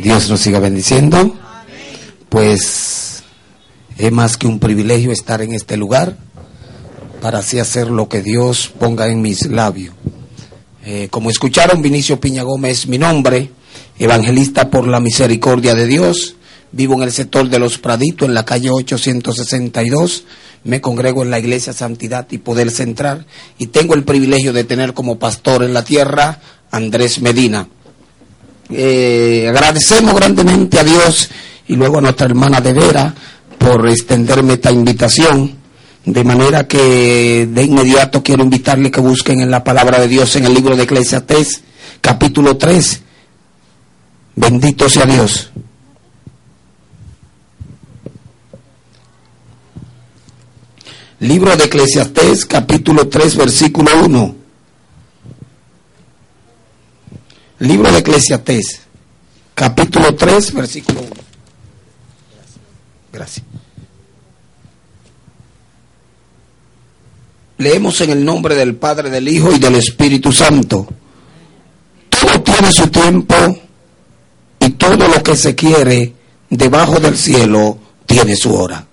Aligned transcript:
Dios 0.00 0.30
nos 0.30 0.40
siga 0.40 0.60
bendiciendo. 0.60 1.34
Pues 2.28 3.22
es 3.96 4.12
más 4.12 4.36
que 4.36 4.46
un 4.46 4.58
privilegio 4.58 5.10
estar 5.10 5.42
en 5.42 5.54
este 5.54 5.76
lugar 5.76 6.16
para 7.20 7.40
así 7.40 7.58
hacer 7.58 7.90
lo 7.90 8.08
que 8.08 8.22
Dios 8.22 8.72
ponga 8.78 9.08
en 9.08 9.20
mis 9.20 9.46
labios. 9.46 9.94
Eh, 10.84 11.08
como 11.10 11.30
escucharon, 11.30 11.82
Vinicio 11.82 12.20
Piña 12.20 12.44
Gómez 12.44 12.86
mi 12.86 12.96
nombre, 12.96 13.50
evangelista 13.98 14.70
por 14.70 14.86
la 14.86 15.00
misericordia 15.00 15.74
de 15.74 15.86
Dios. 15.86 16.36
Vivo 16.70 16.94
en 16.94 17.02
el 17.02 17.12
sector 17.12 17.48
de 17.48 17.58
Los 17.58 17.78
Praditos, 17.78 18.28
en 18.28 18.34
la 18.34 18.44
calle 18.44 18.70
862. 18.70 20.24
Me 20.64 20.80
congrego 20.80 21.22
en 21.22 21.30
la 21.30 21.38
Iglesia 21.38 21.72
Santidad 21.72 22.26
y 22.30 22.38
Poder 22.38 22.70
Central 22.70 23.26
y 23.58 23.68
tengo 23.68 23.94
el 23.94 24.04
privilegio 24.04 24.52
de 24.52 24.64
tener 24.64 24.92
como 24.92 25.18
pastor 25.18 25.62
en 25.62 25.72
la 25.72 25.84
tierra 25.84 26.40
Andrés 26.70 27.20
Medina. 27.20 27.68
Eh, 28.70 29.46
agradecemos 29.48 30.14
grandemente 30.14 30.78
a 30.78 30.84
Dios 30.84 31.30
y 31.68 31.76
luego 31.76 31.98
a 31.98 32.00
nuestra 32.00 32.26
hermana 32.26 32.60
de 32.60 32.72
Vera 32.72 33.14
por 33.58 33.88
extenderme 33.88 34.54
esta 34.54 34.70
invitación. 34.70 35.56
De 36.04 36.24
manera 36.24 36.66
que 36.66 37.46
de 37.50 37.62
inmediato 37.62 38.22
quiero 38.22 38.42
invitarle 38.42 38.90
que 38.90 39.00
busquen 39.00 39.40
en 39.40 39.50
la 39.50 39.62
palabra 39.62 40.00
de 40.00 40.08
Dios 40.08 40.36
en 40.36 40.46
el 40.46 40.54
libro 40.54 40.74
de 40.74 40.84
Eclesiastés, 40.84 41.62
capítulo 42.00 42.56
3. 42.56 43.02
Bendito 44.36 44.88
sea 44.88 45.04
Dios. 45.04 45.50
Libro 51.20 51.56
de 51.56 51.64
Eclesiastés, 51.64 52.46
capítulo 52.46 53.08
3, 53.08 53.36
versículo 53.36 53.90
1. 54.04 54.37
Libro 57.60 57.90
de 57.90 57.98
Eclesiastés, 57.98 58.80
capítulo 59.54 60.14
3, 60.14 60.54
versículo 60.54 61.00
1. 61.00 61.10
Gracias. 63.12 63.44
Leemos 67.56 68.00
en 68.00 68.10
el 68.10 68.24
nombre 68.24 68.54
del 68.54 68.76
Padre, 68.76 69.10
del 69.10 69.26
Hijo 69.26 69.52
y 69.52 69.58
del 69.58 69.74
Espíritu 69.74 70.30
Santo. 70.30 70.86
Todo 72.08 72.40
tiene 72.42 72.70
su 72.70 72.86
tiempo 72.86 73.34
y 74.60 74.70
todo 74.70 75.08
lo 75.08 75.20
que 75.24 75.34
se 75.34 75.56
quiere 75.56 76.14
debajo 76.48 77.00
del 77.00 77.16
cielo 77.16 77.78
tiene 78.06 78.36
su 78.36 78.54
hora. 78.54 78.86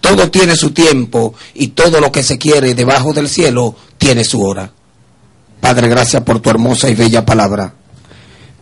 Todo 0.00 0.28
tiene 0.32 0.56
su 0.56 0.72
tiempo 0.72 1.34
y 1.54 1.68
todo 1.68 2.00
lo 2.00 2.10
que 2.10 2.24
se 2.24 2.38
quiere 2.38 2.74
debajo 2.74 3.12
del 3.12 3.28
cielo 3.28 3.76
tiene 3.98 4.24
su 4.24 4.42
hora. 4.42 4.72
Padre, 5.60 5.86
gracias 5.88 6.24
por 6.24 6.40
tu 6.40 6.50
hermosa 6.50 6.90
y 6.90 6.96
bella 6.96 7.24
palabra. 7.24 7.74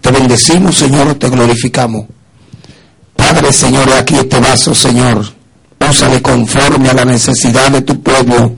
Te 0.01 0.11
bendecimos, 0.11 0.77
Señor, 0.77 1.15
te 1.15 1.29
glorificamos. 1.29 2.07
Padre, 3.17 3.53
Señor, 3.53 3.91
aquí 3.93 4.15
este 4.15 4.39
vaso, 4.39 4.75
Señor, 4.75 5.25
úsale 5.91 6.23
conforme 6.23 6.89
a 6.89 6.95
la 6.95 7.05
necesidad 7.05 7.71
de 7.71 7.83
tu 7.83 8.01
pueblo 8.03 8.55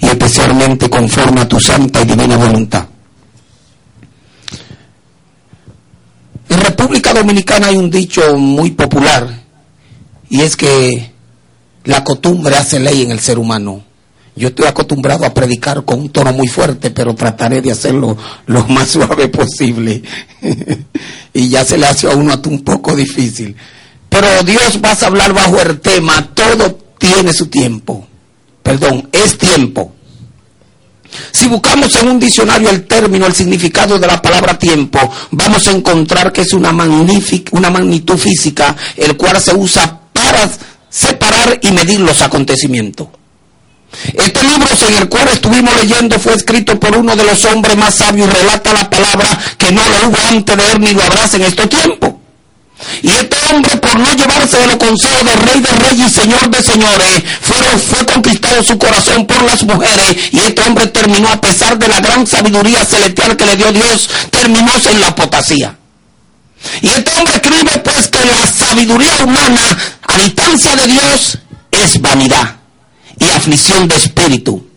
y 0.00 0.06
especialmente 0.06 0.90
conforme 0.90 1.40
a 1.42 1.48
tu 1.48 1.60
santa 1.60 2.02
y 2.02 2.04
divina 2.04 2.36
voluntad. 2.36 2.86
En 6.48 6.60
República 6.60 7.14
Dominicana 7.14 7.68
hay 7.68 7.76
un 7.76 7.90
dicho 7.90 8.36
muy 8.36 8.72
popular 8.72 9.42
y 10.28 10.40
es 10.40 10.56
que 10.56 11.12
la 11.84 12.02
costumbre 12.04 12.56
hace 12.56 12.80
ley 12.80 13.02
en 13.02 13.12
el 13.12 13.20
ser 13.20 13.38
humano. 13.38 13.82
Yo 14.34 14.48
estoy 14.48 14.66
acostumbrado 14.66 15.26
a 15.26 15.34
predicar 15.34 15.84
con 15.84 16.00
un 16.00 16.08
tono 16.10 16.32
muy 16.32 16.48
fuerte, 16.48 16.90
pero 16.90 17.14
trataré 17.14 17.60
de 17.60 17.72
hacerlo 17.72 18.16
lo 18.46 18.66
más 18.68 18.88
suave 18.92 19.28
posible. 19.28 20.02
y 21.34 21.48
ya 21.48 21.64
se 21.64 21.76
le 21.76 21.86
hace 21.86 22.10
a 22.10 22.16
uno 22.16 22.40
un 22.46 22.64
poco 22.64 22.96
difícil. 22.96 23.54
Pero 24.08 24.42
Dios 24.42 24.80
va 24.82 24.92
a 24.92 25.06
hablar 25.06 25.32
bajo 25.32 25.60
el 25.60 25.80
tema, 25.80 26.30
todo 26.34 26.78
tiene 26.98 27.32
su 27.32 27.46
tiempo. 27.46 28.06
Perdón, 28.62 29.08
es 29.12 29.36
tiempo. 29.36 29.94
Si 31.30 31.46
buscamos 31.48 31.94
en 31.96 32.08
un 32.08 32.18
diccionario 32.20 32.70
el 32.70 32.86
término, 32.86 33.26
el 33.26 33.34
significado 33.34 33.98
de 33.98 34.06
la 34.06 34.22
palabra 34.22 34.58
tiempo, 34.58 34.98
vamos 35.30 35.66
a 35.66 35.72
encontrar 35.72 36.32
que 36.32 36.42
es 36.42 36.52
una, 36.54 36.70
una 36.70 37.70
magnitud 37.70 38.16
física, 38.16 38.74
el 38.96 39.16
cual 39.16 39.40
se 39.40 39.54
usa 39.54 40.00
para 40.12 40.50
separar 40.88 41.58
y 41.62 41.70
medir 41.72 42.00
los 42.00 42.22
acontecimientos. 42.22 43.08
Este 44.14 44.42
libro 44.44 44.68
en 44.88 44.94
el 44.94 45.08
cual 45.08 45.28
estuvimos 45.28 45.74
leyendo 45.76 46.18
fue 46.18 46.34
escrito 46.34 46.78
por 46.78 46.96
uno 46.96 47.14
de 47.14 47.24
los 47.24 47.44
hombres 47.44 47.76
más 47.76 47.94
sabios 47.94 48.28
y 48.28 48.30
relata 48.30 48.72
la 48.72 48.88
palabra 48.88 49.38
que 49.58 49.70
no 49.70 49.82
lo 49.88 50.08
hubo 50.08 50.16
antes 50.30 50.56
de 50.56 50.72
él 50.72 50.80
ni 50.80 50.92
lo 50.92 51.02
habrá 51.02 51.28
en 51.32 51.42
este 51.42 51.66
tiempo. 51.66 52.18
Y 53.00 53.10
este 53.10 53.36
hombre, 53.50 53.76
por 53.76 53.98
no 53.98 54.12
llevarse 54.12 54.56
de 54.56 54.66
los 54.66 54.76
consejos 54.76 55.24
del 55.24 55.38
rey 55.38 55.60
de 55.60 55.70
reyes 55.88 56.08
y 56.08 56.20
señor 56.20 56.50
de 56.50 56.62
señores, 56.62 57.22
fue, 57.40 58.06
conquistado 58.06 58.62
su 58.62 58.76
corazón 58.76 59.24
por 59.26 59.40
las 59.44 59.62
mujeres. 59.62 60.16
Y 60.32 60.40
este 60.40 60.62
hombre 60.62 60.86
terminó, 60.88 61.28
a 61.28 61.40
pesar 61.40 61.78
de 61.78 61.86
la 61.86 62.00
gran 62.00 62.26
sabiduría 62.26 62.84
celestial 62.84 63.36
que 63.36 63.46
le 63.46 63.56
dio 63.56 63.72
Dios, 63.72 64.10
terminó 64.30 64.72
en 64.90 65.00
la 65.00 65.08
apotasía. 65.08 65.76
Y 66.80 66.88
este 66.88 67.12
hombre 67.18 67.36
escribe 67.36 67.70
pues 67.84 68.08
que 68.08 68.24
la 68.24 68.46
sabiduría 68.52 69.14
humana 69.24 69.78
a 70.08 70.16
distancia 70.18 70.74
de 70.74 70.86
Dios 70.88 71.38
es 71.70 72.00
vanidad 72.00 72.61
y 73.18 73.24
aflicción 73.30 73.88
de 73.88 73.96
espíritu. 73.96 74.72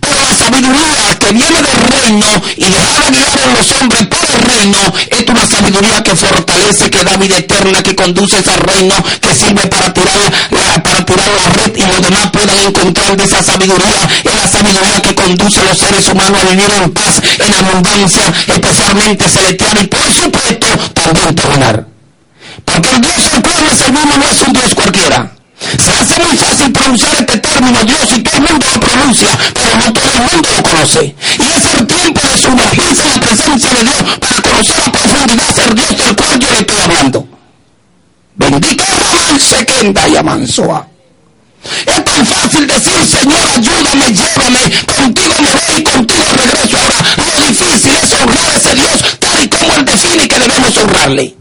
Pero 0.00 0.14
la 0.28 0.36
sabiduría 0.36 1.18
que 1.18 1.32
viene 1.32 1.62
del 1.62 1.66
reino 1.66 2.26
y 2.56 2.64
dejar 2.64 3.12
guiar 3.12 3.40
a 3.42 3.58
los 3.58 3.80
hombres 3.80 4.06
por 4.08 4.30
el 4.30 4.42
reino 4.42 4.78
es 5.10 5.28
una 5.28 5.46
sabiduría 5.46 6.02
que 6.02 6.16
fortalece, 6.16 6.90
que 6.90 7.04
da 7.04 7.16
vida 7.16 7.38
eterna, 7.38 7.82
que 7.82 7.94
conduce 7.94 8.38
ese 8.38 8.56
reino, 8.56 8.94
que 9.20 9.34
sirve 9.34 9.66
para 9.68 9.92
tirar, 9.92 10.32
la, 10.50 10.82
para 10.82 11.06
tirar 11.06 11.28
la 11.28 11.62
red 11.62 11.76
y 11.76 11.86
los 11.86 12.02
demás 12.02 12.30
puedan 12.30 12.58
encontrar 12.58 13.16
de 13.16 13.24
esa 13.24 13.42
sabiduría. 13.42 14.00
Es 14.24 14.34
la 14.34 14.48
sabiduría 14.48 15.02
que 15.02 15.14
conduce 15.14 15.60
a 15.60 15.64
los 15.64 15.78
seres 15.78 16.08
humanos 16.08 16.40
a 16.42 16.50
vivir 16.50 16.72
en 16.82 16.90
paz, 16.90 17.22
en 17.38 17.54
abundancia, 17.54 18.32
especialmente 18.48 19.28
celestial 19.28 19.78
y 19.80 19.86
por 19.86 20.12
supuesto 20.12 20.66
también 20.94 21.34
terminar. 21.34 21.86
Porque 22.64 22.88
el 22.90 23.00
Dios 23.00 23.32
al 23.32 23.42
le 23.42 23.76
servimos 23.76 24.18
no 24.18 24.24
es 24.24 24.42
un 24.42 24.52
Dios 24.52 24.74
cualquiera. 24.74 25.39
Se 25.60 25.92
hace 25.92 26.22
muy 26.24 26.36
fácil 26.36 26.72
pronunciar 26.72 27.12
este 27.18 27.38
término 27.38 27.84
Dios 27.84 28.12
y 28.16 28.22
todo 28.22 28.36
el 28.36 28.42
mundo 28.42 28.66
lo 28.72 28.80
pronuncia, 28.80 29.28
pero 29.52 29.76
no 29.76 29.92
todo 29.92 30.10
el 30.10 30.32
mundo 30.32 30.48
lo 30.56 30.62
conoce. 30.62 31.14
Y 31.38 31.42
es 31.42 31.74
el 31.78 31.86
tiempo 31.86 32.20
de 32.28 32.38
sumergirse 32.38 33.02
en 33.02 33.08
la 33.08 33.20
presencia 33.20 33.70
de 33.70 33.82
Dios 33.82 34.18
para 34.20 34.42
conocer 34.42 34.76
la 34.78 34.92
profundidad 34.92 35.66
del 35.66 35.74
Dios 35.74 36.06
del 36.06 36.16
cual 36.16 36.40
yo 36.40 36.50
le 36.50 36.58
estoy 36.60 36.80
hablando. 36.80 37.28
Bendito 38.36 38.84
Raman 39.12 39.38
queda 39.66 40.08
y 40.08 40.16
Amansoa. 40.16 40.88
Es 41.86 42.04
tan 42.04 42.26
fácil 42.26 42.66
decir, 42.66 43.06
Señor, 43.06 43.40
ayúdame, 43.54 44.14
llévame, 44.14 44.60
contigo 44.96 45.34
me 45.40 45.50
voy 45.50 45.76
y 45.76 45.82
contigo 45.82 46.24
regreso. 46.36 46.76
Ahora, 46.78 47.16
lo 47.38 47.46
difícil 47.46 47.92
es 48.02 48.12
honrar 48.12 48.50
a 48.50 48.56
ese 48.56 48.74
Dios 48.74 49.18
tal 49.18 49.44
y 49.44 49.48
como 49.48 49.74
Él 49.74 49.84
define 49.84 50.28
que 50.28 50.38
debemos 50.38 50.76
honrarle. 50.78 51.36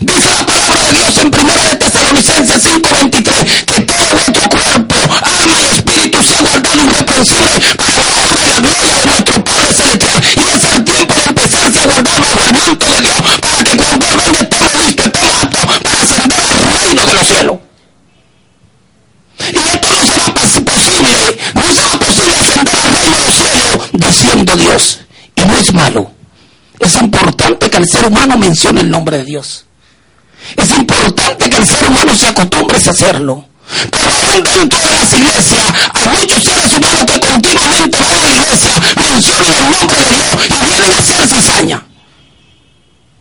Dice 0.00 0.30
la 0.30 0.46
palabra 0.46 0.65
de 0.86 0.92
Dios 0.92 1.18
en 1.18 1.30
primera 1.30 1.62
de 1.68 1.76
Tesalonicenses 1.76 2.62
5:23 2.62 3.64
que 3.66 3.80
todo 3.80 4.06
nuestro 4.12 4.48
cuerpo, 4.48 4.94
alma 5.22 5.56
y 5.60 5.74
espíritu 5.74 6.22
sea 6.22 6.40
guardado 6.40 6.84
irreprensible 6.84 7.60
para 7.76 7.90
la 7.92 8.06
honra 8.22 8.42
y 8.42 8.48
la 8.48 8.60
gloria 8.60 8.94
de 8.94 9.06
nuestro 9.06 9.44
Padre 9.44 9.74
Celestial. 9.74 10.22
Y 10.36 10.56
es 10.56 10.64
el 10.74 10.84
tiempo 10.84 11.14
de 11.14 11.22
empezarse 11.26 11.80
a 11.80 11.84
guardar 11.86 12.18
los 12.20 12.34
mandatos 12.36 12.78
de 12.78 13.00
Dios 13.02 13.14
para 13.16 13.64
que 13.64 13.76
cuando 13.76 14.06
venga 14.06 14.38
estemos 14.40 14.74
listos, 14.86 15.06
estemos 15.06 15.34
aptos 15.42 15.60
para 15.82 16.02
ascender 16.02 16.40
al 16.40 16.84
reino 16.84 17.06
de 17.06 17.14
los 17.14 17.26
cielos. 17.26 17.56
Y 19.38 19.56
esto 19.56 19.88
no 19.90 20.06
será 20.06 20.34
posible, 20.34 21.12
no 21.54 21.62
será 21.74 21.98
posible 21.98 22.34
ascender 22.40 22.80
al 22.86 22.94
reino 22.94 23.16
de 23.16 23.26
los 23.26 23.36
cielos 23.36 23.90
diciendo 23.92 24.56
Dios. 24.56 24.98
Y 25.34 25.40
no 25.42 25.56
es 25.56 25.72
malo. 25.74 26.10
Es 26.78 26.94
importante 27.00 27.70
que 27.70 27.76
el 27.76 27.88
ser 27.88 28.06
humano 28.06 28.36
mencione 28.38 28.82
el 28.82 28.90
nombre 28.90 29.18
de 29.18 29.24
Dios. 29.24 29.65
Es 30.56 30.70
importante 30.78 31.50
que 31.50 31.56
el 31.56 31.66
ser 31.66 31.88
humano 31.88 32.14
se 32.14 32.26
acostumbre 32.26 32.76
a 32.76 32.90
hacerlo. 32.90 33.44
Pero 33.90 34.42
dentro 34.42 34.78
de 34.78 34.90
las 34.90 35.12
iglesias 35.12 35.64
hay 35.92 36.08
muchos 36.08 36.44
seres 36.44 36.72
humanos 36.76 37.04
que 37.06 37.20
continuamente 37.20 37.98
van 37.98 38.14
a 38.14 38.28
la 38.28 38.36
iglesia, 38.36 38.70
mencionan 38.96 39.52
el 39.52 39.70
nombre 39.70 39.96
de 39.96 40.16
Dios 40.16 40.46
y 40.46 40.66
vienen 40.70 40.92
a 40.92 40.98
hacer 40.98 41.28
cizaña. 41.28 41.86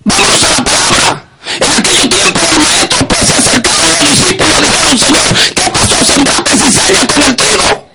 Vamos 0.04 0.44
a 0.44 0.50
la 0.50 0.64
palabra. 0.64 1.26
En 1.60 1.72
aquel 1.72 2.10
tiempo 2.10 2.40
el 2.52 2.60
maestro 2.60 3.08
pues 3.08 3.22
se 3.28 3.34
acercaba 3.34 3.84
a 3.84 3.88
los 3.88 4.00
discípulos 4.00 4.58
y 4.58 4.62
dijeron, 4.62 5.00
Señor, 5.00 5.28
¿qué 5.56 5.70
pasó? 5.72 6.06
¿Sembraste 6.06 6.58
cizaña 6.58 7.08
con 7.08 7.24
el 7.24 7.36
trigo? 7.36 7.90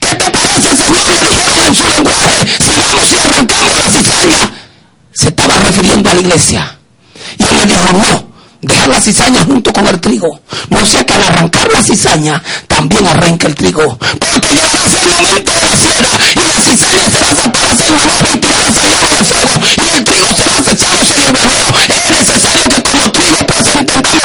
¿Qué 0.00 0.14
te 0.14 0.30
parece, 0.30 0.76
Señor? 0.76 1.06
Le 1.08 1.28
dijeron 1.30 1.66
en 1.66 1.74
su 1.74 1.88
lenguaje, 1.88 2.46
si 2.58 2.70
vamos 2.78 3.12
y 3.12 3.16
arrancamos 3.16 3.70
la 3.74 3.90
cizaña. 3.90 4.52
Se 5.12 5.28
estaba 5.28 5.54
refiriendo 5.58 6.10
a 6.10 6.14
la 6.14 6.20
iglesia. 6.20 6.78
Y 7.38 7.42
él 7.42 7.56
le 7.58 7.66
dijo, 7.66 7.92
no, 7.92 8.31
deja 8.62 8.86
la 8.86 9.00
cizaña 9.00 9.44
junto 9.44 9.72
con 9.72 9.86
el 9.86 10.00
trigo. 10.00 10.40
No 10.70 10.86
sea 10.86 11.04
que 11.04 11.12
al 11.12 11.22
arrancar 11.24 11.70
la 11.72 11.82
cizaña 11.82 12.42
también 12.66 13.06
arranque 13.06 13.48
el 13.48 13.54
trigo. 13.54 13.98
Porque 13.98 14.54
ya 14.54 14.68
pasa 14.68 14.96
el 15.02 15.22
momento 15.22 15.52
de 15.52 15.60
la 15.60 15.76
siega 15.76 16.08
y 16.34 16.38
la 16.38 16.64
cizaña 16.64 17.02
se 17.02 17.10
será 17.10 17.34
sacada 17.34 17.72
en 17.72 17.92
la 17.92 18.30
y 18.32 18.38
tirada 18.38 18.66
al 18.66 19.24
fuego 19.24 19.60
y 19.76 19.96
el 19.96 20.04
trigo 20.04 20.26
se 20.28 20.34
será 20.36 20.58
acechado 20.58 20.98
sin 21.04 21.18
el 21.22 21.36
Es 21.92 22.10
necesario 22.10 22.62
que 22.64 22.82
como 22.82 23.12
trigo 23.12 23.36
presente 23.46 24.21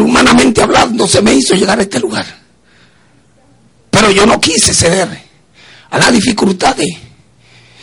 humanamente 0.00 0.62
hablando 0.62 1.06
se 1.06 1.22
me 1.22 1.34
hizo 1.34 1.54
llegar 1.54 1.78
a 1.78 1.82
este 1.82 2.00
lugar. 2.00 2.26
Pero 3.90 4.10
yo 4.10 4.26
no 4.26 4.40
quise 4.40 4.72
ceder 4.72 5.08
a 5.90 5.98
las 5.98 6.12
dificultades. 6.12 6.88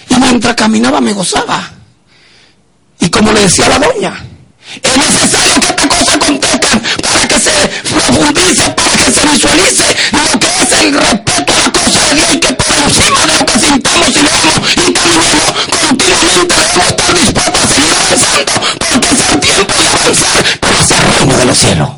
Y 0.09 0.15
mientras 0.15 0.55
caminaba 0.55 1.01
me 1.01 1.13
gozaba. 1.13 1.71
Y 2.99 3.09
como 3.09 3.31
le 3.31 3.41
decía 3.41 3.69
la 3.69 3.79
doña, 3.79 4.25
es 4.83 4.97
necesario 4.97 5.59
que 5.61 5.67
esta 5.67 5.87
cosa 5.87 6.13
acontezcan 6.13 6.81
para 7.01 7.27
que 7.27 7.39
se 7.39 7.51
profundice, 7.89 8.69
para 8.71 8.97
que 8.97 9.11
se 9.11 9.27
visualice 9.27 9.95
lo 10.11 10.39
que 10.39 10.47
es 10.47 10.71
el 10.71 10.93
respeto 10.93 11.53
a 11.53 11.57
la 11.57 11.71
cosa 11.71 11.99
de 12.01 12.15
Dios 12.15 12.33
y 12.33 12.39
que 12.39 12.53
por 12.53 12.77
encima 12.77 13.25
de 13.25 13.37
lo 13.39 13.45
que 13.45 13.59
sintamos 13.59 14.09
y 14.09 14.13
leemos 14.13 14.69
y 14.87 14.93
caminemos 14.93 15.53
continuamente 15.87 16.55
debemos 16.55 16.87
estar 16.87 17.13
dispuestos 17.15 17.63
a 17.63 17.67
seguir 17.67 17.93
avanzando 17.93 18.51
porque 18.89 19.07
es 19.07 19.29
el 19.29 19.39
tiempo 19.39 19.73
de 19.81 19.87
avanzar 19.87 20.45
hacia 20.61 20.97
el 20.97 21.13
reino 21.13 21.37
de 21.37 21.45
los 21.45 21.57
cielos. 21.57 21.89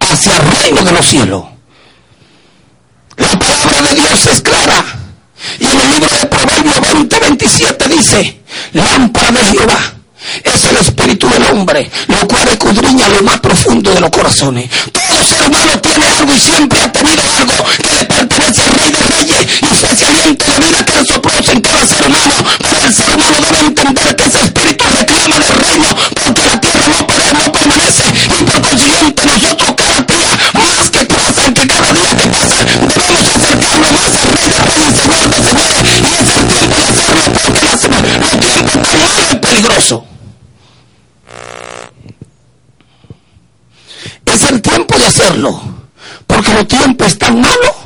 Hacia 0.00 0.36
el 0.36 0.46
de 0.72 0.92
los 0.92 1.06
cielos. 1.06 1.44
La 3.18 3.28
palabra 3.38 3.82
de 3.82 3.94
Dios 3.96 4.26
es 4.32 4.40
clara. 4.40 4.82
Y 5.60 5.64
en 5.66 5.78
el 5.78 5.90
libro 5.90 6.08
de 6.08 6.26
Proverbios 6.26 6.80
20, 6.80 7.18
27 7.20 7.88
dice, 7.88 8.40
lámpara 8.72 9.30
de 9.30 9.44
Jehová 9.44 9.94
es 10.42 10.64
el 10.64 10.76
espíritu 10.78 11.28
del 11.28 11.44
hombre, 11.44 11.90
lo 12.08 12.26
cual 12.26 12.48
escudriña 12.48 13.08
lo 13.08 13.22
más 13.22 13.40
profundo 13.40 13.92
de 13.92 14.00
los 14.00 14.10
corazones. 14.10 14.70
Todo 14.90 15.24
ser 15.24 15.42
humano 15.46 15.78
tiene 15.80 16.06
algo 16.06 16.34
y 16.34 16.40
siempre 16.40 16.80
ha 16.80 16.90
tenido 16.90 17.22
algo 17.38 17.64
que 17.82 17.96
le 17.96 18.04
pertenece 18.04 18.62
al 18.62 18.70
Rey 18.80 18.90
de 18.90 19.16
Reyes 19.16 19.46
y 19.60 19.76
se 19.76 19.86
hace 19.86 20.06
aliento 20.06 20.44
de 20.46 20.66
vida 20.66 20.84
que 20.84 21.04
sopló 21.04 21.30
en 21.52 21.60
cada 21.60 21.86
ser 21.86 22.06
humano. 22.06 22.34
Pero 22.58 22.86
el 22.86 22.94
ser 22.94 23.14
humano 23.14 23.36
debe 23.40 23.66
entender 23.66 24.16
que 24.16 24.24
ese 24.24 24.38
espíritu 24.44 24.84
reclama 24.98 25.38
del 25.38 25.56
reino 25.68 25.96
porque 26.24 26.42
la 26.46 26.60
tierra 26.60 26.84
no, 26.88 27.42
no 27.44 27.52
permanece 27.52 28.02
y 44.26 44.30
es 44.30 44.42
el 44.50 44.60
tiempo 44.60 44.98
de 44.98 45.06
hacerlo 45.06 45.60
porque. 46.26 46.50
Es 46.50 46.56
el 46.58 46.66
tiempo 46.66 46.84
tiempos 46.84 47.06
están 47.06 47.40
malos 47.40 47.76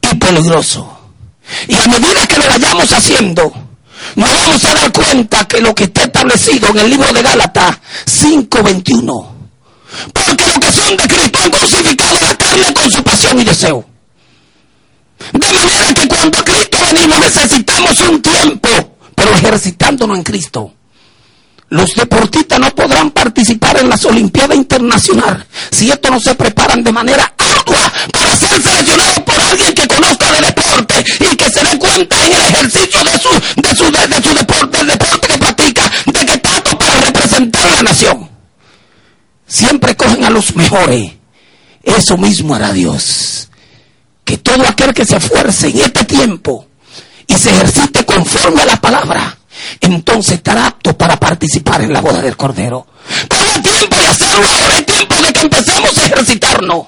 y 0.00 0.14
peligrosos. 0.14 0.84
Y 1.68 1.74
a 1.74 1.86
medida 1.86 2.26
que 2.26 2.38
lo 2.38 2.48
vayamos 2.48 2.92
haciendo, 2.92 3.52
nos 4.16 4.30
vamos 4.30 4.64
a 4.64 4.74
dar 4.74 4.92
cuenta 4.92 5.44
que 5.46 5.60
lo 5.60 5.74
que 5.74 5.84
está 5.84 6.04
establecido 6.04 6.68
en 6.68 6.78
el 6.78 6.90
libro 6.90 7.12
de 7.12 7.22
Gálatas 7.22 7.78
5:21, 8.06 9.26
porque 10.12 10.44
los 10.46 10.58
que 10.58 10.72
son 10.72 10.96
de 10.96 11.08
Cristo 11.08 11.38
han 11.42 11.50
crucificado 11.50 12.18
la 12.20 12.34
carne 12.36 12.74
con 12.74 12.90
su 12.90 13.02
pasión 13.02 13.40
y 13.40 13.44
deseo. 13.44 13.91
De 15.32 15.52
manera 15.52 15.94
que 15.94 16.08
cuando 16.08 16.44
Cristo 16.44 16.78
venimos 16.92 17.20
necesitamos 17.20 17.98
un 18.00 18.22
tiempo, 18.22 18.68
pero 19.14 19.30
ejercitándonos 19.32 20.16
en 20.18 20.22
Cristo. 20.22 20.72
Los 21.72 21.94
deportistas 21.94 22.60
no 22.60 22.68
podrán 22.74 23.10
participar 23.12 23.78
en 23.80 23.88
las 23.88 24.04
Olimpiadas 24.04 24.58
Internacionales 24.58 25.46
si 25.70 25.90
estos 25.90 26.10
no 26.10 26.20
se 26.20 26.34
preparan 26.34 26.84
de 26.84 26.92
manera 26.92 27.32
ardua 27.38 27.90
para 28.12 28.36
ser 28.36 28.60
seleccionados 28.60 29.20
por 29.20 29.40
alguien 29.40 29.72
que 29.72 29.88
conozca 29.88 30.32
de 30.32 30.40
deporte 30.42 31.04
y 31.18 31.36
que 31.36 31.50
se 31.50 31.64
dé 31.64 31.78
cuenta 31.78 32.26
en 32.26 32.32
el 32.32 32.40
ejercicio 32.42 33.04
de 33.04 33.18
su, 33.18 33.62
de 33.62 33.74
su, 33.74 33.90
de, 33.90 34.06
de 34.06 34.22
su 34.22 34.34
deporte, 34.34 34.78
del 34.78 34.86
deporte 34.88 35.28
que 35.28 35.38
practica, 35.38 35.92
de 36.04 36.26
que 36.26 36.32
está 36.34 36.56
apto 36.58 36.78
para 36.78 37.00
representar 37.00 37.66
a 37.66 37.76
la 37.76 37.82
nación. 37.84 38.28
Siempre 39.46 39.96
cogen 39.96 40.24
a 40.24 40.30
los 40.30 40.54
mejores. 40.54 41.12
Eso 41.82 42.18
mismo 42.18 42.54
hará 42.54 42.72
Dios. 42.72 43.48
Que 44.32 44.38
todo 44.38 44.66
aquel 44.66 44.94
que 44.94 45.04
se 45.04 45.18
esfuerce 45.18 45.68
en 45.68 45.80
este 45.80 46.06
tiempo 46.06 46.66
y 47.26 47.34
se 47.34 47.50
ejercite 47.50 48.02
conforme 48.06 48.62
a 48.62 48.64
la 48.64 48.80
palabra, 48.80 49.36
entonces 49.78 50.36
estará 50.36 50.68
apto 50.68 50.96
para 50.96 51.20
participar 51.20 51.82
en 51.82 51.92
la 51.92 52.00
boda 52.00 52.22
del 52.22 52.34
Cordero. 52.34 52.86
Pero 53.28 53.44
es 53.44 53.62
tiempo 53.62 53.94
de 53.94 54.06
hacerlo 54.06 54.46
ahora, 54.48 54.78
es 54.78 54.86
tiempo 54.86 55.14
de 55.16 55.32
que 55.34 55.40
empecemos 55.40 55.98
a 55.98 56.06
ejercitarnos. 56.06 56.86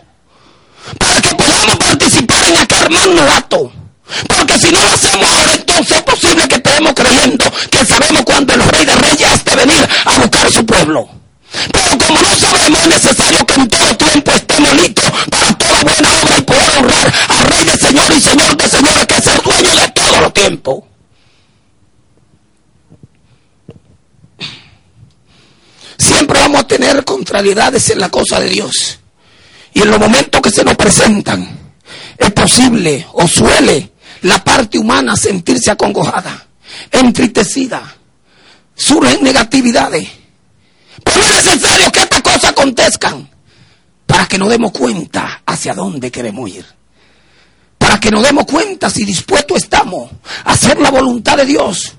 Para 0.96 1.20
que 1.20 1.34
podamos 1.34 1.76
participar 1.76 2.44
en 2.44 2.56
aquel 2.56 2.90
magno 2.90 3.22
acto. 3.36 3.72
Porque 4.26 4.58
si 4.58 4.72
no 4.72 4.80
lo 4.80 4.94
hacemos 4.94 5.28
ahora, 5.28 5.52
entonces 5.52 5.96
es 5.98 6.02
posible 6.02 6.48
que 6.48 6.54
estemos 6.54 6.94
creyendo 6.94 7.44
que 7.70 7.84
sabemos 7.84 8.22
cuándo 8.24 8.54
el 8.54 8.62
Rey 8.62 8.86
de 8.86 8.96
Reyes 8.96 9.44
de 9.44 9.54
venir 9.54 9.88
a 10.06 10.18
buscar 10.18 10.46
a 10.46 10.50
su 10.50 10.64
pueblo. 10.64 11.23
Pero 11.72 11.98
como 11.98 12.20
no 12.20 12.36
sabemos, 12.36 12.82
es 12.82 12.88
necesario 12.88 13.46
que 13.46 13.60
en 13.60 13.68
todo 13.68 13.96
tiempo 13.96 14.30
estemos 14.32 14.74
listos 14.74 15.10
para 15.30 15.58
toda 15.58 15.82
buena 15.82 16.08
obra 16.22 16.38
y 16.38 16.42
poder 16.42 16.78
honrar 16.78 17.12
al 17.28 17.38
Rey 17.38 17.64
de 17.64 17.76
Señor 17.78 18.12
y 18.16 18.20
Señor 18.20 18.56
de 18.56 18.68
Señores, 18.68 19.06
que 19.06 19.14
es 19.14 19.26
el 19.26 19.38
dueño 19.38 19.80
de 19.80 19.88
todos 19.88 20.20
los 20.20 20.32
tiempos. 20.34 20.84
Siempre 25.96 26.38
vamos 26.40 26.60
a 26.60 26.66
tener 26.66 27.04
contrariedades 27.04 27.90
en 27.90 28.00
la 28.00 28.08
cosa 28.10 28.40
de 28.40 28.48
Dios. 28.48 28.98
Y 29.72 29.82
en 29.82 29.90
los 29.90 29.98
momentos 29.98 30.40
que 30.40 30.50
se 30.50 30.64
nos 30.64 30.76
presentan, 30.76 31.58
es 32.18 32.30
posible 32.32 33.06
o 33.12 33.26
suele 33.26 33.92
la 34.22 34.42
parte 34.42 34.78
humana 34.78 35.16
sentirse 35.16 35.70
acongojada, 35.70 36.46
entristecida. 36.90 37.96
Surgen 38.76 39.22
negatividades. 39.22 40.23
Pero 41.02 41.20
es 41.20 41.44
necesario 41.44 41.90
que 41.90 42.00
estas 42.00 42.22
cosas 42.22 42.44
acontezcan 42.44 43.28
para 44.06 44.26
que 44.26 44.38
nos 44.38 44.48
demos 44.48 44.72
cuenta 44.72 45.42
hacia 45.46 45.74
dónde 45.74 46.10
queremos 46.10 46.48
ir. 46.50 46.64
Para 47.78 47.98
que 47.98 48.10
nos 48.10 48.22
demos 48.22 48.44
cuenta 48.46 48.88
si 48.88 49.04
dispuestos 49.04 49.58
estamos 49.58 50.10
a 50.44 50.52
hacer 50.52 50.78
la 50.78 50.90
voluntad 50.90 51.36
de 51.36 51.46
Dios 51.46 51.94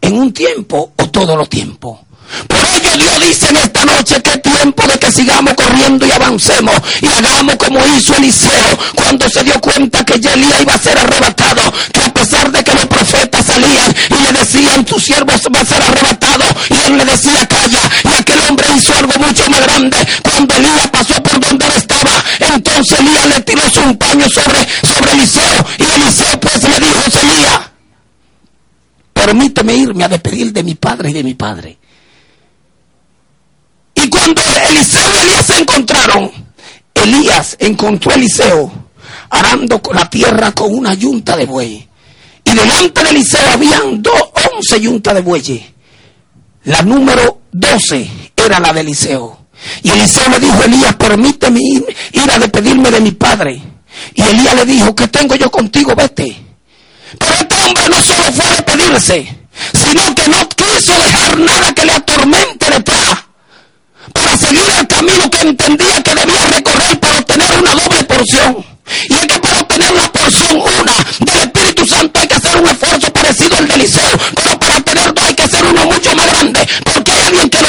en 0.00 0.14
un 0.14 0.32
tiempo 0.32 0.92
o 0.96 1.10
todo 1.10 1.36
los 1.36 1.48
tiempos. 1.48 2.00
Por 2.46 2.58
ello 2.58 2.96
Dios 2.96 3.20
dice 3.20 3.48
en 3.50 3.56
esta 3.56 3.84
noche 3.84 4.22
que 4.22 4.30
es 4.30 4.42
tiempo 4.42 4.82
de 4.86 4.98
que 4.98 5.10
sigamos 5.12 5.54
corriendo 5.54 6.06
y 6.06 6.10
avancemos 6.10 6.74
y 7.00 7.06
hagamos 7.06 7.56
como 7.56 7.80
hizo 7.96 8.14
Eliseo 8.16 8.78
cuando 8.94 9.28
se 9.28 9.42
dio 9.44 9.60
cuenta 9.60 10.04
que 10.04 10.14
Elías 10.14 10.62
iba 10.62 10.74
a 10.74 10.78
ser 10.78 10.98
arrebatado, 10.98 11.72
que 11.92 12.00
a 12.00 12.12
pesar 12.12 12.50
de 12.50 12.62
que 12.62 12.74
los 12.74 12.86
profetas 12.86 13.46
salían 13.46 13.94
y 14.10 14.22
le 14.22 14.38
decían 14.38 14.84
tu 14.84 14.98
siervo 15.00 15.32
va 15.54 15.60
a 15.60 15.64
ser 15.64 15.82
arrebatado 15.82 16.44
y 16.70 16.86
él 16.86 16.98
le 16.98 17.04
decía 17.04 17.46
calla 17.46 17.80
y 18.04 18.20
aquel 18.20 18.40
hombre 18.48 18.66
hizo 18.76 18.92
algo 18.98 19.12
mucho 19.18 19.48
más 19.50 19.60
grande. 19.60 19.96
Cuando 20.22 20.54
Elías 20.54 20.88
pasó 20.88 21.22
por 21.22 21.40
donde 21.40 21.66
él 21.66 21.72
estaba 21.76 22.24
entonces 22.54 23.00
Elías 23.00 23.26
le 23.26 23.40
tiró 23.40 23.62
un 23.84 23.96
paño 23.96 24.26
sobre, 24.28 24.66
sobre 24.82 25.12
Eliseo 25.12 25.66
y 25.78 25.82
Eliseo 25.82 26.40
pues 26.40 26.62
le 26.62 26.80
dijo 26.80 27.02
Elías 27.22 27.60
permíteme 29.12 29.74
irme 29.74 30.04
a 30.04 30.08
despedir 30.08 30.52
de 30.52 30.62
mi 30.62 30.74
padre 30.74 31.10
y 31.10 31.12
de 31.12 31.22
mi 31.22 31.34
padre 31.34 31.78
cuando 34.34 34.60
Eliseo 34.68 35.10
y 35.14 35.18
Elías 35.18 35.46
se 35.46 35.58
encontraron, 35.58 36.30
Elías 36.94 37.56
encontró 37.58 38.10
a 38.10 38.14
Eliseo 38.14 38.72
arando 39.30 39.80
la 39.94 40.08
tierra 40.08 40.52
con 40.52 40.74
una 40.74 40.94
yunta 40.94 41.36
de 41.36 41.46
bueyes. 41.46 41.84
Y 42.44 42.50
delante 42.50 43.02
de 43.04 43.10
Eliseo 43.10 43.52
habían 43.52 44.02
dos, 44.02 44.22
once 44.54 44.80
yuntas 44.80 45.14
de 45.14 45.20
bueyes. 45.20 45.62
La 46.64 46.82
número 46.82 47.42
doce 47.52 48.10
era 48.36 48.60
la 48.60 48.72
de 48.72 48.80
Eliseo. 48.80 49.46
Y 49.82 49.90
Eliseo 49.90 50.28
le 50.30 50.40
dijo 50.40 50.62
Elías, 50.62 50.94
permíteme 50.96 51.60
ir, 51.62 51.96
ir 52.12 52.30
a 52.30 52.38
despedirme 52.38 52.90
de 52.90 53.00
mi 53.00 53.12
padre. 53.12 53.60
Y 54.14 54.22
Elías 54.22 54.54
le 54.54 54.64
dijo, 54.64 54.94
¿qué 54.94 55.08
tengo 55.08 55.34
yo 55.36 55.50
contigo? 55.50 55.94
Vete. 55.94 56.36
Pero 57.18 57.32
este 57.32 57.54
hombre 57.64 57.88
no 57.88 58.02
solo 58.02 58.32
fue 58.32 58.44
a 58.44 58.50
despedirse, 58.50 59.38
sino 59.72 60.14
que 60.14 60.28
no 60.28 60.48
quiso 60.48 60.92
dejar 60.92 61.38
nada 61.38 61.74
que 61.74 61.84
le 61.84 61.92
atormente 61.92 62.70
detrás 62.70 63.27
para 64.12 64.36
seguir 64.36 64.62
el 64.78 64.86
camino 64.86 65.30
que 65.30 65.40
entendía 65.40 66.02
que 66.02 66.14
debía 66.14 66.46
recorrer 66.46 67.00
para 67.00 67.18
obtener 67.18 67.50
una 67.58 67.74
doble 67.74 68.04
porción. 68.04 68.64
Y 69.08 69.14
es 69.14 69.26
que 69.26 69.38
para 69.38 69.58
obtener 69.60 69.90
la 69.92 70.12
porción 70.12 70.56
una 70.56 70.94
del 71.20 71.42
Espíritu 71.42 71.86
Santo 71.86 72.20
hay 72.20 72.26
que 72.26 72.34
hacer 72.34 72.56
un 72.56 72.68
esfuerzo 72.68 73.12
parecido 73.12 73.56
al 73.58 73.68
de 73.68 73.88
pero 74.34 74.58
para 74.58 74.76
obtener 74.76 75.14
dos 75.14 75.24
hay 75.24 75.34
que 75.34 75.42
hacer 75.42 75.64
uno 75.64 75.84
mucho 75.84 76.14
más 76.14 76.26
grande, 76.26 76.68
porque 76.92 77.12
hay 77.12 77.26
alguien 77.26 77.50
que 77.50 77.62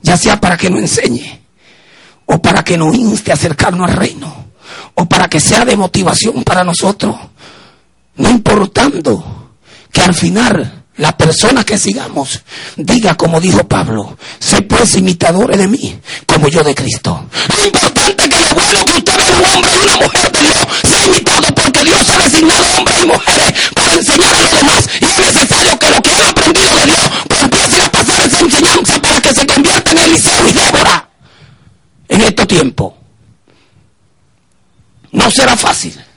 ya 0.00 0.16
sea 0.16 0.40
para 0.40 0.56
que 0.56 0.70
nos 0.70 0.80
enseñe 0.80 1.40
o 2.26 2.40
para 2.40 2.62
que 2.62 2.76
nos 2.76 2.94
inste 2.94 3.30
a 3.30 3.34
acercarnos 3.34 3.88
al 3.88 3.96
reino 3.96 4.46
o 4.94 5.06
para 5.06 5.28
que 5.28 5.40
sea 5.40 5.64
de 5.64 5.76
motivación 5.76 6.44
para 6.44 6.64
nosotros, 6.64 7.16
no 8.16 8.30
importando 8.30 9.50
que 9.92 10.00
al 10.00 10.14
final 10.14 10.77
la 10.98 11.16
persona 11.16 11.64
que 11.64 11.78
sigamos 11.78 12.40
diga 12.76 13.16
como 13.16 13.40
dijo 13.40 13.66
Pablo, 13.66 14.18
sé 14.38 14.62
pues 14.62 14.96
imitadores 14.96 15.56
de 15.56 15.68
mí, 15.68 15.98
como 16.26 16.48
yo 16.48 16.62
de 16.62 16.74
Cristo. 16.74 17.26
Lo 17.56 17.66
importante 17.66 18.22
es 18.22 18.28
que 18.28 18.40
lo 18.40 18.54
bueno 18.54 18.84
que 18.84 18.98
usted 18.98 19.16
ve 19.16 19.38
un 19.38 19.54
hombre 19.54 19.70
y 19.74 19.84
una 19.84 19.96
mujer 19.96 20.32
de 20.32 20.40
Dios 20.40 20.56
sea 20.82 21.06
imitado 21.06 21.54
porque 21.54 21.84
Dios 21.84 22.08
ha 22.08 22.18
designado 22.18 22.64
hombres 22.76 22.96
y 23.02 23.06
mujeres 23.06 23.52
para 23.74 23.94
enseñar 23.94 24.34
a 24.34 24.40
los 24.40 24.50
demás 24.50 24.88
y 25.00 25.04
es 25.04 25.34
necesario 25.34 25.78
que 25.78 25.90
lo 25.90 26.02
que 26.02 26.10
han 26.10 26.26
aprendido 26.28 26.76
de 26.76 26.86
Dios 26.86 27.10
pues 27.28 27.80
a 27.80 27.92
pasar 27.92 28.26
esa 28.26 28.40
enseñanza 28.40 29.02
para 29.02 29.20
que 29.20 29.34
se 29.34 29.46
convierta 29.46 29.90
en 29.92 29.98
Eliseo 29.98 30.48
y 30.48 30.52
Débora 30.52 31.08
en 32.08 32.20
este 32.22 32.46
tiempo. 32.46 32.96
No 35.12 35.30
será 35.30 35.56
fácil. 35.56 36.07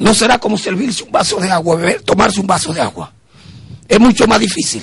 No 0.00 0.14
será 0.14 0.38
como 0.38 0.56
servirse 0.56 1.04
un 1.04 1.12
vaso 1.12 1.36
de 1.36 1.50
agua, 1.50 1.78
tomarse 2.06 2.40
un 2.40 2.46
vaso 2.46 2.72
de 2.72 2.80
agua. 2.80 3.12
Es 3.86 4.00
mucho 4.00 4.26
más 4.26 4.40
difícil. 4.40 4.82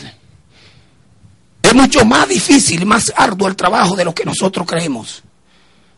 Es 1.63 1.73
mucho 1.73 2.05
más 2.05 2.29
difícil 2.29 2.83
y 2.83 2.85
más 2.85 3.11
arduo 3.15 3.47
el 3.47 3.55
trabajo 3.55 3.95
de 3.95 4.05
lo 4.05 4.13
que 4.13 4.23
nosotros 4.25 4.67
creemos. 4.67 5.23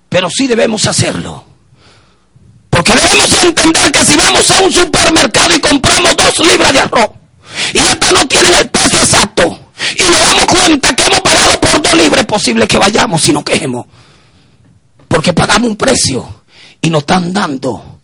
Pero 0.07 0.29
sí 0.29 0.47
debemos 0.47 0.87
hacerlo. 0.87 1.43
Porque 2.69 2.93
debemos 2.93 3.43
entender 3.43 3.91
que 3.91 4.05
si 4.05 4.15
vamos 4.15 4.49
a 4.51 4.61
un 4.61 4.71
supermercado 4.71 5.53
y 5.53 5.59
compramos 5.59 6.15
dos 6.15 6.47
libras 6.47 6.71
de 6.71 6.79
arroz 6.79 7.09
y 7.73 7.77
estas 7.77 8.13
no 8.13 8.25
tienen 8.25 8.53
el 8.53 8.69
peso 8.69 8.97
exacto 8.97 9.59
y 9.97 10.03
nos 10.03 10.21
damos 10.21 10.45
cuenta 10.45 10.95
que 10.95 11.03
hemos 11.03 11.21
pagado 11.21 11.59
por 11.59 11.81
dos 11.81 11.93
libras, 11.93 12.21
es 12.21 12.25
posible 12.25 12.67
que 12.67 12.77
vayamos 12.77 13.27
y 13.27 13.33
nos 13.33 13.43
quejemos. 13.43 13.85
Porque 15.09 15.33
pagamos 15.33 15.71
un 15.71 15.75
precio 15.75 16.43
y 16.79 16.89
nos 16.89 17.01
están 17.01 17.33
dando 17.33 17.98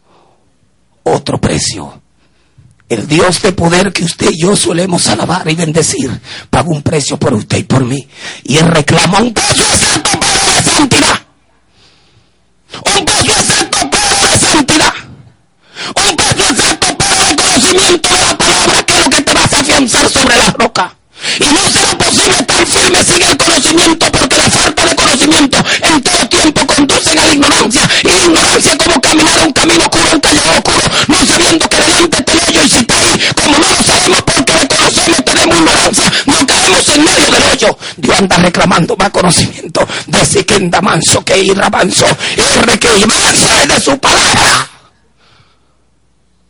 otro 1.05 1.39
precio. 1.39 2.01
El 2.87 3.07
Dios 3.07 3.41
de 3.41 3.51
poder 3.51 3.91
que 3.91 4.03
usted 4.03 4.29
y 4.31 4.41
yo 4.41 4.55
solemos 4.55 5.07
alabar 5.07 5.49
y 5.49 5.55
bendecir 5.55 6.11
pagó 6.51 6.71
un 6.71 6.83
precio 6.83 7.17
por 7.17 7.33
usted 7.33 7.57
y 7.57 7.63
por 7.63 7.83
mí. 7.83 8.07
Y 8.43 8.57
Él 8.57 8.67
reclama 8.67 9.21
un 9.21 9.33
precio 9.33 9.63
exacto 9.63 10.19
para 10.19 10.55
la 10.55 10.63
santidad. 10.63 11.19
Un 12.97 13.05
precio 13.05 13.33
exacto 13.33 13.89
para 13.89 14.31
la 14.31 14.37
santidad. 14.37 14.93
Un 15.95 16.15
precio 16.15 16.45
exacto 16.45 16.97
para 16.97 17.29
el 17.29 17.35
conocimiento 17.35 18.09
de 18.09 18.21
la 18.21 18.37
palabra 18.37 18.83
que 18.83 18.93
es 18.93 19.03
lo 19.03 19.09
que 19.09 19.21
te 19.21 19.33
vas 19.33 19.53
a 19.53 19.59
afianzar 19.59 20.09
sobre 20.09 20.37
la 20.37 20.51
roca. 20.51 20.95
Y 21.39 21.43
no 21.43 21.69
será 21.71 21.97
posible 21.97 22.35
estar 22.39 22.65
firme 22.67 23.03
sin 23.03 23.21
el 23.23 23.37
conocimiento 23.37 24.11
porque 24.11 24.37
la 24.37 24.49
falta 24.49 24.85
de 24.85 24.95
conocimiento 24.95 25.57
en 25.81 26.03
todo 26.03 26.29
tiempo 26.29 26.67
conduce 26.67 27.09
a 27.11 27.15
la 27.15 27.33
ignorancia. 27.33 27.89
Y 28.03 28.07
la 28.07 28.25
ignorancia 28.25 28.77
como 28.77 29.01
caminar 29.01 29.47
un 29.47 29.53
camino 29.53 29.83
oscuro, 29.85 30.09
un 30.13 30.19
callejón 30.19 30.53
oscuro, 30.57 30.74
no 36.69 36.75
caemos 36.75 36.89
en 36.89 37.03
medio 37.03 37.31
del 37.31 37.43
hoyo. 37.51 37.77
Dios 37.97 38.19
anda 38.19 38.37
reclamando 38.37 38.95
más 38.97 39.09
conocimiento 39.09 39.87
de 40.07 40.25
Siquenda 40.25 40.81
manso 40.81 41.23
que 41.23 41.37
irá 41.37 41.69
manso, 41.69 42.05
y 42.33 42.77
que 42.77 43.05
manso 43.07 43.61
es 43.61 43.67
de 43.67 43.79
su 43.79 43.97
palabra. 43.99 44.69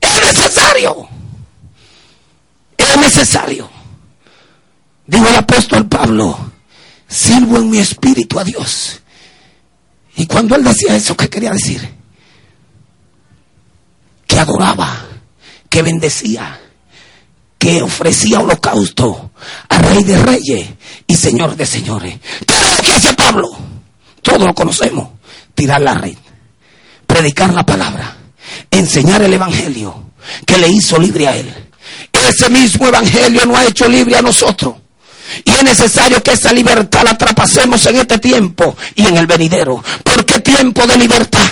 Es 0.01 0.21
necesario. 0.21 1.07
Es 2.77 2.97
necesario. 2.97 3.69
Dijo 5.07 5.27
el 5.27 5.35
apóstol 5.35 5.87
Pablo, 5.87 6.51
sirvo 7.07 7.57
en 7.57 7.69
mi 7.69 7.79
espíritu 7.79 8.39
a 8.39 8.43
Dios. 8.43 9.01
Y 10.15 10.25
cuando 10.25 10.55
él 10.55 10.63
decía 10.63 10.95
eso, 10.95 11.15
¿qué 11.15 11.29
quería 11.29 11.51
decir? 11.51 11.93
Que 14.25 14.39
adoraba, 14.39 15.05
que 15.69 15.81
bendecía, 15.81 16.59
que 17.57 17.81
ofrecía 17.81 18.39
holocausto 18.39 19.31
a 19.69 19.77
Rey 19.79 20.03
de 20.03 20.17
Reyes 20.17 20.69
y 21.07 21.15
Señor 21.15 21.55
de 21.55 21.65
Señores. 21.65 22.19
Que 22.81 22.91
hace 22.91 23.13
Pablo, 23.13 23.49
todos 24.21 24.41
lo 24.41 24.53
conocemos, 24.53 25.09
tirar 25.53 25.81
la 25.81 25.95
red, 25.95 26.15
predicar 27.07 27.53
la 27.53 27.65
palabra, 27.65 28.15
enseñar 28.69 29.21
el 29.23 29.33
Evangelio 29.33 30.11
que 30.45 30.57
le 30.57 30.67
hizo 30.69 30.97
libre 30.97 31.27
a 31.27 31.35
él. 31.35 31.53
Ese 32.11 32.49
mismo 32.49 32.87
Evangelio 32.87 33.45
no 33.45 33.55
ha 33.55 33.65
hecho 33.65 33.87
libre 33.87 34.17
a 34.17 34.21
nosotros. 34.21 34.75
Y 35.43 35.51
es 35.51 35.63
necesario 35.63 36.21
que 36.21 36.31
esa 36.31 36.53
libertad 36.53 37.03
la 37.03 37.17
trapasemos 37.17 37.85
en 37.87 37.97
este 37.97 38.19
tiempo 38.19 38.75
y 38.95 39.05
en 39.05 39.17
el 39.17 39.27
venidero. 39.27 39.83
Porque 40.03 40.39
tiempo 40.39 40.85
de 40.87 40.97
libertad. 40.97 41.47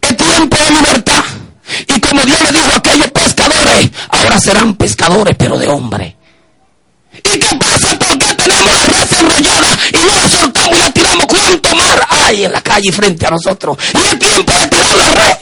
Es 0.00 0.16
tiempo 0.16 0.56
de 0.56 0.70
libertad. 0.70 1.05
Como 2.08 2.22
Dios 2.22 2.40
le 2.42 2.52
dijo 2.52 2.72
a 2.72 2.76
aquellos 2.76 3.10
pescadores, 3.10 3.90
ahora 4.08 4.38
serán 4.38 4.74
pescadores, 4.74 5.36
pero 5.38 5.58
de 5.58 5.68
hombre. 5.68 6.16
¿Y 7.12 7.20
qué 7.20 7.56
pasa? 7.56 7.98
Porque 7.98 8.34
tenemos 8.34 8.72
la 8.72 8.86
red 8.86 9.18
enrollada 9.18 9.78
y 9.92 9.96
no 9.96 10.14
la 10.14 10.28
soltamos 10.28 10.76
y 10.76 10.80
la 10.80 10.90
tiramos. 10.90 11.26
¿Cuánto 11.26 11.76
mar 11.76 12.06
hay 12.10 12.44
en 12.44 12.52
la 12.52 12.60
calle 12.60 12.92
frente 12.92 13.26
a 13.26 13.30
nosotros? 13.30 13.78
Y 13.94 13.98
es 13.98 14.18
tiempo 14.18 14.52
de 14.52 14.66
tirar 14.68 14.96
la 14.96 15.10
red. 15.10 15.36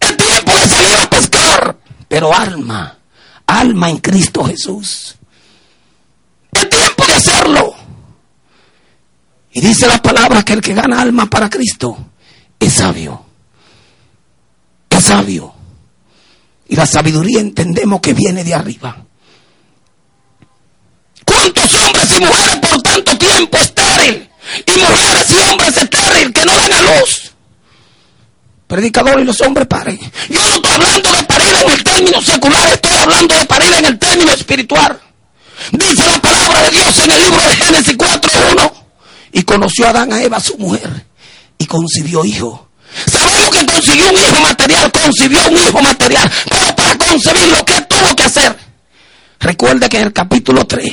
Es 0.00 0.16
tiempo 0.16 0.52
de 0.52 0.68
salir 0.68 0.96
a 1.00 1.10
pescar. 1.10 1.76
Pero 2.08 2.34
alma, 2.34 2.98
alma 3.46 3.90
en 3.90 3.98
Cristo 3.98 4.44
Jesús 4.44 5.18
tiempo 6.68 7.06
de 7.06 7.14
hacerlo. 7.14 7.74
Y 9.52 9.60
dice 9.60 9.86
la 9.86 10.00
palabra 10.00 10.42
que 10.44 10.52
el 10.52 10.60
que 10.60 10.74
gana 10.74 11.00
alma 11.00 11.26
para 11.26 11.48
Cristo 11.48 11.96
es 12.58 12.72
sabio. 12.74 13.24
Sabio. 15.08 15.54
Y 16.68 16.76
la 16.76 16.86
sabiduría 16.86 17.40
entendemos 17.40 17.98
que 18.02 18.12
viene 18.12 18.44
de 18.44 18.52
arriba. 18.52 18.94
¿Cuántos 21.24 21.72
hombres 21.72 22.04
y 22.14 22.20
mujeres 22.20 22.56
por 22.56 22.82
tanto 22.82 23.16
tiempo 23.16 23.56
estéril? 23.56 24.28
Y 24.66 24.72
mujeres 24.78 25.30
y 25.30 25.50
hombres 25.50 25.76
estéril 25.78 26.32
que 26.34 26.44
no 26.44 26.54
dan 26.54 26.72
a 26.74 26.82
luz. 26.82 27.32
Predicadores 28.66 29.22
y 29.22 29.24
los 29.24 29.40
hombres 29.40 29.66
paren. 29.66 29.98
Yo 29.98 30.40
no 30.40 30.56
estoy 30.56 30.72
hablando 30.72 31.10
de 31.10 31.22
parir 31.22 31.54
en 31.64 31.70
el 31.70 31.84
término 31.84 32.20
secular, 32.20 32.68
estoy 32.68 32.96
hablando 32.98 33.34
de 33.34 33.46
parir 33.46 33.72
en 33.72 33.84
el 33.86 33.98
término 33.98 34.32
espiritual. 34.32 35.00
Dice 35.72 36.06
la 36.06 36.20
palabra 36.20 36.62
de 36.64 36.70
Dios 36.70 36.98
en 36.98 37.10
el 37.10 37.22
libro 37.22 37.40
de 37.40 37.56
Génesis 37.56 37.96
4.1. 37.96 38.72
Y 39.32 39.42
conoció 39.42 39.86
a 39.86 39.90
Adán 39.90 40.12
a 40.12 40.22
Eva, 40.22 40.38
su 40.38 40.58
mujer, 40.58 41.06
y 41.56 41.64
concibió 41.64 42.26
hijo. 42.26 42.67
Sabemos 43.10 43.50
que 43.50 43.66
consiguió 43.66 44.10
un 44.10 44.18
hijo 44.18 44.40
material, 44.40 44.92
concibió 44.92 45.40
un 45.48 45.56
hijo 45.56 45.82
material, 45.82 46.30
pero 46.48 46.76
para 46.76 46.98
concebirlo, 46.98 47.64
¿qué 47.64 47.80
tuvo 47.82 48.16
que 48.16 48.22
hacer? 48.24 48.56
Recuerda 49.40 49.88
que 49.88 49.98
en 49.98 50.04
el 50.04 50.12
capítulo 50.12 50.66
3 50.66 50.92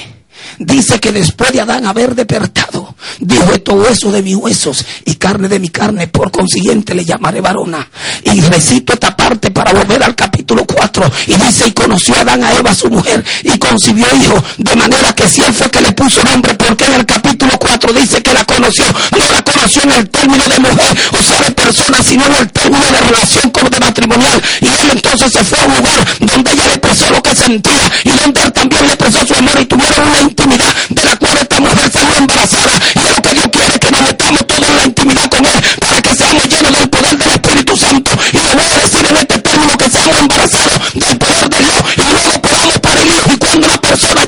dice 0.60 1.00
que 1.00 1.12
después 1.12 1.52
de 1.52 1.62
Adán 1.62 1.86
haber 1.86 2.16
despertado, 2.16 2.96
dijo 3.20 3.52
esto 3.54 3.74
hueso 3.74 4.12
de 4.12 4.22
mis 4.22 4.36
huesos 4.36 4.86
y 5.06 5.16
carne 5.16 5.48
de 5.48 5.60
mi 5.60 5.70
carne, 5.70 6.08
por 6.08 6.32
consiguiente 6.32 6.94
le 6.94 7.06
llamaré 7.06 7.42
varona. 7.42 7.88
Y 8.24 8.42
recito 8.42 8.94
esta 8.94 9.16
parte 9.16 9.52
para 9.52 9.74
volver 9.74 10.04
al 10.04 10.16
capítulo 10.16 10.66
4 10.66 11.12
y 11.28 11.34
dice 11.36 11.68
y 11.68 11.72
conoció 11.72 12.16
a 12.16 12.22
Adán 12.22 12.44
a 12.44 12.54
Eva 12.54 12.74
su 12.74 12.90
mujer 12.90 13.24
y 13.44 13.58
concibió 13.58 14.06
hijo, 14.16 14.44
de 14.58 14.76
manera 14.76 15.14
que 15.14 15.28
si 15.28 15.42
él 15.42 15.54
fue 15.54 15.70
que 15.70 15.82
le 15.82 15.92
puso 15.92 16.24
nombre, 16.24 16.54
porque 16.56 16.86
en 16.86 16.94
el 16.96 17.06
capítulo 17.06 17.58
4 17.58 17.94
dice 17.94 18.22
que 18.22 18.34
la 18.34 18.46
conoció, 18.46 18.86
no 19.12 19.32
la 19.34 19.42
conoció 19.44 19.84
en 19.84 19.92
el 19.92 20.10
término 20.10 20.44
de 20.48 20.60
mujer 20.60 20.98
o 21.12 21.24
sea 21.24 21.42
de 21.42 21.52
persona, 21.52 21.98
sino 22.04 22.26
en 22.26 22.36
el 22.36 22.52
término 22.52 22.86
de 22.86 23.02
relación 23.02 23.50
como 23.52 23.70
de 23.70 23.80
matrimonial. 23.80 24.42
Y 24.62 24.66
él 24.66 24.92
entonces 24.92 25.32
se 25.32 25.44
fue 25.44 25.60
a 25.60 25.66
un 25.66 25.76
lugar 25.78 26.18
donde 26.20 26.52
ella 26.52 26.68
le 26.68 26.74
expresó 26.74 27.12
lo 27.12 27.22
que 27.22 27.36
sentía 27.36 27.92
y 28.04 28.10
donde 28.10 28.42
él 28.42 28.52
también 28.52 28.82
le 28.88 28.94
expresó 28.94 29.26
su 29.26 29.34
amor 29.34 29.60
y 29.62 29.66
tuvieron 29.66 30.08
una 30.08 30.20
de 30.36 31.04
la 31.04 31.16
cual 31.16 31.38
esta 31.42 31.60
mujer 31.60 31.92
salió 31.92 32.18
embarazada. 32.18 32.80
Y 32.94 33.00
es 33.00 33.16
lo 33.16 33.22
que 33.22 33.34
Dios 33.34 33.48
quiere 33.52 33.80
que 33.80 33.92
nos 33.92 34.02
metamos 34.02 34.48
todos 34.48 34.70
en 34.70 34.76
la 34.76 34.84
intimidad 34.84 35.30
con 35.30 35.46
Él 35.46 35.64
para 35.80 36.02
que 36.02 36.16
seamos 36.16 36.44
llenos 36.44 36.80
del 36.80 36.90
poder 36.90 37.18
del 37.18 37.32
Espíritu 37.32 37.78
Santo. 37.78 38.12
Y 38.34 38.38
le 38.38 38.54
voy 38.54 38.66
a 38.76 38.80
decir 38.80 39.06
en 39.10 39.18
este 39.18 39.40
término 39.40 39.78
que 39.78 39.90
seamos 39.90 40.18
embarazados 40.20 40.94
del 40.94 41.18
poder 41.18 41.50
de 41.50 41.58
Dios 41.58 41.84
y 41.96 42.02
luego 42.02 42.42
podamos 42.42 42.76
Hijo. 43.06 43.34
Y 43.34 43.38
cuando 43.38 43.68
una 43.68 43.78
persona 43.78 44.25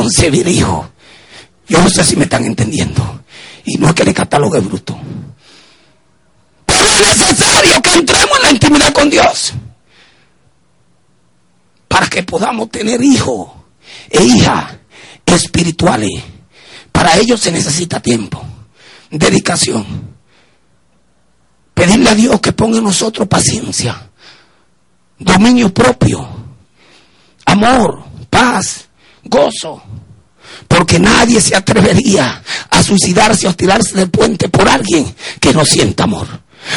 concebir 0.00 0.46
hijos. 0.48 0.86
Yo 1.68 1.80
no 1.82 1.88
sé 1.88 2.04
si 2.04 2.16
me 2.16 2.24
están 2.24 2.44
entendiendo. 2.44 3.22
Y 3.64 3.76
no 3.78 3.88
es 3.88 3.94
que 3.94 4.04
le 4.04 4.14
catalogue 4.14 4.60
bruto. 4.60 4.96
Pero 6.64 6.84
es 7.10 7.18
necesario 7.18 7.82
que 7.82 7.94
entremos 7.94 8.36
en 8.36 8.42
la 8.42 8.50
intimidad 8.50 8.92
con 8.92 9.10
Dios. 9.10 9.52
para 11.88 12.08
que 12.08 12.22
podamos 12.24 12.70
tener 12.70 13.02
hijos 13.02 13.48
e 14.10 14.22
hijas 14.22 14.76
espirituales. 15.24 16.22
Para 16.92 17.16
ello 17.16 17.38
se 17.38 17.50
necesita 17.50 18.00
tiempo, 18.00 18.44
dedicación. 19.10 20.14
Pedirle 21.72 22.10
a 22.10 22.14
Dios 22.14 22.38
que 22.40 22.52
ponga 22.52 22.78
en 22.78 22.84
nosotros 22.84 23.26
paciencia, 23.28 24.10
dominio 25.18 25.72
propio, 25.72 26.28
amor, 27.46 28.04
paz, 28.28 28.85
gozo. 29.28 29.82
Porque 30.68 30.98
nadie 30.98 31.40
se 31.40 31.54
atrevería 31.54 32.42
a 32.70 32.82
suicidarse 32.82 33.46
o 33.46 33.50
a 33.50 33.54
tirarse 33.54 33.94
del 33.94 34.10
puente 34.10 34.48
por 34.48 34.68
alguien 34.68 35.14
que 35.40 35.52
no 35.52 35.64
sienta 35.64 36.04
amor. 36.04 36.26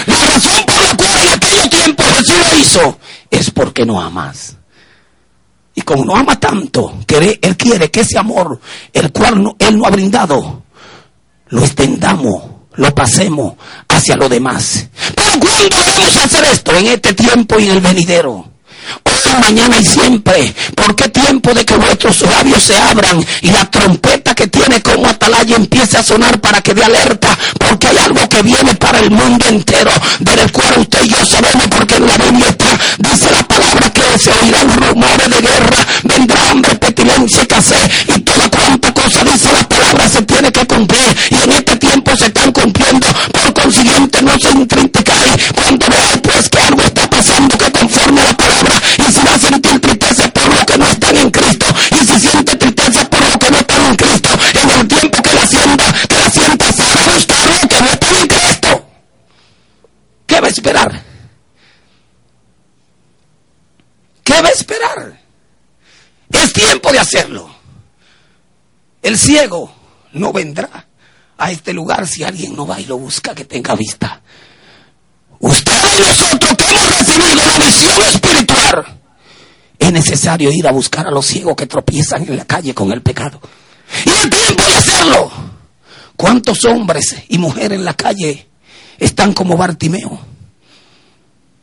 La 0.06 0.16
razón 0.16 0.66
por 0.66 0.84
la 0.84 0.96
cual 0.96 1.20
en 1.22 1.34
aquel 1.34 1.70
tiempo 1.70 2.04
Jesús 2.04 2.36
lo 2.52 2.60
hizo 2.60 3.00
es 3.32 3.52
porque 3.52 3.86
no 3.86 4.00
amas. 4.00 4.56
Y 5.74 5.82
como 5.82 6.04
no 6.04 6.16
ama 6.16 6.40
tanto, 6.40 7.00
Él 7.08 7.58
quiere 7.58 7.90
que 7.90 8.02
ese 8.02 8.18
amor, 8.18 8.60
el 8.92 9.12
cual 9.12 9.56
Él 9.60 9.78
no 9.78 9.86
ha 9.86 9.90
brindado, 9.90 10.64
lo 11.48 11.64
extendamos, 11.64 12.44
lo 12.76 12.94
pasemos 12.94 13.54
hacia 13.88 14.16
lo 14.18 14.28
demás. 14.28 14.88
Pero 15.16 15.40
¿cuándo 15.40 15.76
vamos 15.96 16.18
a 16.18 16.24
hacer 16.24 16.46
esto? 16.46 16.76
En 16.76 16.88
este 16.88 17.14
tiempo 17.14 17.60
y 17.60 17.66
en 17.66 17.72
el 17.72 17.82
venidero 17.82 18.49
hoy, 19.04 19.42
mañana 19.42 19.78
y 19.80 19.86
siempre. 19.86 20.54
¿Por 20.76 20.96
qué 20.96 21.10
tiempo 21.10 21.54
de 21.54 21.66
que 21.66 21.76
vuestros 21.76 22.22
labios 22.22 22.64
se 22.64 22.78
abran 22.78 23.26
y 23.42 23.52
la 23.52 23.70
trompeta 23.70 24.36
que 24.36 24.48
tiene 24.48 24.82
como 24.82 25.08
atalaya 25.08 25.56
empiece 25.56 25.98
a 25.98 26.04
sonar 26.04 26.40
para 26.40 26.62
que 26.62 26.74
dé 26.74 26.84
alerta? 26.84 27.38
Porque 27.58 27.88
hay 27.88 27.98
algo 27.98 28.28
que 28.30 28.42
viene 28.42 28.76
para 28.76 29.00
el 29.00 29.12
mundo 29.12 29.46
entero, 29.48 29.92
del 30.20 30.52
cual 30.52 30.80
usted 30.80 31.04
y 31.04 31.10
yo 31.10 31.26
sabemos 31.26 31.68
porque 31.68 31.96
en 31.96 32.08
la 32.08 32.18
Biblia 32.18 32.50
está, 32.50 32.80
dice 32.98 33.32
la 33.32 33.44
palabra 33.44 33.90
que 33.92 34.20
se 34.20 34.32
oirán 34.32 34.74
rumores 34.76 35.30
de 35.30 35.42
guerra, 35.42 35.86
vendrá 36.04 36.50
hambre, 36.50 36.76
petilencia 36.76 37.44
y 37.44 38.16
y 38.16 38.20
toda 38.22 38.50
cuanta 38.50 38.94
cosa 38.94 39.24
dice 39.24 39.52
la 39.52 39.68
palabra 39.68 40.10
se 40.10 40.22
tiene 40.24 40.52
que 40.52 40.66
cumplir 40.66 41.18
y 41.30 41.36
en 41.36 41.52
este 41.52 41.76
tiempo 41.78 42.16
se 42.16 42.26
están 42.26 42.52
cumpliendo. 42.52 43.08
Por 43.32 43.54
consiguiente 43.54 44.22
no 44.22 44.38
se 44.40 44.52
intrinticáis 44.52 45.36
sentir 49.40 49.80
tristeza 49.80 50.30
por 50.32 50.48
lo 50.54 50.66
que 50.66 50.78
no 50.78 50.86
están 50.88 51.18
en 51.18 51.32
Cristo 51.32 51.66
y 51.92 52.06
si 52.06 52.20
siente 52.20 52.56
tristeza 52.56 53.10
por 53.10 53.22
lo 53.22 53.40
que 53.40 53.52
no 53.52 53.58
están 53.58 53.86
en 53.86 53.96
Cristo. 53.96 54.30
En 54.62 54.70
el 54.70 54.88
tiempo 54.88 55.22
que 55.24 55.34
la 55.34 55.48
sienta 55.48 55.94
que 56.08 56.16
la 56.16 56.30
sienta 56.30 56.72
se 56.72 56.84
ajusta 56.84 57.34
a 57.36 57.46
lo 57.46 57.68
que 57.68 57.82
no 57.82 57.88
están 57.88 58.16
en 58.16 58.28
Cristo. 58.28 58.86
¿qué 60.28 60.42
va 60.42 60.48
a 60.48 60.50
esperar? 60.50 61.04
¿qué 64.24 64.42
va 64.42 64.48
a 64.48 64.52
esperar? 64.52 65.20
es 66.32 66.54
tiempo 66.54 66.92
de 66.92 67.00
hacerlo. 67.00 67.50
El 69.02 69.18
ciego 69.18 69.74
no 70.14 70.32
vendrá 70.34 70.88
a 71.38 71.52
este 71.52 71.74
lugar 71.74 72.06
si 72.08 72.24
alguien 72.24 72.56
no 72.56 72.68
va 72.68 72.80
y 72.80 72.86
lo 72.86 72.98
busca 72.98 73.34
que 73.34 73.46
tenga 73.46 73.76
vista. 73.76 74.22
Usted 75.40 75.72
y 75.98 76.02
nosotros 76.02 76.56
que 76.58 76.64
hemos 76.66 77.00
recibido 77.00 77.46
la 77.46 77.66
visión 77.66 78.02
espiritual, 78.04 78.99
es 79.80 79.92
necesario 79.94 80.52
ir 80.52 80.68
a 80.68 80.72
buscar 80.72 81.08
a 81.08 81.12
los 81.12 81.26
ciegos 81.26 81.56
que 81.56 81.66
tropiezan 81.66 82.28
en 82.28 82.38
la 82.38 82.46
calle 82.46 82.74
con 82.74 82.92
el 82.92 83.02
pecado. 83.02 83.40
Y 84.06 84.10
el 84.10 84.30
tiempo 84.30 84.64
de 84.64 84.76
hacerlo. 84.76 85.32
¿Cuántos 86.16 86.66
hombres 86.66 87.16
y 87.30 87.38
mujeres 87.38 87.80
en 87.80 87.86
la 87.86 87.94
calle 87.94 88.48
están 88.98 89.34
como 89.34 89.56
Bartimeo? 89.56 90.20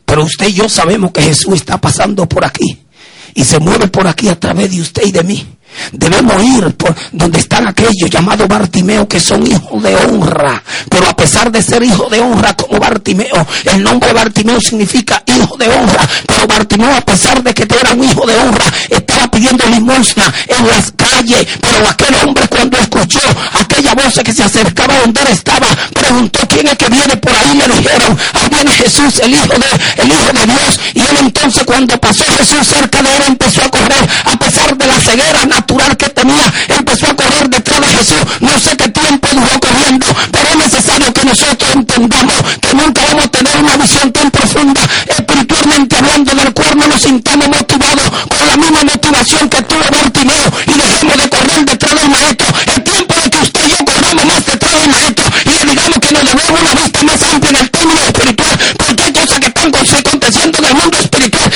Pero 0.07 0.25
usted 0.25 0.49
y 0.49 0.55
yo 0.55 0.69
sabemos 0.69 1.13
que 1.13 1.21
Jesús 1.21 1.55
está 1.57 1.79
pasando 1.79 2.27
por 2.27 2.45
aquí 2.45 2.87
y 3.35 3.45
se 3.45 3.59
mueve 3.59 3.89
por 3.89 4.07
aquí 4.07 4.29
a 4.29 4.41
través 4.41 4.71
de 4.71 4.81
usted 4.81 5.03
y 5.05 5.13
de 5.13 5.23
mí. 5.23 5.47
Debemos 5.93 6.43
ir 6.43 6.75
por 6.77 6.95
donde 7.13 7.39
están 7.39 7.67
aquellos 7.67 8.11
llamados 8.11 8.49
Bartimeo 8.49 9.07
que 9.09 9.21
son 9.21 9.47
hijos 9.47 9.83
de 9.83 9.95
honra. 9.95 10.63
Pero 10.89 11.09
a 11.09 11.17
pesar 11.17 11.51
de 11.51 11.63
ser 11.63 11.83
hijos 11.83 12.11
de 12.11 12.21
honra 12.21 12.55
como 12.55 12.79
Bartimeo, 12.79 13.47
el 13.65 13.83
nombre 13.83 14.13
Bartimeo 14.13 14.61
significa 14.61 15.23
hijo 15.27 15.57
de 15.57 15.69
honra. 15.69 16.09
Pero 16.27 16.47
Bartimeo 16.47 16.95
a 16.95 17.01
pesar 17.01 17.43
de 17.43 17.55
que 17.55 17.63
era 17.63 17.93
un 17.93 18.05
hijo 18.05 18.27
de 18.27 18.37
honra, 18.37 18.65
estaba 18.89 19.29
pidiendo 19.29 19.67
limosna 19.67 20.33
en 20.49 20.67
las 20.67 20.93
calles. 20.93 21.47
Pero 21.61 21.89
aquel 21.89 22.15
hombre 22.25 22.47
cuando 22.49 22.79
escuchó 22.79 23.21
aquella 23.61 23.95
voz 23.95 24.21
que 24.25 24.33
se 24.33 24.43
acercaba 24.43 24.99
donde 25.01 25.21
él 25.23 25.29
estaba, 25.29 25.67
preguntó 25.93 26.41
quién 26.49 26.67
es 26.69 26.77
que 26.77 26.89
viene 26.89 27.17
por 27.17 27.33
ahí. 27.35 27.57
Le 27.57 27.69
dijeron, 27.77 28.19
ahí 28.35 28.49
viene 28.51 28.71
Jesús, 28.73 29.21
el 29.21 29.35
hijo 29.35 29.47
de, 29.47 30.03
el 30.03 30.09
hijo 30.09 30.33
de 30.33 30.47
Dios. 30.47 30.81
Y 30.95 31.01
él 31.01 31.17
entonces 31.21 31.65
cuando 31.65 31.99
pasó 32.01 32.25
Jesús 32.39 32.67
cerca 32.67 33.03
de 33.03 33.17
él 33.17 33.23
empezó 33.29 33.63
a 33.63 33.69
correr 33.69 34.09
a 34.25 34.37
pesar 34.39 34.77
de 34.77 34.87
la 34.87 34.99
ceguera 35.01 35.47
que 35.67 36.09
tenía, 36.11 36.53
empezó 36.69 37.07
a 37.07 37.17
correr 37.17 37.49
detrás 37.51 37.81
de 37.81 37.87
Jesús. 37.87 38.23
No 38.41 38.59
sé 38.59 38.77
qué 38.77 38.89
tiempo 38.89 39.29
duró 39.33 39.61
corriendo, 39.61 40.07
pero 40.31 40.49
es 40.49 40.57
necesario 40.57 41.13
que 41.13 41.25
nosotros 41.25 41.71
entendamos 41.75 42.35
que 42.61 42.75
nunca 42.75 43.01
vamos 43.09 43.25
a 43.25 43.29
tener 43.29 43.57
una 43.59 43.77
visión 43.77 44.13
tan 44.13 44.31
profunda, 44.31 44.81
espiritualmente 45.09 45.97
hablando, 45.97 46.35
del 46.35 46.53
cual 46.53 46.77
no 46.77 46.87
nos 46.87 47.03
sintamos 47.03 47.49
motivados 47.49 48.11
con 48.29 48.47
la 48.47 48.57
misma 48.57 48.85
motivación 48.85 49.49
que 49.49 49.63
tuvo 49.63 49.85
Bartimeo 49.91 50.53
y 50.67 50.73
dejemos 50.73 51.17
de 51.17 51.29
correr 51.29 51.65
detrás 51.65 52.01
del 52.01 52.11
maestro. 52.11 52.47
El 52.75 52.83
tiempo 52.83 53.15
de 53.15 53.31
que 53.31 53.39
usted 53.39 53.61
y 53.67 53.71
yo 53.71 53.77
corramos 53.85 54.25
más 54.25 54.47
detrás 54.47 54.73
del 54.73 54.91
maestro 54.91 55.25
y 55.45 55.51
le 55.51 55.71
digamos 55.71 55.99
que 55.99 56.13
nos 56.13 56.25
debemos 56.25 56.61
una 56.61 56.75
vista 56.75 57.03
más 57.03 57.23
amplia 57.23 57.51
en 57.51 57.57
el 57.57 57.71
término 57.71 58.01
espiritual, 58.01 58.59
porque 58.79 59.03
hay 59.03 59.13
cosas 59.13 59.41
que 59.41 59.47
están 59.47 59.67
aconteciendo 59.67 60.59
en 60.59 60.65
el 60.65 60.75
mundo 60.75 60.99
espiritual, 60.99 61.53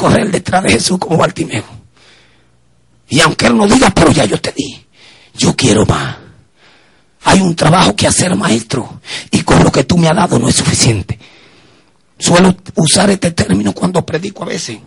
correr 0.00 0.30
detrás 0.30 0.62
de 0.62 0.70
Jesús 0.70 0.98
como 0.98 1.18
Bartimeo. 1.18 1.64
Y 3.10 3.20
aunque 3.20 3.46
Él 3.46 3.56
no 3.56 3.66
diga, 3.66 3.90
pero 3.90 4.10
ya 4.10 4.24
yo 4.24 4.40
te 4.40 4.52
di, 4.52 4.82
yo 5.36 5.54
quiero 5.54 5.84
más. 5.84 6.16
Hay 7.24 7.40
un 7.40 7.54
trabajo 7.54 7.94
que 7.94 8.06
hacer, 8.06 8.34
maestro, 8.34 9.00
y 9.30 9.42
con 9.42 9.62
lo 9.62 9.70
que 9.70 9.84
tú 9.84 9.98
me 9.98 10.08
has 10.08 10.16
dado 10.16 10.38
no 10.38 10.48
es 10.48 10.56
suficiente. 10.56 11.18
Suelo 12.18 12.56
usar 12.76 13.10
este 13.10 13.32
término 13.32 13.74
cuando 13.74 14.04
predico 14.06 14.42
a 14.42 14.46
veces. 14.46 14.78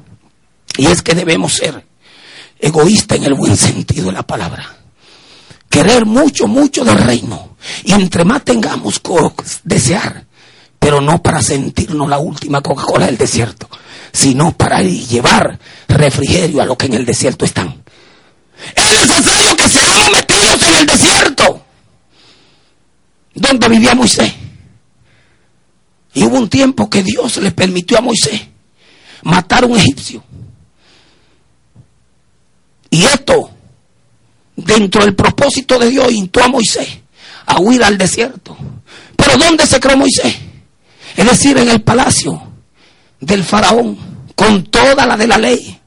Y 0.77 0.87
es 0.87 1.03
que 1.03 1.13
debemos 1.13 1.53
ser 1.53 1.85
egoístas 2.59 3.19
en 3.19 3.25
el 3.25 3.35
buen 3.35 3.55
sentido 3.55 4.07
de 4.07 4.13
la 4.13 4.23
palabra. 4.23 4.77
Querer 5.69 6.05
mucho, 6.05 6.47
mucho 6.47 6.83
del 6.83 6.97
reino. 6.97 7.55
Y 7.83 7.93
entre 7.93 8.25
más 8.25 8.43
tengamos 8.43 8.99
desear, 9.63 10.25
pero 10.79 11.01
no 11.01 11.21
para 11.21 11.41
sentirnos 11.41 12.09
la 12.09 12.17
última 12.17 12.61
Coca-Cola 12.61 13.05
del 13.05 13.17
desierto, 13.17 13.69
sino 14.13 14.55
para 14.55 14.81
llevar 14.81 15.59
refrigerio 15.87 16.61
a 16.61 16.65
los 16.65 16.77
que 16.77 16.85
en 16.85 16.93
el 16.93 17.05
desierto 17.05 17.45
están. 17.45 17.83
Es 18.75 18.85
necesario 18.85 19.55
que 19.57 19.67
seamos 19.67 20.11
metidos 20.11 20.61
en 20.61 20.75
el 20.75 20.85
desierto, 20.85 21.65
donde 23.33 23.69
vivía 23.69 23.95
Moisés. 23.95 24.31
Y 26.13 26.23
hubo 26.23 26.37
un 26.37 26.47
tiempo 26.47 26.89
que 26.89 27.01
Dios 27.01 27.37
le 27.37 27.51
permitió 27.51 27.97
a 27.97 28.01
Moisés 28.01 28.39
matar 29.23 29.63
a 29.63 29.67
un 29.67 29.77
egipcio. 29.77 30.23
Y 32.91 33.03
esto, 33.05 33.49
dentro 34.55 35.03
del 35.03 35.15
propósito 35.15 35.79
de 35.79 35.89
Dios, 35.89 36.11
instó 36.11 36.43
a 36.43 36.47
Moisés 36.47 36.99
a 37.47 37.59
huir 37.59 37.83
al 37.83 37.97
desierto. 37.97 38.55
Pero 39.15 39.37
¿dónde 39.37 39.65
se 39.65 39.79
creó 39.79 39.97
Moisés? 39.97 40.35
Es 41.17 41.25
decir, 41.25 41.57
en 41.57 41.69
el 41.69 41.81
palacio 41.81 42.52
del 43.25 43.43
faraón, 43.43 43.97
con 44.35 44.63
toda 44.65 45.05
la 45.05 45.17
de 45.17 45.27
la 45.27 45.37
ley, 45.37 45.79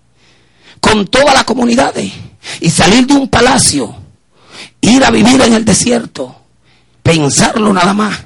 con 0.81 1.07
todas 1.07 1.35
las 1.35 1.44
comunidades, 1.44 2.12
y 2.61 2.70
salir 2.70 3.07
de 3.07 3.14
un 3.14 3.29
palacio, 3.29 3.94
ir 4.81 5.05
a 5.05 5.11
vivir 5.11 5.40
en 5.42 5.55
el 5.55 5.64
desierto, 5.64 6.35
pensarlo 7.03 7.72
nada 7.72 7.92
más, 7.92 8.26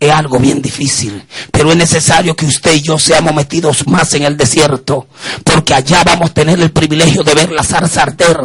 es 0.00 0.10
algo 0.10 0.38
bien 0.38 0.62
difícil, 0.62 1.22
pero 1.50 1.70
es 1.70 1.76
necesario 1.76 2.34
que 2.34 2.46
usted 2.46 2.72
y 2.72 2.80
yo 2.80 2.98
seamos 2.98 3.34
metidos 3.34 3.86
más 3.86 4.14
en 4.14 4.22
el 4.22 4.34
desierto, 4.34 5.06
porque 5.44 5.74
allá 5.74 6.02
vamos 6.04 6.30
a 6.30 6.34
tener 6.34 6.58
el 6.58 6.70
privilegio 6.70 7.22
de 7.22 7.34
ver 7.34 7.52
la 7.52 7.62
zarza 7.62 8.04
arder 8.04 8.38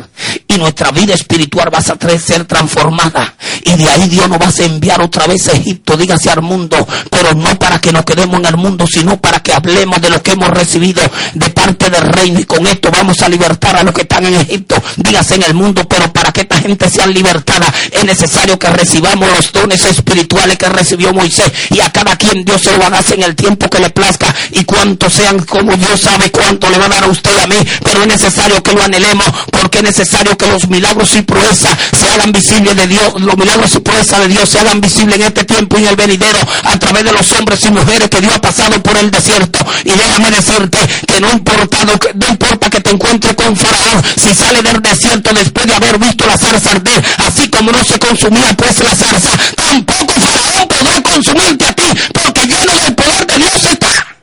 y 0.49 0.57
nuestra 0.57 0.91
vida 0.91 1.13
espiritual 1.13 1.73
va 1.73 1.77
a 1.77 2.17
ser 2.19 2.43
transformada. 2.43 3.35
Y 3.63 3.71
de 3.71 3.89
ahí 3.89 4.09
Dios 4.09 4.27
nos 4.27 4.37
va 4.39 4.47
a 4.47 4.65
enviar 4.65 5.01
otra 5.01 5.27
vez 5.27 5.47
a 5.47 5.53
Egipto, 5.53 5.95
dígase 5.95 6.29
al 6.29 6.41
mundo, 6.41 6.85
pero 7.09 7.33
no 7.33 7.57
para 7.57 7.79
que 7.79 7.93
nos 7.93 8.03
quedemos 8.03 8.37
en 8.39 8.45
el 8.47 8.57
mundo, 8.57 8.85
sino 8.85 9.19
para 9.21 9.39
que 9.39 9.53
hablemos 9.53 10.01
de 10.01 10.09
lo 10.09 10.21
que 10.21 10.31
hemos 10.31 10.49
recibido 10.49 11.01
de 11.35 11.49
parte 11.51 11.89
del 11.89 12.03
reino. 12.03 12.41
Y 12.41 12.43
con 12.43 12.67
esto 12.67 12.91
vamos 12.91 13.21
a 13.21 13.29
libertar 13.29 13.77
a 13.77 13.83
los 13.83 13.93
que 13.93 14.01
están 14.01 14.25
en 14.25 14.35
Egipto, 14.35 14.75
dígase 14.97 15.35
en 15.35 15.43
el 15.43 15.53
mundo, 15.53 15.87
pero 15.87 16.11
para 16.11 16.33
que 16.33 16.41
esta 16.41 16.57
gente 16.57 16.89
sea 16.89 17.07
libertada 17.07 17.73
es 17.91 18.03
necesario 18.03 18.59
que 18.59 18.67
recibamos 18.67 19.29
los 19.29 19.53
dones 19.53 19.85
espirituales 19.85 20.57
que 20.57 20.67
recibió 20.67 21.13
Moisés 21.13 21.44
y 21.69 21.79
a 21.79 21.89
cada 21.91 22.15
quien 22.15 22.43
Dios 22.43 22.61
se 22.61 22.71
lo 22.71 22.79
va 22.79 22.87
a 22.87 22.89
dar 22.89 23.05
en 23.13 23.23
el 23.23 23.35
tiempo 23.35 23.69
que 23.69 23.79
le 23.79 23.89
plazca 23.89 24.33
y 24.51 24.63
cuantos 24.63 25.13
sean 25.13 25.39
como 25.39 25.75
Dios 25.75 26.01
sabe 26.01 26.31
cuánto 26.31 26.69
le 26.69 26.77
va 26.77 26.85
a 26.85 26.89
dar 26.89 27.03
a 27.03 27.07
usted 27.07 27.31
y 27.37 27.43
a 27.43 27.47
mí, 27.47 27.55
pero 27.83 28.01
es 28.01 28.07
necesario 28.07 28.61
que 28.63 28.73
lo 28.73 28.83
anhelemos 28.83 29.27
porque 29.51 29.79
es 29.79 29.83
necesario 29.83 30.37
que 30.37 30.47
los 30.47 30.67
milagros 30.67 31.15
y 31.15 31.21
proezas 31.21 31.77
se 31.97 32.09
hagan 32.09 32.31
visibles 32.31 32.75
de 32.75 32.87
Dios, 32.87 33.21
los 33.21 33.37
milagros 33.37 33.73
y 33.75 33.79
proezas 33.79 34.19
de 34.21 34.27
Dios 34.29 34.49
se 34.49 34.59
hagan 34.59 34.81
visibles 34.81 35.15
en 35.15 35.21
este 35.23 35.43
tiempo 35.43 35.77
y 35.77 35.83
en 35.83 35.89
el 35.89 35.95
venidero 35.95 36.39
a 36.63 36.77
través 36.79 37.03
de 37.03 37.11
los 37.11 37.31
hombres 37.31 37.59
y 37.63 37.71
mujeres 37.71 38.09
que 38.09 38.21
Dios 38.21 38.35
ha 38.35 38.41
pasado 38.41 38.81
por 38.81 38.97
el 38.97 39.11
desierto. 39.11 39.59
Y 39.83 39.91
déjame 39.91 40.31
decirte 40.31 40.79
que 41.07 41.19
no 41.19 41.31
importa, 41.31 41.77
no 41.85 42.27
importa 42.27 42.69
que 42.69 42.81
te 42.81 42.89
encuentres 42.91 43.35
con 43.35 43.55
Faraón 43.55 44.03
si 44.15 44.33
sale 44.33 44.61
del 44.61 44.81
desierto 44.81 45.33
después 45.33 45.65
de 45.65 45.75
haber 45.75 45.99
visto 45.99 46.25
la 46.25 46.37
zarza 46.37 46.71
arder, 46.71 47.03
así 47.27 47.49
como 47.49 47.71
no 47.71 47.83
se 47.83 47.99
consumía 47.99 48.55
pues 48.55 48.79
la 48.79 48.95
zarza, 48.95 49.29
tampoco 49.55 50.13
Faraón 50.13 50.67
podrá 50.67 51.01
consumirte 51.35 51.65
a 51.65 51.73
ti, 51.73 51.83
porque 52.13 52.41
lleno 52.47 52.79
del 52.79 52.95
poder 52.95 53.27
de 53.27 53.37
Dios 53.37 53.63
está. 53.63 54.17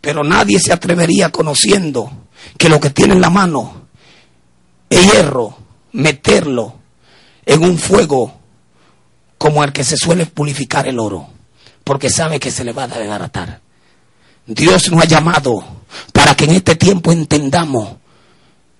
Pero 0.00 0.24
nadie 0.24 0.58
se 0.60 0.72
atrevería 0.72 1.30
conociendo 1.30 2.10
que 2.56 2.68
lo 2.68 2.80
que 2.80 2.90
tiene 2.90 3.14
en 3.14 3.20
la 3.20 3.30
mano 3.30 3.88
es 4.88 5.12
hierro, 5.12 5.58
meterlo 5.92 6.76
en 7.44 7.62
un 7.62 7.78
fuego 7.78 8.38
como 9.36 9.62
el 9.64 9.72
que 9.72 9.84
se 9.84 9.96
suele 9.96 10.26
purificar 10.26 10.86
el 10.86 10.98
oro, 10.98 11.28
porque 11.84 12.10
sabe 12.10 12.40
que 12.40 12.50
se 12.50 12.64
le 12.64 12.72
va 12.72 12.84
a 12.84 12.88
desbaratar. 12.88 13.60
Dios 14.46 14.90
nos 14.90 15.02
ha 15.02 15.06
llamado 15.06 15.62
para 16.12 16.34
que 16.34 16.44
en 16.44 16.52
este 16.52 16.76
tiempo 16.76 17.12
entendamos 17.12 17.96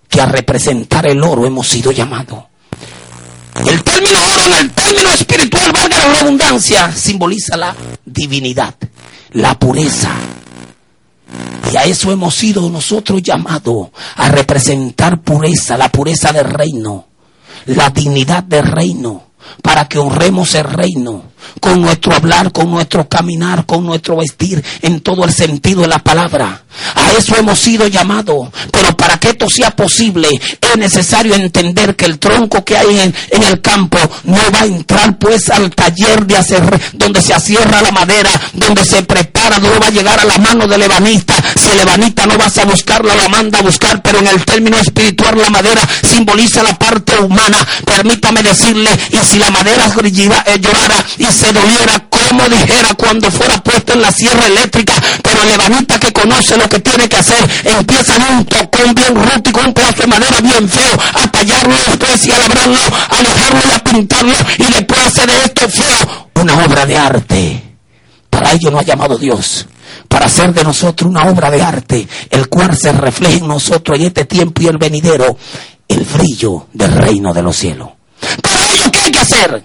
que 0.08 0.20
a 0.20 0.26
representar 0.26 1.06
el 1.06 1.22
oro 1.22 1.46
hemos 1.46 1.68
sido 1.68 1.92
llamados. 1.92 2.47
El 3.66 3.82
término 3.82 4.18
oro 4.34 4.46
en 4.46 4.52
el 4.64 4.70
término 4.70 5.10
espiritual, 5.10 5.72
valga 5.72 5.98
la 5.98 6.14
redundancia, 6.14 6.92
simboliza 6.92 7.56
la 7.56 7.74
divinidad, 8.04 8.74
la 9.32 9.58
pureza. 9.58 10.10
Y 11.72 11.76
a 11.76 11.84
eso 11.84 12.10
hemos 12.10 12.34
sido 12.34 12.68
nosotros 12.70 13.22
llamados, 13.22 13.88
a 14.16 14.28
representar 14.30 15.20
pureza, 15.20 15.76
la 15.76 15.90
pureza 15.90 16.32
del 16.32 16.44
reino, 16.44 17.06
la 17.66 17.90
dignidad 17.90 18.42
del 18.44 18.66
reino, 18.66 19.27
para 19.62 19.88
que 19.88 19.98
honremos 19.98 20.54
el 20.54 20.64
reino 20.64 21.24
con 21.60 21.80
nuestro 21.80 22.14
hablar, 22.14 22.52
con 22.52 22.70
nuestro 22.70 23.08
caminar, 23.08 23.66
con 23.66 23.84
nuestro 23.84 24.16
vestir, 24.16 24.62
en 24.82 25.00
todo 25.00 25.24
el 25.24 25.32
sentido 25.32 25.82
de 25.82 25.88
la 25.88 25.98
palabra. 25.98 26.62
A 26.94 27.12
eso 27.12 27.36
hemos 27.36 27.58
sido 27.58 27.86
llamados. 27.88 28.50
Pero 28.70 28.96
para 28.96 29.18
que 29.18 29.30
esto 29.30 29.48
sea 29.48 29.70
posible, 29.70 30.28
es 30.60 30.76
necesario 30.76 31.34
entender 31.34 31.96
que 31.96 32.04
el 32.04 32.18
tronco 32.18 32.64
que 32.64 32.76
hay 32.76 32.98
en, 33.00 33.42
el 33.42 33.60
campo 33.60 33.98
no 34.24 34.38
va 34.54 34.60
a 34.60 34.66
entrar 34.66 35.18
pues 35.18 35.48
al 35.50 35.70
taller 35.70 36.26
de 36.26 36.36
hacer, 36.36 36.62
donde 36.92 37.20
se 37.20 37.34
acierra 37.34 37.82
la 37.82 37.90
madera, 37.90 38.30
donde 38.52 38.84
se 38.84 39.02
prepara, 39.02 39.58
no 39.58 39.68
va 39.80 39.88
a 39.88 39.90
llegar 39.90 40.20
a 40.20 40.24
la 40.24 40.38
mano 40.38 40.68
del 40.68 40.82
ebanista. 40.82 41.34
Ebanista 41.76 42.26
no 42.26 42.38
vas 42.38 42.56
a 42.58 42.64
buscarla, 42.64 43.14
la 43.14 43.28
manda 43.28 43.58
a 43.58 43.62
buscar, 43.62 44.00
pero 44.02 44.18
en 44.18 44.28
el 44.28 44.44
término 44.44 44.76
espiritual 44.78 45.38
la 45.38 45.50
madera 45.50 45.82
simboliza 46.02 46.62
la 46.62 46.78
parte 46.78 47.16
humana. 47.18 47.58
Permítame 47.84 48.42
decirle, 48.42 48.90
y 49.10 49.18
si 49.26 49.38
la 49.38 49.50
madera 49.50 49.86
eh, 49.86 50.58
llorara 50.60 51.04
y 51.18 51.24
se 51.26 51.52
doliera 51.52 52.04
como 52.08 52.48
dijera 52.48 52.94
cuando 52.94 53.30
fuera 53.30 53.62
puesto 53.62 53.92
en 53.92 54.02
la 54.02 54.12
sierra 54.12 54.46
eléctrica, 54.46 54.94
pero 55.22 55.42
el 55.42 55.50
ebanista 55.50 55.98
que 55.98 56.12
conoce 56.12 56.56
lo 56.56 56.68
que 56.68 56.80
tiene 56.80 57.08
que 57.08 57.16
hacer, 57.16 57.48
empieza 57.64 58.16
en 58.16 58.22
un 58.22 58.44
tocón 58.44 58.94
bien 58.94 59.14
rústico, 59.14 59.60
un 59.64 59.72
pedazo 59.72 60.02
de 60.02 60.06
madera 60.06 60.40
bien 60.40 60.68
feo, 60.68 60.98
a 61.14 61.28
tallarlo 61.28 61.74
después 61.86 62.26
y 62.26 62.32
a 62.32 62.38
labrarlo, 62.38 62.78
a 63.10 63.22
dejarlo 63.22 63.60
y 63.70 63.74
a 63.74 63.78
pintarlo, 63.78 64.34
y 64.58 64.72
después 64.72 65.00
hacer 65.06 65.30
de 65.30 65.44
esto 65.44 65.68
feo 65.68 66.30
una 66.34 66.64
obra 66.64 66.86
de 66.86 66.96
arte. 66.96 67.62
Para 68.30 68.52
ello 68.52 68.70
no 68.70 68.78
ha 68.78 68.82
llamado 68.82 69.16
Dios 69.16 69.66
para 70.08 70.26
hacer 70.26 70.52
de 70.52 70.64
nosotros 70.64 71.10
una 71.10 71.24
obra 71.24 71.50
de 71.50 71.62
arte, 71.62 72.08
el 72.30 72.48
cual 72.48 72.76
se 72.76 72.92
refleje 72.92 73.38
en 73.38 73.48
nosotros 73.48 73.98
en 73.98 74.06
este 74.06 74.24
tiempo 74.24 74.62
y 74.62 74.66
el 74.66 74.78
venidero, 74.78 75.36
el 75.86 76.04
brillo 76.04 76.66
del 76.72 76.92
reino 76.92 77.32
de 77.32 77.42
los 77.42 77.56
cielos. 77.56 77.90
Para 78.42 78.64
ello, 78.72 78.90
¿qué 78.90 79.00
hay 79.00 79.10
que 79.12 79.18
hacer? 79.20 79.64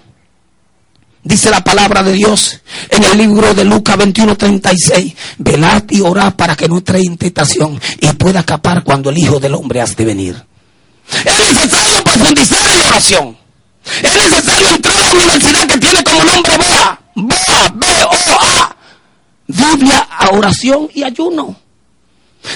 Dice 1.24 1.48
la 1.48 1.64
palabra 1.64 2.02
de 2.02 2.12
Dios 2.12 2.60
en 2.90 3.02
el 3.02 3.16
libro 3.16 3.54
de 3.54 3.64
Lucas 3.64 3.96
21:36. 3.96 5.16
Velad 5.38 5.84
y 5.88 6.02
orad 6.02 6.34
para 6.34 6.54
que 6.54 6.68
no 6.68 6.82
en 6.86 7.16
tentación 7.16 7.80
y 8.00 8.08
pueda 8.12 8.40
escapar 8.40 8.84
cuando 8.84 9.08
el 9.08 9.16
Hijo 9.16 9.40
del 9.40 9.54
Hombre 9.54 9.80
has 9.80 9.96
de 9.96 10.04
venir. 10.04 10.44
Es 11.24 11.54
necesario 11.54 12.04
profundizar 12.04 12.70
en 12.70 12.78
la 12.78 12.88
oración. 12.88 13.36
Es 14.02 14.14
necesario 14.14 14.68
entrar 14.68 14.96
a 14.96 15.06
la 15.06 15.12
universidad 15.12 15.66
que 15.66 15.78
tiene 15.78 16.04
como 16.04 16.24
nombre 16.24 16.56
BOA. 16.58 17.00
BOA, 17.14 17.68
B-O-A. 17.74 18.73
Biblia, 19.54 20.08
a 20.10 20.28
oración 20.30 20.88
y 20.94 21.02
ayuno. 21.02 21.56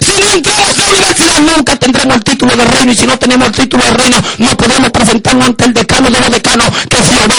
Si 0.01 0.21
no 0.21 0.31
entramos 0.33 0.69
a 0.69 0.83
la 0.83 0.89
universidad 0.91 1.41
nunca 1.41 1.77
tendremos 1.77 2.17
el 2.17 2.25
título 2.25 2.57
de 2.57 2.65
reino 2.65 2.93
y 2.93 2.97
si 2.97 3.07
no 3.07 3.19
tenemos 3.19 3.47
el 3.47 3.55
título 3.55 3.83
de 3.85 3.91
reino 3.93 4.19
no 4.37 4.49
podemos 4.49 4.91
presentarnos 4.91 5.47
ante 5.47 5.65
el 5.65 5.73
decano 5.73 6.11
de 6.11 6.21
los 6.21 6.31
decanos 6.31 6.67
que 6.91 6.97
Jehová 6.97 7.35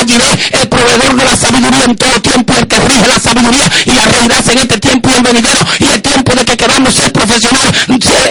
el 0.51 0.67
proveedor 0.67 1.15
de 1.15 1.25
la 1.25 1.35
sabiduría 1.35 1.85
en 1.85 1.95
todo 1.95 2.21
tiempo, 2.21 2.53
el 2.57 2.67
que 2.67 2.79
rige 2.79 3.07
la 3.07 3.19
sabiduría 3.19 3.71
y 3.85 3.91
la 3.91 4.05
realidad 4.05 4.49
en 4.49 4.57
este 4.57 4.79
tiempo 4.79 5.09
y 5.09 5.13
el 5.13 5.21
venidero 5.21 5.59
y 5.79 5.85
el 5.85 6.01
tiempo 6.01 6.33
de 6.33 6.45
que 6.45 6.57
queramos 6.57 6.93
ser 6.93 7.11
profesionales 7.13 7.85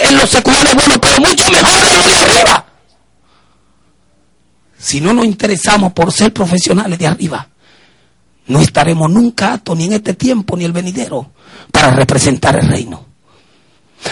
en 0.09 0.17
los 0.17 0.29
seculares 0.29 0.75
bueno, 0.75 0.99
pero 0.99 1.19
mucho 1.19 1.49
mejor 1.51 1.79
en 1.87 1.93
lo 1.93 2.03
de 2.03 2.15
arriba. 2.15 2.65
Si 4.77 4.99
no 4.99 5.13
nos 5.13 5.25
interesamos 5.25 5.93
por 5.93 6.11
ser 6.11 6.33
profesionales 6.33 6.99
de 6.99 7.07
arriba, 7.07 7.47
no 8.49 8.61
estaremos 8.61 9.09
nunca 9.09 9.53
atos 9.53 9.77
ni 9.77 9.85
en 9.85 9.93
este 9.93 10.15
tiempo 10.15 10.57
ni 10.57 10.65
el 10.65 10.73
venidero 10.73 11.31
para 11.71 11.91
representar 11.91 12.55
el 12.57 12.67
reino. 12.67 13.05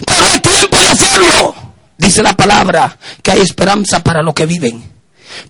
Pero 0.06 0.26
es 0.26 0.42
tiempo 0.42 0.78
de 0.78 0.88
hacerlo. 0.88 1.56
Dice 1.98 2.24
la 2.24 2.36
palabra 2.36 2.98
que 3.22 3.32
hay 3.32 3.42
esperanza 3.42 4.04
para 4.04 4.22
los 4.22 4.34
que 4.34 4.46
viven. 4.46 4.84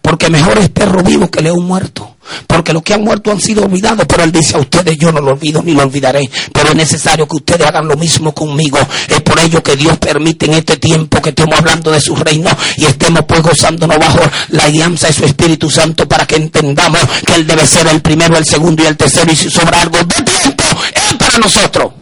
Porque 0.01 0.29
mejor 0.29 0.57
es 0.57 0.69
perro 0.69 1.03
vivo 1.03 1.29
que 1.29 1.41
león 1.41 1.65
muerto. 1.65 2.16
Porque 2.45 2.73
los 2.73 2.83
que 2.83 2.93
han 2.93 3.01
muerto 3.01 3.31
han 3.31 3.39
sido 3.39 3.63
olvidados. 3.63 4.05
Pero 4.07 4.23
Él 4.23 4.31
dice 4.31 4.55
a 4.55 4.59
ustedes, 4.59 4.97
yo 4.97 5.11
no 5.11 5.21
lo 5.21 5.31
olvido 5.31 5.61
ni 5.63 5.73
lo 5.73 5.83
olvidaré. 5.83 6.29
Pero 6.53 6.69
es 6.69 6.75
necesario 6.75 7.27
que 7.27 7.35
ustedes 7.37 7.67
hagan 7.67 7.87
lo 7.87 7.95
mismo 7.95 8.33
conmigo. 8.33 8.79
Es 9.07 9.21
por 9.21 9.39
ello 9.39 9.61
que 9.61 9.75
Dios 9.75 9.97
permite 9.97 10.45
en 10.45 10.53
este 10.53 10.77
tiempo 10.77 11.21
que 11.21 11.29
estemos 11.29 11.57
hablando 11.57 11.91
de 11.91 12.01
su 12.01 12.15
reino 12.15 12.49
y 12.77 12.85
estemos 12.85 13.23
pues 13.27 13.41
gozándonos 13.41 13.97
bajo 13.97 14.19
la 14.49 14.63
alianza 14.63 15.07
de 15.07 15.13
su 15.13 15.25
Espíritu 15.25 15.69
Santo 15.69 16.07
para 16.07 16.25
que 16.25 16.35
entendamos 16.35 16.99
que 17.25 17.35
Él 17.35 17.47
debe 17.47 17.65
ser 17.65 17.87
el 17.87 18.01
primero, 18.01 18.37
el 18.37 18.45
segundo 18.45 18.83
y 18.83 18.87
el 18.87 18.97
tercero. 18.97 19.31
Y 19.31 19.35
si 19.35 19.49
sobra 19.49 19.81
algo 19.81 19.97
de 19.97 20.23
tiempo, 20.23 20.63
es 20.93 21.15
para 21.15 21.37
nosotros. 21.37 21.93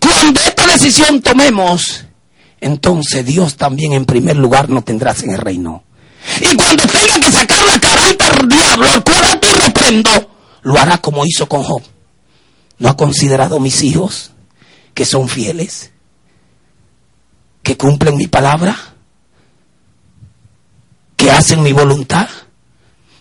Cuando 0.00 0.40
esta 0.40 0.66
decisión 0.66 1.22
tomemos, 1.22 2.04
entonces 2.60 3.24
Dios 3.24 3.56
también 3.56 3.92
en 3.92 4.04
primer 4.04 4.36
lugar 4.36 4.68
no 4.68 4.82
tendrás 4.82 5.22
en 5.22 5.30
el 5.30 5.38
reino. 5.38 5.84
Y 6.40 6.56
cuando 6.56 6.84
tenga 6.84 7.20
que 7.20 7.32
sacar 7.32 7.64
la 7.66 7.78
cara 7.78 8.02
al 8.06 8.48
diablo, 8.48 8.90
al 8.90 9.04
cual 9.04 9.40
te 9.40 9.52
reprendo, 9.52 10.30
lo 10.62 10.78
hará 10.78 10.98
como 10.98 11.24
hizo 11.24 11.48
con 11.48 11.62
Job. 11.62 11.82
¿No 12.78 12.88
ha 12.88 12.96
considerado 12.96 13.58
mis 13.60 13.82
hijos 13.82 14.30
que 14.94 15.04
son 15.04 15.28
fieles? 15.28 15.90
¿Que 17.62 17.76
cumplen 17.76 18.16
mi 18.16 18.28
palabra? 18.28 18.76
¿Que 21.16 21.30
hacen 21.30 21.62
mi 21.62 21.72
voluntad? 21.72 22.28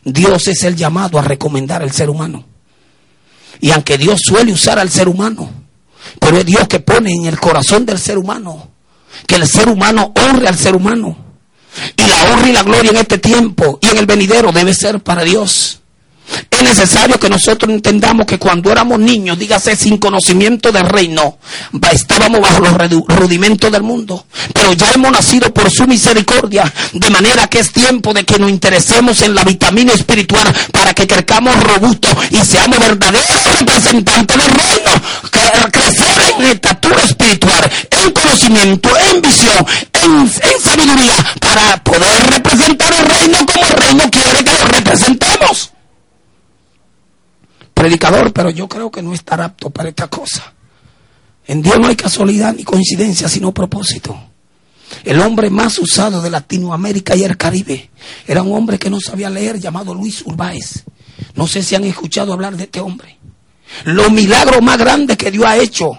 Dios 0.04 0.48
es 0.48 0.64
el 0.64 0.76
llamado 0.76 1.18
a 1.20 1.24
recomendar 1.24 1.82
al 1.82 1.92
ser 1.92 2.10
humano. 2.10 2.46
Y 3.60 3.72
aunque 3.72 3.98
Dios 3.98 4.20
suele 4.24 4.54
usar 4.54 4.78
al 4.78 4.90
ser 4.90 5.10
humano, 5.10 5.50
pero 6.20 6.38
es 6.38 6.46
Dios 6.46 6.68
que 6.68 6.80
pone 6.80 7.12
en 7.12 7.26
el 7.26 7.40
corazón 7.40 7.86
del 7.86 7.98
ser 7.98 8.18
humano 8.18 8.70
que 9.26 9.36
el 9.36 9.48
ser 9.48 9.70
humano 9.70 10.14
honre 10.16 10.48
al 10.48 10.58
ser 10.58 10.76
humano. 10.76 11.18
Y 11.96 12.06
la 12.06 12.34
honra 12.34 12.50
y 12.50 12.54
la 12.54 12.64
gloria 12.64 12.92
en 12.92 12.98
este 12.98 13.18
tiempo 13.18 13.80
y 13.82 13.88
en 13.88 13.98
el 13.98 14.06
venidero 14.06 14.52
debe 14.52 14.74
ser 14.74 15.00
para 15.00 15.24
Dios. 15.24 15.80
Es 16.50 16.64
necesario 16.64 17.20
que 17.20 17.30
nosotros 17.30 17.72
entendamos 17.72 18.26
que 18.26 18.40
cuando 18.40 18.72
éramos 18.72 19.00
niños, 19.00 19.38
dígase 19.38 19.76
sin 19.76 19.98
conocimiento 19.98 20.72
del 20.72 20.90
reino, 20.90 21.38
estábamos 21.92 22.42
bajo 22.42 22.62
los 22.62 23.06
rudimentos 23.08 23.72
del 23.72 23.84
mundo, 23.84 24.26
pero 24.54 24.74
ya 24.74 24.92
hemos 24.94 25.12
nacido 25.12 25.54
por 25.54 25.70
su 25.70 25.86
misericordia, 25.86 26.72
de 26.94 27.10
manera 27.10 27.48
que 27.48 27.60
es 27.60 27.72
tiempo 27.72 28.14
de 28.14 28.24
que 28.24 28.40
nos 28.40 28.50
interesemos 28.50 29.22
en 29.22 29.36
la 29.36 29.44
vitamina 29.44 29.94
espiritual 29.94 30.48
para 30.72 30.94
que 30.94 31.06
crezcamos 31.06 31.56
robustos 31.64 32.12
y 32.32 32.38
seamos 32.38 32.80
verdaderos 32.80 33.26
representantes 33.60 34.38
del 34.38 34.52
reino, 34.52 35.72
crecer 35.72 36.36
en 36.38 36.46
estatura 36.48 37.02
espiritual, 37.04 37.72
en 37.92 38.12
conocimiento, 38.12 38.90
en 39.12 39.22
visión, 39.22 39.66
en, 39.94 40.22
en 40.22 40.62
sabiduría, 40.64 41.16
para 41.40 41.84
poder 41.84 42.32
representar 42.32 42.94
el 42.94 43.06
reino 43.06 43.46
como 43.46 43.66
el 43.66 43.74
reino 43.74 44.04
quiere 44.10 44.44
que 44.44 44.58
lo 44.58 44.66
representemos 44.70 45.77
predicador, 47.88 48.34
pero 48.34 48.50
yo 48.50 48.68
creo 48.68 48.92
que 48.92 49.02
no 49.02 49.14
estará 49.14 49.46
apto 49.46 49.70
para 49.70 49.88
esta 49.88 50.10
cosa. 50.10 50.54
En 51.46 51.62
Dios 51.62 51.80
no 51.80 51.88
hay 51.88 51.96
casualidad 51.96 52.54
ni 52.54 52.66
coincidencia, 52.66 53.30
sino 53.30 53.54
propósito. 53.54 54.18
el 55.04 55.20
hombre 55.22 55.50
más 55.50 55.80
usado 55.80 56.22
de 56.22 56.30
Latinoamérica 56.30 57.16
y 57.16 57.24
el 57.24 57.38
Caribe. 57.38 57.90
Era 58.26 58.42
un 58.42 58.54
hombre 58.54 58.78
que 58.78 58.90
no 58.90 59.00
sabía 59.00 59.30
leer 59.30 59.58
llamado 59.60 59.94
Luis 59.94 60.22
Urbáez. 60.26 60.84
No 61.36 61.48
sé 61.48 61.64
si 61.64 61.76
han 61.76 61.86
escuchado 61.86 62.34
hablar 62.34 62.58
de 62.58 62.64
este 62.64 62.82
hombre. 62.82 63.18
Los 63.86 64.12
milagros 64.12 64.62
más 64.62 64.78
grandes 64.78 65.16
que 65.18 65.32
Dios 65.32 65.46
ha 65.46 65.58
hecho 65.58 65.92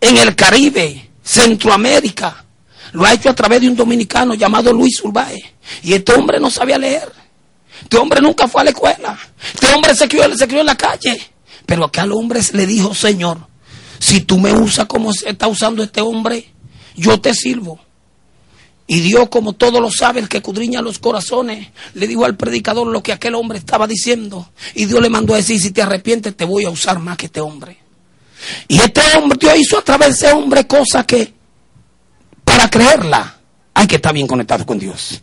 en 0.00 0.16
el 0.18 0.36
Caribe, 0.36 1.10
Centroamérica, 1.22 2.44
lo 2.92 3.04
ha 3.04 3.12
hecho 3.12 3.30
a 3.30 3.34
través 3.34 3.60
de 3.60 3.68
un 3.68 3.76
dominicano 3.76 4.34
llamado 4.34 4.72
Luis 4.72 5.02
Urbáez. 5.02 5.42
Y 5.82 5.94
este 5.94 6.12
hombre 6.14 6.38
no 6.38 6.50
sabía 6.50 6.78
leer. 6.78 7.21
Este 7.82 7.98
hombre 7.98 8.20
nunca 8.20 8.48
fue 8.48 8.62
a 8.62 8.64
la 8.64 8.70
escuela. 8.70 9.18
Este 9.54 9.66
hombre 9.74 9.94
se 9.94 10.08
crió, 10.08 10.36
se 10.36 10.46
crió 10.46 10.60
en 10.60 10.66
la 10.66 10.76
calle. 10.76 11.20
Pero 11.66 11.84
aquel 11.84 12.12
hombre 12.12 12.40
le 12.52 12.66
dijo, 12.66 12.94
Señor, 12.94 13.46
si 13.98 14.20
tú 14.20 14.38
me 14.38 14.52
usas 14.52 14.86
como 14.86 15.10
está 15.12 15.46
usando 15.46 15.82
este 15.82 16.00
hombre, 16.00 16.52
yo 16.96 17.20
te 17.20 17.34
sirvo. 17.34 17.80
Y 18.86 19.00
Dios, 19.00 19.28
como 19.28 19.52
todo 19.52 19.80
lo 19.80 19.90
sabe, 19.90 20.20
el 20.20 20.28
que 20.28 20.38
escudriña 20.38 20.82
los 20.82 20.98
corazones, 20.98 21.68
le 21.94 22.06
dijo 22.06 22.24
al 22.24 22.36
predicador 22.36 22.86
lo 22.86 23.02
que 23.02 23.12
aquel 23.12 23.34
hombre 23.34 23.58
estaba 23.58 23.86
diciendo. 23.86 24.50
Y 24.74 24.86
Dios 24.86 25.00
le 25.00 25.08
mandó 25.08 25.34
a 25.34 25.38
decir, 25.38 25.60
si 25.60 25.70
te 25.70 25.82
arrepientes, 25.82 26.36
te 26.36 26.44
voy 26.44 26.64
a 26.64 26.70
usar 26.70 26.98
más 26.98 27.16
que 27.16 27.26
este 27.26 27.40
hombre. 27.40 27.78
Y 28.68 28.80
este 28.80 29.00
hombre, 29.16 29.38
Dios 29.40 29.54
hizo 29.56 29.78
a 29.78 29.82
través 29.82 30.08
de 30.08 30.26
ese 30.26 30.32
hombre 30.36 30.66
cosas 30.66 31.06
que, 31.06 31.32
para 32.44 32.68
creerla, 32.68 33.40
hay 33.72 33.86
que 33.86 33.96
estar 33.96 34.12
bien 34.12 34.26
conectado 34.26 34.66
con 34.66 34.78
Dios. 34.78 35.22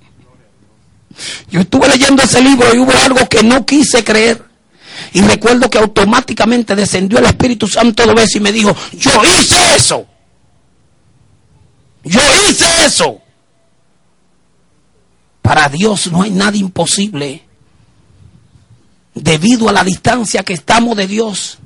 Yo 1.49 1.61
estuve 1.61 1.87
leyendo 1.87 2.23
ese 2.23 2.41
libro 2.41 2.73
y 2.73 2.79
hubo 2.79 2.91
algo 3.03 3.27
que 3.27 3.43
no 3.43 3.65
quise 3.65 4.03
creer. 4.03 4.43
Y 5.13 5.21
recuerdo 5.21 5.69
que 5.69 5.77
automáticamente 5.77 6.75
descendió 6.75 7.19
el 7.19 7.25
Espíritu 7.25 7.67
Santo 7.67 8.05
dos 8.05 8.15
veces 8.15 8.35
y 8.35 8.39
me 8.39 8.51
dijo, 8.51 8.75
yo 8.93 9.11
hice 9.23 9.75
eso. 9.75 10.05
Yo 12.03 12.19
hice 12.49 12.85
eso. 12.85 13.19
Para 15.41 15.69
Dios 15.69 16.11
no 16.11 16.21
hay 16.21 16.31
nada 16.31 16.55
imposible. 16.57 17.43
Debido 19.15 19.69
a 19.69 19.73
la 19.73 19.83
distancia 19.83 20.43
que 20.43 20.53
estamos 20.53 20.95
de 20.95 21.07
Dios, 21.07 21.57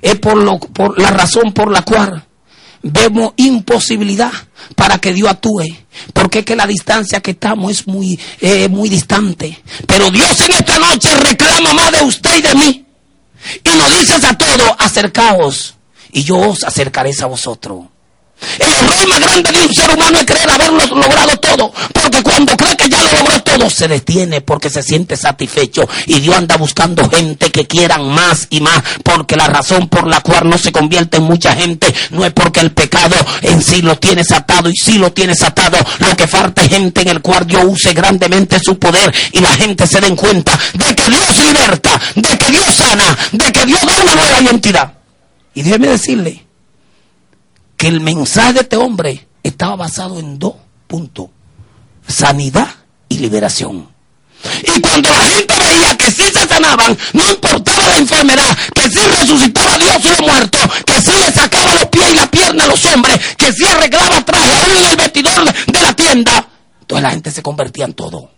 es 0.00 0.18
por, 0.18 0.36
lo, 0.36 0.58
por 0.58 1.00
la 1.00 1.10
razón 1.10 1.52
por 1.52 1.70
la 1.70 1.82
cual 1.82 2.24
vemos 2.82 3.32
imposibilidad 3.36 4.32
para 4.74 4.98
que 4.98 5.12
Dios 5.12 5.30
actúe, 5.30 5.64
porque 6.12 6.40
es 6.40 6.44
que 6.44 6.56
la 6.56 6.66
distancia 6.66 7.20
que 7.20 7.32
estamos 7.32 7.70
es 7.70 7.86
muy, 7.86 8.18
eh, 8.40 8.68
muy 8.68 8.88
distante. 8.88 9.62
Pero 9.86 10.10
Dios 10.10 10.40
en 10.40 10.52
esta 10.52 10.78
noche 10.78 11.14
reclama 11.14 11.72
más 11.72 11.92
de 11.92 12.04
usted 12.04 12.38
y 12.38 12.42
de 12.42 12.54
mí. 12.54 12.84
Y 13.64 13.76
nos 13.76 13.90
dices 13.98 14.24
a 14.24 14.36
todos, 14.36 14.70
acercaos, 14.78 15.74
y 16.12 16.22
yo 16.22 16.36
os 16.38 16.62
acercaré 16.64 17.10
a 17.20 17.26
vosotros. 17.26 17.91
El 18.58 18.68
error 18.68 19.08
más 19.08 19.20
grande 19.20 19.52
de 19.52 19.66
un 19.66 19.74
ser 19.74 19.90
humano 19.94 20.18
es 20.18 20.26
creer 20.26 20.50
haberlo 20.50 20.86
logrado 20.86 21.36
todo. 21.38 21.72
Porque 21.92 22.22
cuando 22.22 22.56
cree 22.56 22.76
que 22.76 22.88
ya 22.88 23.02
lo 23.02 23.18
logró 23.18 23.42
todo, 23.42 23.70
se 23.70 23.88
detiene 23.88 24.40
porque 24.40 24.70
se 24.70 24.82
siente 24.82 25.16
satisfecho. 25.16 25.88
Y 26.06 26.20
Dios 26.20 26.36
anda 26.36 26.56
buscando 26.56 27.08
gente 27.08 27.50
que 27.50 27.66
quieran 27.66 28.08
más 28.08 28.46
y 28.50 28.60
más. 28.60 28.82
Porque 29.02 29.36
la 29.36 29.46
razón 29.46 29.88
por 29.88 30.06
la 30.06 30.20
cual 30.20 30.48
no 30.48 30.58
se 30.58 30.72
convierte 30.72 31.18
en 31.18 31.24
mucha 31.24 31.54
gente 31.54 31.92
no 32.10 32.24
es 32.24 32.32
porque 32.32 32.60
el 32.60 32.72
pecado 32.72 33.16
en 33.42 33.62
sí 33.62 33.82
lo 33.82 33.98
tienes 33.98 34.30
atado 34.32 34.68
y 34.68 34.74
sí 34.76 34.98
lo 34.98 35.12
tienes 35.12 35.42
atado. 35.42 35.78
Lo 35.98 36.16
que 36.16 36.26
falta 36.26 36.62
es 36.62 36.68
gente 36.68 37.02
en 37.02 37.08
el 37.08 37.20
cual 37.20 37.46
Dios 37.46 37.62
use 37.64 37.92
grandemente 37.94 38.58
su 38.58 38.78
poder 38.78 39.12
y 39.32 39.40
la 39.40 39.50
gente 39.50 39.86
se 39.86 40.00
den 40.00 40.16
cuenta 40.16 40.58
de 40.74 40.94
que 40.94 41.10
Dios 41.10 41.38
liberta, 41.46 42.00
de 42.14 42.38
que 42.38 42.50
Dios 42.50 42.64
sana, 42.64 43.18
de 43.32 43.52
que 43.52 43.66
Dios 43.66 43.80
da 43.80 44.02
una 44.02 44.14
nueva 44.14 44.40
identidad. 44.40 44.92
Y 45.54 45.62
déjeme 45.62 45.88
decirle, 45.88 46.46
que 47.82 47.88
el 47.88 48.00
mensaje 48.00 48.52
de 48.52 48.60
este 48.60 48.76
hombre 48.76 49.26
estaba 49.42 49.74
basado 49.74 50.20
en 50.20 50.38
dos 50.38 50.54
puntos, 50.86 51.30
sanidad 52.06 52.68
y 53.08 53.18
liberación. 53.18 53.88
Y 54.76 54.80
cuando 54.80 55.08
la 55.08 55.24
gente 55.24 55.52
veía 55.58 55.98
que 55.98 56.08
sí 56.12 56.22
se 56.32 56.46
sanaban, 56.46 56.96
no 57.12 57.28
importaba 57.28 57.88
la 57.88 57.96
enfermedad, 57.98 58.56
que 58.72 58.88
sí 58.88 59.00
resucitaba 59.18 59.74
a 59.74 59.78
Dios 59.78 59.96
y 60.04 60.08
los 60.10 60.20
muertos, 60.20 60.60
que 60.86 61.00
sí 61.00 61.10
le 61.10 61.32
sacaba 61.32 61.74
los 61.74 61.86
pies 61.86 62.12
y 62.12 62.14
la 62.14 62.30
pierna 62.30 62.62
a 62.62 62.66
los 62.68 62.84
hombres, 62.84 63.18
que 63.36 63.52
sí 63.52 63.66
arreglaba 63.66 64.24
traje 64.24 64.52
aún 64.60 64.76
en 64.76 64.90
el 64.90 64.96
vestidor 64.96 65.52
de 65.66 65.80
la 65.80 65.92
tienda, 65.92 66.48
toda 66.86 67.00
la 67.00 67.10
gente 67.10 67.32
se 67.32 67.42
convertía 67.42 67.86
en 67.86 67.94
todo. 67.94 68.30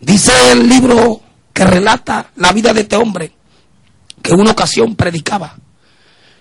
Dice 0.00 0.52
el 0.52 0.66
libro 0.66 1.20
que 1.52 1.66
relata 1.66 2.30
la 2.36 2.50
vida 2.52 2.72
de 2.72 2.80
este 2.80 2.96
hombre, 2.96 3.34
que 4.22 4.32
en 4.32 4.40
una 4.40 4.52
ocasión 4.52 4.94
predicaba. 4.94 5.56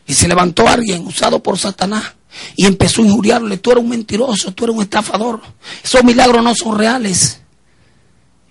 Y 0.06 0.14
se 0.14 0.28
levantó 0.28 0.68
alguien 0.68 1.06
usado 1.06 1.42
por 1.42 1.58
Satanás 1.58 2.14
y 2.56 2.66
empezó 2.66 3.02
a 3.02 3.06
injuriarle. 3.06 3.58
Tú 3.58 3.72
eres 3.72 3.84
un 3.84 3.90
mentiroso, 3.90 4.52
tú 4.54 4.66
eres 4.66 4.76
un 4.76 4.84
estafador. 4.84 5.42
Esos 5.84 6.04
milagros 6.04 6.44
no 6.44 6.54
son 6.56 6.78
reales. 6.78 7.42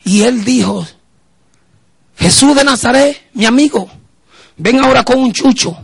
Y 0.05 0.23
él 0.23 0.45
dijo, 0.45 0.87
Jesús 2.17 2.55
de 2.55 2.65
Nazaret, 2.65 3.29
mi 3.35 3.45
amigo, 3.45 3.91
ven 4.57 4.83
ahora 4.83 5.05
con 5.05 5.19
un 5.19 5.33
chucho 5.33 5.77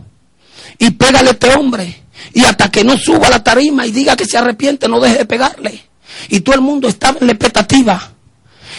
y 0.77 0.91
pégale 0.91 1.29
a 1.29 1.31
este 1.33 1.53
hombre. 1.55 2.03
Y 2.33 2.43
hasta 2.43 2.71
que 2.71 2.83
no 2.83 2.97
suba 2.97 3.27
a 3.27 3.31
la 3.31 3.43
tarima 3.43 3.85
y 3.85 3.91
diga 3.91 4.15
que 4.15 4.25
se 4.25 4.37
arrepiente, 4.37 4.87
no 4.87 4.99
deje 4.99 5.19
de 5.19 5.25
pegarle. 5.25 5.89
Y 6.29 6.41
todo 6.41 6.55
el 6.55 6.61
mundo 6.61 6.87
estaba 6.87 7.19
en 7.19 7.27
la 7.27 7.33
expectativa. 7.33 8.11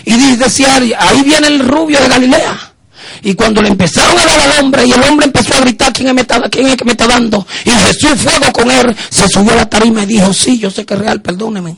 Y 0.04 0.36
decía, 0.36 0.76
ahí 0.76 1.22
viene 1.22 1.46
el 1.48 1.60
rubio 1.60 2.00
de 2.00 2.08
Galilea. 2.08 2.74
Y 3.22 3.34
cuando 3.34 3.62
le 3.62 3.68
empezaron 3.68 4.18
a 4.18 4.26
dar 4.26 4.40
al 4.40 4.64
hombre 4.64 4.84
y 4.86 4.92
el 4.92 5.02
hombre 5.02 5.26
empezó 5.26 5.54
a 5.54 5.60
gritar, 5.60 5.92
¿quién 5.92 6.14
me 6.14 6.22
está, 6.22 6.40
quién 6.48 6.76
que 6.76 6.84
me 6.84 6.92
está 6.92 7.06
dando? 7.06 7.46
Y 7.64 7.70
Jesús 7.70 8.20
fuego 8.20 8.52
con 8.52 8.70
él, 8.70 8.94
se 9.10 9.28
subió 9.28 9.52
a 9.52 9.56
la 9.56 9.68
tarima 9.68 10.02
y 10.02 10.06
dijo, 10.06 10.32
sí, 10.32 10.58
yo 10.58 10.70
sé 10.70 10.84
que 10.84 10.94
es 10.94 11.00
real, 11.00 11.22
perdóneme. 11.22 11.76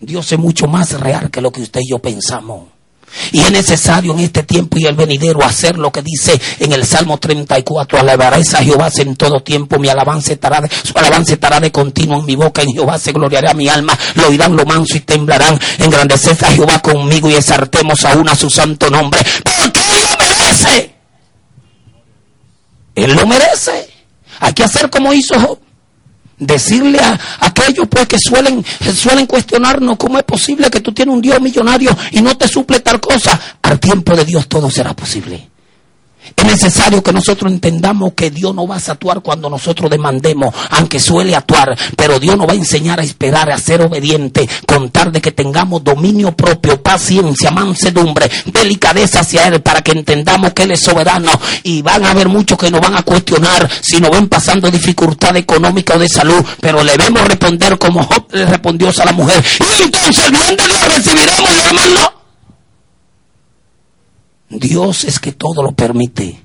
Dios 0.00 0.30
es 0.32 0.38
mucho 0.38 0.66
más 0.66 0.92
real 1.00 1.30
que 1.30 1.40
lo 1.40 1.50
que 1.50 1.62
usted 1.62 1.80
y 1.82 1.90
yo 1.90 1.98
pensamos. 1.98 2.74
Y 3.32 3.40
es 3.40 3.50
necesario 3.50 4.12
en 4.12 4.20
este 4.20 4.42
tiempo 4.42 4.76
y 4.78 4.86
el 4.86 4.94
venidero 4.94 5.44
hacer 5.44 5.78
lo 5.78 5.90
que 5.90 6.02
dice 6.02 6.40
en 6.58 6.72
el 6.72 6.84
Salmo 6.84 7.18
34, 7.18 7.98
alabaréis 7.98 8.54
a 8.54 8.62
Jehová 8.62 8.90
en 8.96 9.16
todo 9.16 9.40
tiempo, 9.40 9.78
mi 9.78 9.88
alabanza 9.88 10.32
estará 10.32 10.60
de, 10.60 10.68
su 10.68 10.96
alabanza 10.96 11.34
estará 11.34 11.60
de 11.60 11.70
continuo 11.70 12.20
en 12.20 12.26
mi 12.26 12.36
boca, 12.36 12.62
en 12.62 12.72
Jehová 12.72 12.98
se 12.98 13.12
gloriará 13.12 13.54
mi 13.54 13.68
alma, 13.68 13.98
lo 14.14 14.28
oirán 14.28 14.56
lo 14.56 14.64
manso 14.64 14.96
y 14.96 15.00
temblarán, 15.00 15.58
engrandecer 15.78 16.36
a 16.44 16.52
Jehová 16.52 16.80
conmigo 16.80 17.30
y 17.30 17.34
exaltemos 17.34 18.04
aún 18.04 18.28
a 18.28 18.34
su 18.34 18.50
santo 18.50 18.90
nombre, 18.90 19.20
porque 19.42 19.80
Él 19.92 19.92
lo 19.92 19.93
Él 22.94 23.12
lo 23.14 23.26
merece. 23.26 23.88
Hay 24.40 24.52
que 24.52 24.64
hacer 24.64 24.90
como 24.90 25.12
hizo 25.12 25.38
Job 25.38 25.58
decirle 26.38 26.98
a, 26.98 27.18
aquellos 27.40 27.86
pues 27.88 28.06
que 28.06 28.18
suelen, 28.18 28.64
suelen 28.94 29.26
cuestionarnos 29.26 29.96
cómo 29.96 30.18
es 30.18 30.24
posible 30.24 30.70
que 30.70 30.80
tú 30.80 30.92
tienes 30.92 31.14
un 31.14 31.22
Dios 31.22 31.40
millonario 31.40 31.96
y 32.12 32.20
no 32.20 32.36
te 32.36 32.48
suple 32.48 32.80
tal 32.80 33.00
cosa. 33.00 33.40
Al 33.62 33.78
tiempo 33.80 34.14
de 34.16 34.24
Dios 34.24 34.48
todo 34.48 34.70
será 34.70 34.94
posible. 34.94 35.50
Es 36.36 36.44
necesario 36.44 37.02
que 37.02 37.12
nosotros 37.12 37.50
entendamos 37.50 38.12
que 38.14 38.30
Dios 38.30 38.54
no 38.54 38.66
va 38.66 38.76
a 38.76 38.78
actuar 38.78 39.20
cuando 39.20 39.48
nosotros 39.50 39.90
demandemos, 39.90 40.54
aunque 40.70 40.98
suele 40.98 41.34
actuar, 41.34 41.76
pero 41.96 42.18
Dios 42.18 42.36
nos 42.36 42.48
va 42.48 42.52
a 42.52 42.56
enseñar 42.56 43.00
a 43.00 43.02
esperar, 43.02 43.50
a 43.50 43.58
ser 43.58 43.82
obediente, 43.82 44.48
contar 44.66 45.12
de 45.12 45.20
que 45.20 45.32
tengamos 45.32 45.84
dominio 45.84 46.32
propio, 46.32 46.82
paciencia, 46.82 47.50
mansedumbre, 47.50 48.30
delicadeza 48.46 49.20
hacia 49.20 49.48
Él, 49.48 49.60
para 49.60 49.82
que 49.82 49.92
entendamos 49.92 50.52
que 50.52 50.64
Él 50.64 50.72
es 50.72 50.80
soberano. 50.80 51.30
Y 51.62 51.82
van 51.82 52.04
a 52.04 52.10
haber 52.10 52.28
muchos 52.28 52.58
que 52.58 52.70
nos 52.70 52.80
van 52.80 52.96
a 52.96 53.02
cuestionar 53.02 53.68
si 53.82 54.00
nos 54.00 54.10
ven 54.10 54.28
pasando 54.28 54.70
dificultad 54.70 55.36
económica 55.36 55.94
o 55.94 55.98
de 55.98 56.08
salud, 56.08 56.44
pero 56.60 56.82
le 56.82 56.96
vemos 56.96 57.26
responder 57.26 57.78
como 57.78 58.02
Job 58.04 58.26
le 58.32 58.46
respondió 58.46 58.88
a 58.88 59.04
la 59.04 59.12
mujer. 59.12 59.42
Y 59.78 59.82
entonces, 59.82 60.30
¿dónde 60.30 60.68
lo 60.68 60.74
recibiremos 60.88 61.50
y 61.50 62.23
Dios 64.48 65.04
es 65.04 65.18
que 65.18 65.32
todo 65.32 65.62
lo 65.62 65.72
permite. 65.72 66.40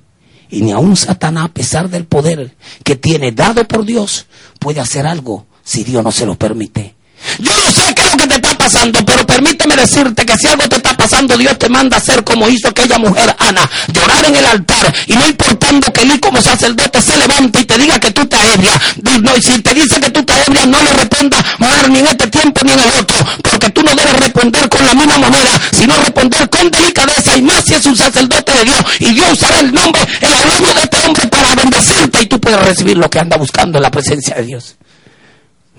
Y 0.49 0.61
ni 0.61 0.71
aun 0.71 0.95
Satanás, 0.95 1.45
a 1.45 1.53
pesar 1.53 1.89
del 1.89 2.05
poder 2.05 2.55
que 2.83 2.95
tiene 2.95 3.31
dado 3.31 3.67
por 3.67 3.85
Dios, 3.85 4.27
puede 4.59 4.79
hacer 4.79 5.05
algo 5.05 5.45
si 5.63 5.83
Dios 5.83 6.03
no 6.03 6.11
se 6.11 6.25
lo 6.25 6.35
permite. 6.35 6.95
Yo 7.39 7.51
no 7.65 7.71
sé 7.71 7.93
qué 7.93 8.01
es 8.03 8.11
lo 8.11 8.17
que 8.17 8.27
te 8.27 8.35
está 8.35 8.57
pasando, 8.57 9.05
pero 9.05 9.25
permíteme 9.25 9.75
decirte 9.75 10.25
que 10.25 10.37
si 10.37 10.47
algo 10.47 10.67
te 10.67 10.77
está 10.77 10.95
pasando, 10.95 11.37
Dios 11.37 11.57
te 11.57 11.69
manda 11.69 11.97
a 11.97 11.99
hacer 11.99 12.23
como 12.23 12.49
hizo 12.49 12.69
aquella 12.69 12.97
mujer 12.97 13.35
Ana, 13.39 13.69
llorar 13.93 14.25
en 14.25 14.35
el 14.35 14.45
altar 14.45 14.93
y 15.07 15.13
no 15.13 15.27
importando 15.27 15.91
que 15.93 16.01
él 16.01 16.19
como 16.19 16.41
sacerdote 16.41 17.01
se 17.01 17.17
levante 17.17 17.61
y 17.61 17.65
te 17.65 17.77
diga 17.77 17.99
que 17.99 18.11
tú 18.11 18.25
te 18.25 18.37
ebrias. 18.53 18.79
No, 19.21 19.35
y 19.35 19.41
si 19.41 19.61
te 19.61 19.73
dice 19.73 19.99
que 19.99 20.09
tú 20.09 20.23
te 20.23 20.33
ebrias, 20.45 20.67
no 20.67 20.81
le 20.81 20.93
respondas 20.93 21.43
ni 21.89 21.99
en 21.99 22.07
este 22.07 22.27
tiempo 22.27 22.61
ni 22.63 22.71
en 22.71 22.79
el 22.79 22.89
otro, 22.99 23.17
porque 23.41 23.69
tú 23.69 23.81
no 23.83 23.95
debes 23.95 24.19
responder 24.19 24.69
con 24.69 24.85
la 24.85 24.93
misma 24.93 25.17
manera, 25.17 25.51
sino 25.71 25.95
responder 25.97 26.49
con 26.49 26.69
delicadeza 26.69 27.37
y 27.37 27.41
más 27.41 27.63
si 27.65 27.73
es 27.73 27.85
un 27.85 27.95
sacerdote 27.95 28.51
de 28.51 28.65
Dios. 28.65 28.79
Y 28.99 29.13
Dios 29.13 29.31
usará 29.33 29.59
el 29.59 29.73
nombre, 29.73 30.01
el 30.21 30.47
nombre 30.47 30.73
de 30.73 30.81
este 30.81 31.07
hombre 31.07 31.27
para 31.27 31.55
bendecirte 31.55 32.21
y 32.21 32.25
tú 32.27 32.39
puedes 32.39 32.59
recibir 32.59 32.97
lo 32.97 33.09
que 33.09 33.19
anda 33.19 33.37
buscando 33.37 33.77
en 33.77 33.83
la 33.83 33.91
presencia 33.91 34.35
de 34.35 34.43
Dios. 34.43 34.75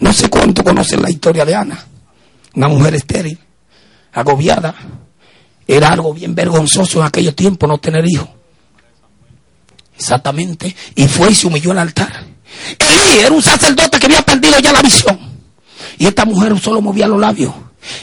No 0.01 0.13
sé 0.13 0.29
cuánto 0.29 0.65
conocen 0.65 1.03
la 1.03 1.11
historia 1.11 1.45
de 1.45 1.55
Ana, 1.55 1.87
una 2.55 2.69
mujer 2.69 2.95
estéril, 2.95 3.39
agobiada. 4.13 4.75
Era 5.67 5.91
algo 5.91 6.13
bien 6.13 6.35
vergonzoso 6.35 7.01
en 7.01 7.07
aquellos 7.07 7.37
tiempos 7.37 7.69
no 7.69 7.79
tener 7.79 8.05
hijos. 8.07 8.29
Exactamente. 9.95 10.75
Y 10.95 11.07
fue 11.07 11.31
y 11.31 11.35
se 11.35 11.47
humilló 11.47 11.71
al 11.73 11.79
altar. 11.79 12.25
Elí 12.79 13.21
era 13.21 13.33
un 13.33 13.43
sacerdote 13.43 13.99
que 13.99 14.07
había 14.07 14.23
perdido 14.23 14.59
ya 14.59 14.73
la 14.73 14.83
visión. 14.83 15.19
Y 15.99 16.07
esta 16.07 16.25
mujer 16.25 16.59
solo 16.59 16.81
movía 16.81 17.07
los 17.07 17.21
labios. 17.21 17.53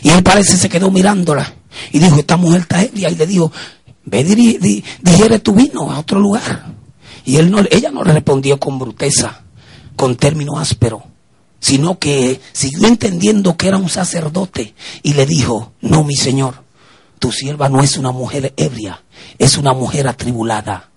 Y 0.04 0.10
él 0.10 0.24
parece 0.24 0.56
se 0.56 0.70
quedó 0.70 0.92
mirándola. 0.92 1.52
Y 1.92 2.00
dijo, 2.00 2.18
esta 2.18 2.38
mujer 2.38 2.62
está 2.62 2.84
ebria. 2.84 3.10
Y 3.10 3.16
le 3.16 3.26
dijo, 3.26 3.52
ve, 4.06 4.24
digiere 4.24 5.40
tu 5.40 5.54
vino 5.54 5.92
a 5.92 6.00
otro 6.00 6.20
lugar. 6.20 6.66
Y 7.26 7.38
él 7.38 7.52
no, 7.52 7.60
ella 7.70 7.92
no 7.92 8.04
le 8.04 8.14
respondió 8.14 8.60
con 8.60 8.80
bruteza, 8.80 9.42
con 9.96 10.16
término 10.16 10.58
áspero, 10.58 11.04
sino 11.60 12.00
que 12.00 12.40
siguió 12.54 12.88
entendiendo 12.88 13.58
que 13.58 13.68
era 13.68 13.78
un 13.78 13.90
sacerdote 13.90 14.74
y 15.04 15.14
le 15.14 15.26
dijo, 15.26 15.74
no, 15.82 16.04
mi 16.04 16.16
señor, 16.16 16.64
tu 17.20 17.32
sierva 17.32 17.70
no 17.70 17.82
es 17.82 17.98
una 17.98 18.12
mujer 18.12 18.54
ebria, 18.58 19.04
es 19.38 19.58
una 19.58 19.74
mujer 19.74 20.08
atribulada 20.08 20.90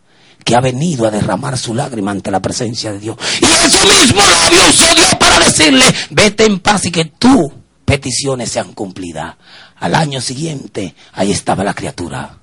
que 0.45 0.55
ha 0.55 0.61
venido 0.61 1.07
a 1.07 1.11
derramar 1.11 1.59
su 1.59 1.75
lágrima 1.75 2.11
ante 2.11 2.31
la 2.31 2.41
presencia 2.41 2.93
de 2.93 2.99
Dios. 2.99 3.17
Y 3.41 3.45
eso 3.45 3.87
mismo 3.87 4.23
labio 4.23 4.69
usó 4.69 4.95
Dios 4.95 5.15
para 5.19 5.39
decirle, 5.39 5.85
vete 6.11 6.45
en 6.45 6.61
paz 6.61 6.87
y 6.87 6.91
que 6.91 7.07
tus 7.07 7.53
peticiones 7.85 8.51
sean 8.51 8.73
cumplidas. 8.73 9.37
Al 9.79 9.95
año 9.95 10.21
siguiente, 10.21 10.95
ahí 11.13 11.33
estaba 11.33 11.65
la 11.65 11.75
criatura. 11.75 12.39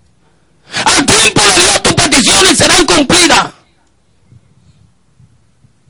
Al 0.86 1.06
tiempo 1.06 1.42
de 1.42 1.54
Dios 1.54 1.84
tus 1.84 1.94
peticiones 1.94 2.58
serán 2.58 2.86
cumplidas. 2.86 3.48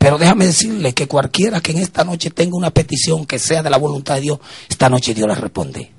Pero 0.08 0.18
déjame 0.18 0.46
decirle 0.46 0.94
que 0.94 1.06
cualquiera 1.06 1.60
que 1.60 1.74
en 1.74 1.80
esta 1.80 2.06
noche 2.06 2.30
tenga 2.30 2.56
una 2.56 2.72
petición 2.72 3.26
que 3.26 3.38
sea 3.38 3.62
de 3.62 3.70
la 3.70 3.76
voluntad 3.76 4.16
de 4.16 4.22
Dios, 4.22 4.40
esta 4.70 4.88
noche 4.88 5.14
Dios 5.14 5.28
la 5.28 5.36
responde. 5.36 5.92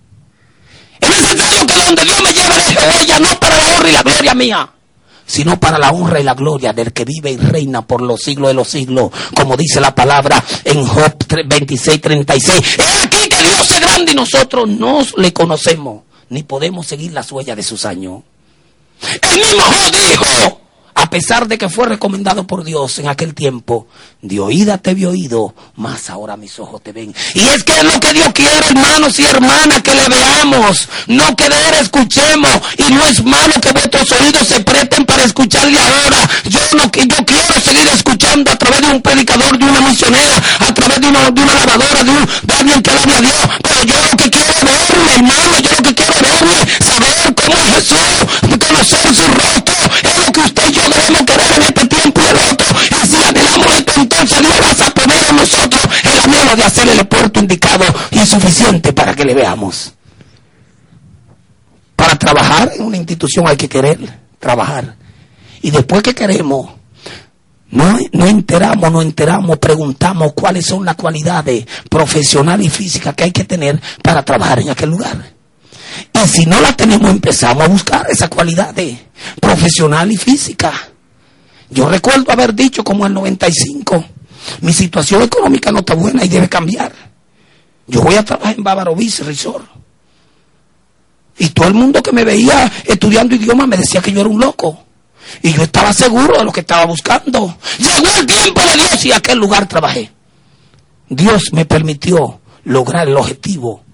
Es 0.99 1.11
necesario 1.11 1.67
que 1.67 1.75
donde 1.75 2.05
Dios 2.05 2.23
me 2.23 2.33
lleve 2.33 3.03
ella, 3.03 3.19
no 3.19 3.39
para 3.39 3.59
la 3.59 3.77
honra 3.77 3.89
y 3.91 3.93
la 3.93 4.03
gloria 4.03 4.35
mía, 4.35 4.73
sino 5.27 5.61
para 5.61 5.79
la 5.79 5.91
honra 5.91 6.21
y 6.21 6.23
la 6.23 6.33
gloria 6.33 6.73
del 6.73 6.95
que 6.95 7.05
vive 7.05 7.33
y 7.33 7.37
reina 7.37 7.87
por 7.87 8.01
los 8.01 8.23
siglos 8.23 8.49
de 8.49 8.55
los 8.55 8.69
siglos, 8.69 9.11
como 9.37 9.59
dice 9.59 9.79
la 9.79 9.95
palabra 9.95 10.43
en 10.65 10.87
Job 10.87 11.15
26, 11.45 12.01
36. 12.01 12.79
Es 12.79 13.05
aquí 13.05 13.29
que 13.29 13.43
Dios 13.43 13.71
es 13.71 13.81
grande 13.83 14.13
y 14.13 14.15
nosotros 14.15 14.67
no 14.67 15.03
le 15.19 15.35
conocemos, 15.35 16.05
ni 16.31 16.45
podemos 16.45 16.87
seguir 16.87 17.13
las 17.13 17.31
huellas 17.31 17.59
de 17.59 17.63
sus 17.63 17.85
años. 17.85 18.23
El 19.21 19.39
mismo 19.39 19.65
Job 19.65 19.93
dijo, 19.93 20.61
a 20.99 21.09
pesar 21.11 21.47
de 21.47 21.59
que 21.59 21.69
fue 21.69 21.87
recomendado 21.87 22.45
por 22.47 22.65
Dios 22.65 22.99
en 22.99 23.09
aquel 23.09 23.33
tiempo, 23.33 23.87
de 24.21 24.41
oída 24.41 24.79
te 24.79 24.95
vi 24.95 25.05
oído, 25.05 25.55
más 25.77 26.11
ahora 26.11 26.37
mis 26.37 26.59
ojos 26.59 26.83
te 26.83 26.93
ven. 26.93 27.15
Y 27.35 27.41
es 27.41 27.63
que 27.63 27.73
es 27.73 27.85
lo 27.85 28.01
que 28.01 28.13
Dios 28.13 28.29
quiere, 28.35 28.67
hermanos 28.69 29.19
y 29.19 29.25
hermanas, 29.25 29.81
que 29.83 29.95
le 29.95 30.09
veamos, 30.09 30.89
no 31.07 31.37
que 31.37 31.49
escuchemos. 31.81 32.51
Y 32.77 32.93
no 32.93 33.07
es 33.07 33.25
malo 33.25 33.55
que 33.61 33.71
vuestros 33.71 34.13
oídos 34.13 34.49
se 34.49 34.61
presten 34.61 35.05
para 35.05 35.25
escucharle 35.25 35.79
ahora. 35.79 36.29
Yo 36.45 36.61
no 36.77 36.83
yo 36.85 37.25
quiero 37.25 37.61
seguir 37.63 37.89
escuchando 37.89 38.51
a 38.51 38.57
través 38.57 38.81
de 38.81 38.89
un 38.89 39.03
predicador, 39.03 39.57
de 39.57 39.65
una 39.65 39.81
misionera, 39.81 40.43
a 40.61 40.75
través 40.75 41.01
de 41.01 41.07
una, 41.07 41.21
lavadora, 41.21 42.05
de, 42.05 42.11
un, 42.11 42.29
de 42.43 42.55
alguien 42.55 42.83
que 42.83 42.91
habla 42.91 43.17
a 43.17 43.21
Dios. 43.21 43.35
Pero 43.63 43.85
yo 43.85 43.95
lo 44.11 44.17
que 44.17 44.31
quiero 44.31 44.53
verle, 44.63 45.15
hermano, 45.15 45.59
yo 45.63 45.71
lo 45.77 45.83
que 45.83 45.95
quiero 45.95 46.13
verle, 46.21 46.57
saber 46.85 47.35
cómo 47.35 47.57
es 47.63 47.75
Jesús, 47.75 48.59
conocer 48.69 49.15
su 49.15 49.27
rostro, 49.33 49.75
es 50.03 50.27
lo 50.27 50.33
que 50.33 50.41
usted 50.41 50.68
de 56.59 56.65
hacer 56.65 56.89
el 56.89 57.07
puerto 57.07 57.41
indicado 57.41 57.85
y 58.11 58.19
suficiente 58.19 58.93
para 58.93 59.15
que 59.15 59.25
le 59.25 59.35
veamos. 59.35 59.95
Para 61.97 62.17
trabajar 62.17 62.73
en 62.77 62.85
una 62.85 62.97
institución 62.97 63.47
hay 63.47 63.57
que 63.57 63.69
querer 63.69 63.99
trabajar. 64.39 64.97
Y 65.63 65.71
después 65.71 66.03
que 66.03 66.15
queremos, 66.15 66.71
no, 67.71 67.99
no 68.13 68.27
enteramos, 68.27 68.91
no 68.91 69.03
enteramos, 69.03 69.59
preguntamos 69.59 70.33
cuáles 70.33 70.67
son 70.67 70.85
las 70.85 70.97
cualidades 70.97 71.67
profesionales 71.89 72.67
y 72.67 72.71
físicas 72.71 73.15
que 73.15 73.25
hay 73.25 73.33
que 73.33 73.45
tener 73.45 73.81
para 74.03 74.25
trabajar 74.25 74.61
en 74.61 74.71
aquel 74.71 74.91
lugar. 74.91 75.33
Y 76.13 76.29
si 76.29 76.47
no 76.47 76.61
las 76.61 76.77
tenemos, 76.77 77.11
empezamos 77.11 77.65
a 77.65 77.69
buscar 77.69 78.07
esa 78.11 78.29
cualidad 78.29 78.75
de 78.75 78.99
profesional 79.41 80.11
y 80.11 80.17
física. 80.17 80.73
Yo 81.71 81.89
recuerdo 81.89 82.33
haber 82.33 82.55
dicho 82.55 82.83
como 82.83 83.07
el 83.07 83.15
95, 83.15 84.05
mi 84.61 84.73
situación 84.73 85.23
económica 85.23 85.71
no 85.73 85.81
está 85.81 85.95
buena 85.95 86.25
y 86.25 86.29
debe 86.29 86.49
cambiar. 86.49 86.93
Yo 87.87 88.03
voy 88.03 88.17
a 88.17 88.25
trabajar 88.25 88.55
en 88.57 88.63
Bávaro 88.63 88.95
Beach 88.95 89.21
Resort. 89.21 89.67
Y 91.39 91.49
todo 91.51 91.69
el 91.69 91.75
mundo 91.75 92.03
que 92.03 92.13
me 92.13 92.25
veía 92.25 92.71
estudiando 92.85 93.35
idioma 93.35 93.67
me 93.67 93.77
decía 93.77 94.03
que 94.03 94.13
yo 94.13 94.21
era 94.21 94.29
un 94.29 94.41
loco. 94.41 94.85
Y 95.43 95.53
yo 95.53 95.63
estaba 95.63 95.93
seguro 95.93 96.39
de 96.39 96.45
lo 96.45 96.53
que 96.53 96.61
estaba 96.61 96.85
buscando. 96.85 97.57
Llegó 97.79 98.19
el 98.19 98.27
tiempo 98.27 98.61
de 98.61 98.75
Dios 98.75 99.05
y 99.05 99.13
aquel 99.13 99.39
lugar 99.39 99.69
trabajé. 99.69 100.11
Dios 101.09 101.45
me 101.53 101.65
permitió 101.65 102.41
lograr 102.65 103.09
el 103.09 103.17
objetivo 103.17 103.85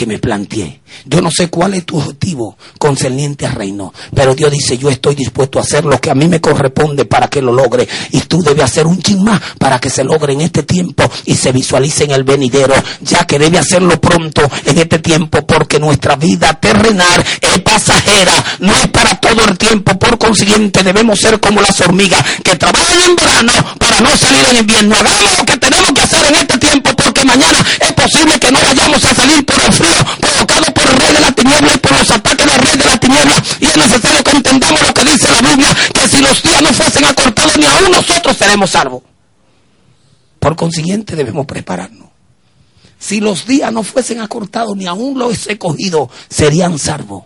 que 0.00 0.06
me 0.06 0.18
planteé. 0.18 0.80
Yo 1.04 1.20
no 1.20 1.30
sé 1.30 1.50
cuál 1.50 1.74
es 1.74 1.84
tu 1.84 1.98
objetivo 1.98 2.56
concerniente 2.78 3.44
al 3.44 3.52
reino, 3.52 3.92
pero 4.14 4.34
Dios 4.34 4.50
dice, 4.50 4.78
yo 4.78 4.88
estoy 4.88 5.14
dispuesto 5.14 5.58
a 5.58 5.62
hacer 5.62 5.84
lo 5.84 6.00
que 6.00 6.10
a 6.10 6.14
mí 6.14 6.26
me 6.26 6.40
corresponde 6.40 7.04
para 7.04 7.28
que 7.28 7.42
lo 7.42 7.52
logre. 7.52 7.86
Y 8.10 8.20
tú 8.20 8.40
debes 8.42 8.64
hacer 8.64 8.86
un 8.86 9.02
chin 9.02 9.22
más 9.22 9.38
para 9.58 9.78
que 9.78 9.90
se 9.90 10.02
logre 10.02 10.32
en 10.32 10.40
este 10.40 10.62
tiempo 10.62 11.04
y 11.26 11.34
se 11.34 11.52
visualice 11.52 12.04
en 12.04 12.12
el 12.12 12.24
venidero, 12.24 12.72
ya 13.02 13.26
que 13.26 13.38
debe 13.38 13.58
hacerlo 13.58 14.00
pronto 14.00 14.40
en 14.64 14.78
este 14.78 15.00
tiempo, 15.00 15.46
porque 15.46 15.78
nuestra 15.78 16.16
vida 16.16 16.54
terrenal 16.54 17.22
es 17.42 17.60
pasajera, 17.60 18.32
no 18.60 18.74
es 18.74 18.86
para 18.86 19.20
todo 19.20 19.44
el 19.44 19.58
tiempo. 19.58 19.98
Por 19.98 20.16
consiguiente, 20.16 20.82
debemos 20.82 21.20
ser 21.20 21.38
como 21.40 21.60
las 21.60 21.78
hormigas 21.82 22.24
que 22.42 22.56
trabajan 22.56 23.02
en 23.02 23.16
verano 23.16 23.52
para 23.78 24.00
no 24.00 24.16
salir 24.16 24.46
en 24.48 24.56
invierno. 24.60 24.94
Hagamos 24.94 25.36
lo 25.36 25.44
que 25.44 25.58
tenemos 25.58 25.92
que 25.92 26.00
hacer 26.00 26.24
en 26.26 26.36
este 26.36 26.56
tiempo, 26.56 26.90
porque 26.96 27.22
mañana 27.26 27.58
es 27.80 27.92
posible 27.92 28.40
que 28.40 28.50
no 28.50 28.60
vayamos 28.62 29.04
a 29.04 29.14
salir 29.14 29.44
por 29.44 29.62
el 29.62 29.72
frío 29.74 29.89
provocado 30.20 30.74
por 30.74 30.84
el 30.84 30.96
rey 30.96 31.12
de 31.12 31.20
la 31.20 31.32
tiniebla 31.32 31.74
y 31.74 31.78
por 31.78 31.92
los 31.98 32.10
ataques 32.10 32.46
del 32.46 32.58
rey 32.58 32.76
de 32.78 32.84
la 32.84 33.00
tiniebla. 33.00 33.44
Y 33.60 33.64
es 33.66 33.76
necesario 33.76 34.24
que 34.24 34.36
entendamos 34.36 34.86
lo 34.86 34.94
que 34.94 35.04
dice 35.04 35.28
la 35.28 35.48
Biblia, 35.48 35.76
que 35.92 36.08
si 36.08 36.22
los 36.22 36.42
días 36.42 36.62
no 36.62 36.72
fuesen 36.72 37.04
acortados, 37.04 37.56
ni 37.56 37.64
aún 37.64 37.90
nosotros 37.92 38.36
seremos 38.36 38.70
salvos. 38.70 39.02
Por 40.38 40.56
consiguiente, 40.56 41.16
debemos 41.16 41.46
prepararnos. 41.46 42.08
Si 42.98 43.20
los 43.20 43.46
días 43.46 43.72
no 43.72 43.82
fuesen 43.82 44.20
acortados, 44.20 44.76
ni 44.76 44.86
aún 44.86 45.18
los 45.18 45.46
he 45.48 45.58
cogido, 45.58 46.10
serían 46.28 46.78
salvos. 46.78 47.24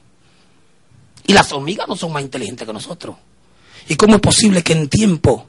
Y 1.26 1.32
las 1.32 1.52
hormigas 1.52 1.88
no 1.88 1.96
son 1.96 2.12
más 2.12 2.22
inteligentes 2.22 2.66
que 2.66 2.72
nosotros. 2.72 3.16
¿Y 3.88 3.96
cómo 3.96 4.14
es 4.16 4.20
posible 4.20 4.62
que 4.62 4.72
en 4.72 4.88
tiempo 4.88 5.48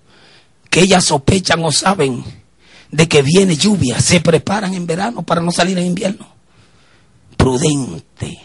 que 0.69 0.81
ellas 0.81 1.05
sospechan 1.05 1.63
o 1.63 1.71
saben 1.71 2.23
de 2.91 3.07
que 3.07 3.21
viene 3.21 3.55
lluvia, 3.55 3.99
se 3.99 4.19
preparan 4.19 4.73
en 4.73 4.87
verano 4.87 5.21
para 5.21 5.41
no 5.41 5.51
salir 5.51 5.77
en 5.77 5.85
invierno? 5.85 6.34
Prudente. 7.45 8.39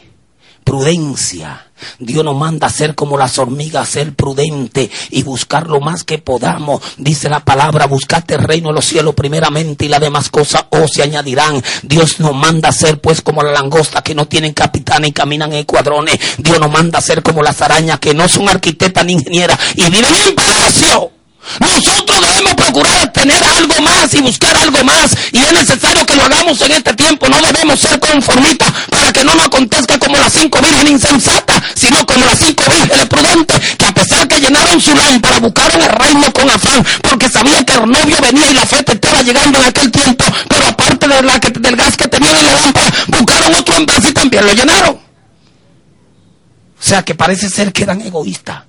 Prudencia. 0.62 1.68
Dios 1.98 2.22
nos 2.22 2.36
manda 2.36 2.66
a 2.66 2.70
ser 2.70 2.94
como 2.94 3.16
las 3.16 3.38
hormigas, 3.38 3.88
ser 3.88 4.14
prudente 4.14 4.90
y 5.08 5.22
buscar 5.22 5.68
lo 5.68 5.80
más 5.80 6.04
que 6.04 6.18
podamos. 6.18 6.82
Dice 6.98 7.30
la 7.30 7.42
palabra, 7.42 7.86
buscate 7.86 8.34
el 8.34 8.42
reino 8.42 8.68
de 8.68 8.74
los 8.74 8.84
cielos 8.84 9.14
primeramente 9.14 9.86
y 9.86 9.88
las 9.88 10.02
demás 10.02 10.28
cosas 10.28 10.66
o 10.68 10.86
se 10.86 11.02
añadirán. 11.02 11.62
Dios 11.82 12.20
nos 12.20 12.34
manda 12.34 12.68
a 12.68 12.72
ser 12.72 13.00
pues 13.00 13.22
como 13.22 13.42
la 13.42 13.52
langosta 13.52 14.02
que 14.02 14.14
no 14.14 14.28
tienen 14.28 14.52
capitán 14.52 15.06
y 15.06 15.12
caminan 15.12 15.54
en 15.54 15.64
cuadrones. 15.64 16.20
Dios 16.36 16.60
nos 16.60 16.70
manda 16.70 16.98
a 16.98 17.02
ser 17.02 17.22
como 17.22 17.42
las 17.42 17.62
arañas 17.62 18.00
que 18.00 18.12
no 18.12 18.28
son 18.28 18.50
arquitectas 18.50 19.06
ni 19.06 19.14
ingenieras 19.14 19.58
y 19.76 19.84
viven 19.84 20.14
en 20.28 20.34
palacio. 20.34 21.19
Nosotros 21.58 22.20
debemos 22.20 22.54
procurar 22.54 23.12
tener 23.12 23.42
algo 23.42 23.74
más 23.82 24.14
y 24.14 24.20
buscar 24.20 24.56
algo 24.56 24.84
más. 24.84 25.10
Y 25.32 25.38
es 25.38 25.52
necesario 25.52 26.06
que 26.06 26.14
lo 26.14 26.24
hagamos 26.24 26.60
en 26.60 26.72
este 26.72 26.94
tiempo. 26.94 27.28
No 27.28 27.40
debemos 27.40 27.80
ser 27.80 27.98
conformistas 27.98 28.72
para 28.90 29.12
que 29.12 29.24
no 29.24 29.34
nos 29.34 29.46
acontezca 29.46 29.98
como 29.98 30.16
las 30.16 30.32
cinco 30.32 30.60
vírgenes 30.60 30.92
insensatas, 30.92 31.62
sino 31.74 32.04
como 32.06 32.24
las 32.24 32.38
cinco 32.38 32.64
vírgenes 32.70 33.06
prudentes, 33.06 33.76
que 33.76 33.84
a 33.86 33.94
pesar 33.94 34.28
que 34.28 34.40
llenaron 34.40 34.80
su 34.80 34.94
lámpara, 34.94 35.38
buscaron 35.40 35.82
el 35.82 35.88
reino 35.90 36.32
con 36.32 36.50
afán, 36.50 36.84
porque 37.08 37.28
sabían 37.28 37.64
que 37.64 37.74
el 37.74 37.86
novio 37.86 38.16
venía 38.22 38.50
y 38.50 38.54
la 38.54 38.66
fe 38.66 38.84
estaba 38.86 39.22
llegando 39.22 39.58
en 39.58 39.64
aquel 39.64 39.90
tiempo. 39.90 40.24
Pero 40.48 40.66
aparte 40.68 41.08
de 41.08 41.22
la 41.22 41.38
del 41.38 41.76
gas 41.76 41.96
que 41.96 42.08
tenían 42.08 42.36
en 42.36 42.46
la 42.46 42.52
lámpara, 42.52 42.90
buscaron 43.08 43.54
otro 43.54 43.76
envase 43.76 44.08
y 44.10 44.12
también 44.12 44.46
lo 44.46 44.52
llenaron. 44.52 44.94
O 44.94 46.82
sea 46.82 47.02
que 47.02 47.14
parece 47.14 47.50
ser 47.50 47.72
que 47.72 47.82
eran 47.82 48.00
egoístas. 48.00 48.62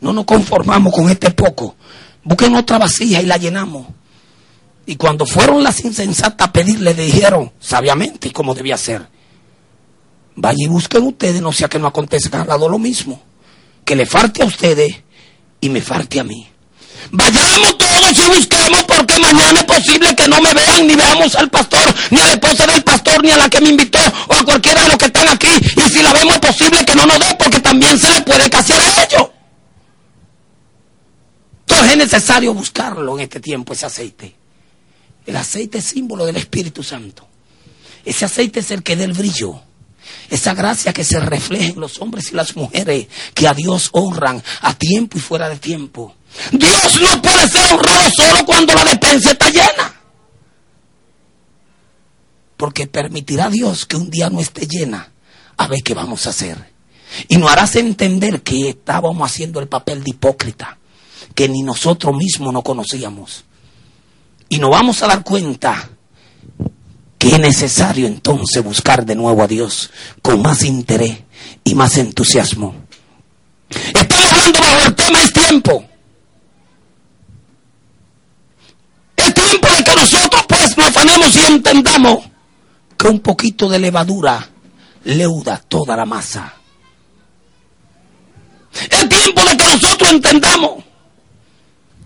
No 0.00 0.12
nos 0.12 0.24
conformamos 0.24 0.92
con 0.92 1.08
este 1.10 1.30
poco 1.30 1.76
busquen 2.24 2.54
otra 2.56 2.78
vasija 2.78 3.20
y 3.20 3.26
la 3.26 3.36
llenamos. 3.36 3.86
Y 4.86 4.96
cuando 4.96 5.26
fueron 5.26 5.62
las 5.62 5.84
insensatas 5.84 6.48
a 6.48 6.52
pedir, 6.52 6.80
le 6.80 6.94
dijeron 6.94 7.52
sabiamente 7.60 8.32
cómo 8.32 8.54
debía 8.54 8.76
ser. 8.76 9.06
Vaya 10.34 10.64
y 10.64 10.68
busquen 10.68 11.06
ustedes, 11.06 11.40
no 11.40 11.52
sea 11.52 11.68
que 11.68 11.78
no 11.78 11.86
acontezca 11.86 12.42
al 12.42 12.48
lado 12.48 12.68
lo 12.68 12.78
mismo. 12.78 13.22
Que 13.84 13.94
le 13.94 14.06
falte 14.06 14.42
a 14.42 14.46
ustedes 14.46 14.96
y 15.60 15.68
me 15.68 15.80
falte 15.80 16.18
a 16.20 16.24
mí. 16.24 16.48
Vayamos 17.10 17.78
todos 17.78 18.18
y 18.18 18.30
busquemos 18.36 18.82
porque 18.84 19.18
mañana 19.18 19.60
es 19.60 19.64
posible 19.64 20.14
que 20.14 20.28
no 20.28 20.40
me 20.40 20.54
vean 20.54 20.86
ni 20.86 20.94
veamos 20.94 21.34
al 21.34 21.50
pastor, 21.50 21.94
ni 22.10 22.20
a 22.20 22.26
la 22.26 22.32
esposa 22.32 22.66
del 22.66 22.82
pastor, 22.82 23.22
ni 23.22 23.30
a 23.30 23.36
la 23.36 23.48
que 23.48 23.60
me 23.60 23.70
invitó 23.70 23.98
o 24.28 24.34
a 24.34 24.44
cualquiera 24.44 24.82
de 24.82 24.88
los 24.88 24.96
que 24.96 25.06
están 25.06 25.28
aquí. 25.28 25.48
Y 25.48 25.90
si 25.90 26.02
la 26.02 26.12
vemos 26.12 26.34
es 26.34 26.40
posible 26.40 26.84
que 26.84 26.94
no 26.94 27.06
nos 27.06 27.18
dé 27.18 27.36
porque 27.38 27.60
también 27.60 27.98
se 27.98 28.10
le 28.10 28.22
puede 28.22 28.48
casear 28.48 28.80
a 28.80 29.04
ellos 29.04 29.28
es 31.84 31.96
necesario 31.96 32.54
buscarlo 32.54 33.14
en 33.16 33.24
este 33.24 33.40
tiempo, 33.40 33.72
ese 33.72 33.86
aceite. 33.86 34.34
El 35.26 35.36
aceite 35.36 35.78
es 35.78 35.84
símbolo 35.84 36.26
del 36.26 36.36
Espíritu 36.36 36.82
Santo. 36.82 37.28
Ese 38.04 38.24
aceite 38.24 38.60
es 38.60 38.70
el 38.70 38.82
que 38.82 38.96
da 38.96 39.04
el 39.04 39.12
brillo. 39.12 39.60
Esa 40.28 40.54
gracia 40.54 40.92
que 40.92 41.04
se 41.04 41.20
refleja 41.20 41.72
en 41.72 41.80
los 41.80 42.00
hombres 42.00 42.32
y 42.32 42.34
las 42.34 42.56
mujeres 42.56 43.06
que 43.34 43.46
a 43.46 43.54
Dios 43.54 43.90
honran 43.92 44.42
a 44.62 44.74
tiempo 44.74 45.18
y 45.18 45.20
fuera 45.20 45.48
de 45.48 45.56
tiempo. 45.56 46.14
Dios 46.50 47.00
no 47.00 47.22
puede 47.22 47.48
ser 47.48 47.72
honrado 47.72 48.10
solo 48.16 48.44
cuando 48.46 48.74
la 48.74 48.84
despensa 48.84 49.32
está 49.32 49.50
llena. 49.50 50.00
Porque 52.56 52.86
permitirá 52.86 53.50
Dios 53.50 53.86
que 53.86 53.96
un 53.96 54.10
día 54.10 54.30
no 54.30 54.40
esté 54.40 54.66
llena. 54.66 55.12
A 55.56 55.68
ver 55.68 55.82
qué 55.82 55.94
vamos 55.94 56.26
a 56.26 56.30
hacer. 56.30 56.72
Y 57.28 57.36
nos 57.36 57.50
harás 57.50 57.76
entender 57.76 58.42
que 58.42 58.70
estábamos 58.70 59.30
haciendo 59.30 59.60
el 59.60 59.68
papel 59.68 60.02
de 60.02 60.10
hipócrita, 60.10 60.78
que 61.34 61.48
ni 61.48 61.62
nosotros 61.62 62.14
mismos 62.16 62.52
no 62.52 62.62
conocíamos. 62.62 63.44
Y 64.48 64.58
nos 64.58 64.70
vamos 64.70 65.02
a 65.02 65.06
dar 65.06 65.24
cuenta 65.24 65.90
que 67.18 67.28
es 67.28 67.38
necesario 67.38 68.06
entonces 68.06 68.62
buscar 68.62 69.06
de 69.06 69.14
nuevo 69.14 69.42
a 69.42 69.46
Dios 69.46 69.90
con 70.20 70.42
más 70.42 70.64
interés 70.64 71.20
y 71.64 71.74
más 71.74 71.96
entusiasmo. 71.96 72.74
Estamos 73.94 74.32
hablando 74.32 74.58
bajo 74.60 74.86
el 74.88 74.94
tema 74.94 75.22
es 75.22 75.32
tiempo. 75.32 75.84
Es 79.16 79.34
tiempo 79.34 79.68
de 79.68 79.84
que 79.84 79.94
nosotros 79.94 80.42
pues 80.48 80.76
nos 80.76 80.88
afanemos 80.88 81.36
y 81.36 81.40
entendamos 81.52 82.24
que 82.98 83.08
un 83.08 83.20
poquito 83.20 83.68
de 83.68 83.78
levadura 83.78 84.50
leuda 85.04 85.62
toda 85.68 85.96
la 85.96 86.04
masa. 86.04 86.54
Es 88.90 89.08
tiempo 89.08 89.44
de 89.44 89.56
que 89.56 89.64
nosotros 89.64 90.10
entendamos 90.10 90.84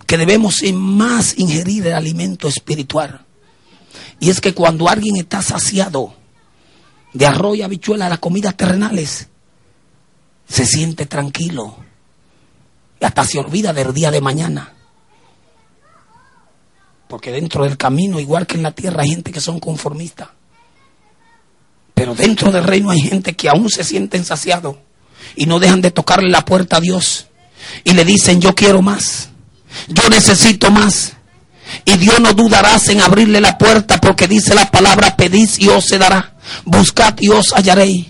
que 0.07 0.17
debemos 0.17 0.63
más 0.73 1.39
ingerir 1.39 1.87
el 1.87 1.95
alimento 1.95 2.49
espiritual. 2.49 3.25
Y 4.21 4.31
es 4.31 4.41
que 4.41 4.55
cuando 4.55 4.89
alguien 4.89 5.17
está 5.17 5.43
saciado 5.43 6.15
de 7.13 7.27
arroz 7.27 7.57
y 7.57 7.63
habichuela, 7.63 8.09
las 8.09 8.19
comidas 8.19 8.57
terrenales, 8.57 9.29
se 10.49 10.65
siente 10.65 11.07
tranquilo 11.07 11.77
y 13.01 13.05
hasta 13.05 13.25
se 13.25 13.39
olvida 13.39 13.73
del 13.73 13.93
día 13.93 14.11
de 14.11 14.21
mañana. 14.21 14.73
Porque 17.09 17.31
dentro 17.31 17.65
del 17.65 17.77
camino, 17.77 18.19
igual 18.19 18.47
que 18.47 18.57
en 18.57 18.63
la 18.63 18.73
tierra, 18.73 19.03
hay 19.03 19.11
gente 19.11 19.33
que 19.33 19.41
son 19.41 19.61
conformistas. 19.61 20.29
Pero 21.95 22.15
dentro 22.15 22.53
del 22.53 22.65
reino 22.65 22.91
hay 22.91 23.01
gente 23.01 23.35
que 23.35 23.49
aún 23.49 23.71
se 23.71 23.85
sienten 23.85 24.25
saciados 24.25 24.77
y 25.35 25.47
no 25.47 25.59
dejan 25.59 25.81
de 25.81 25.91
tocarle 25.91 26.29
la 26.29 26.45
puerta 26.45 26.77
a 26.77 26.81
Dios 26.81 27.29
y 27.85 27.93
le 27.93 28.05
dicen 28.05 28.41
yo 28.41 28.55
quiero 28.55 28.83
más, 28.83 29.31
yo 29.89 30.09
necesito 30.09 30.71
más. 30.71 31.13
Y 31.85 31.97
Dios 31.97 32.21
no 32.21 32.33
dudará 32.33 32.77
en 32.89 33.01
abrirle 33.01 33.41
la 33.41 33.59
puerta 33.59 34.01
porque 34.01 34.29
dice 34.29 34.55
la 34.55 34.71
palabra 34.71 35.17
pedís 35.17 35.59
y 35.59 35.69
os 35.69 35.85
se 35.85 35.99
dará, 35.99 36.37
buscad 36.65 37.15
y 37.21 37.29
os 37.29 37.53
hallaréis, 37.53 38.07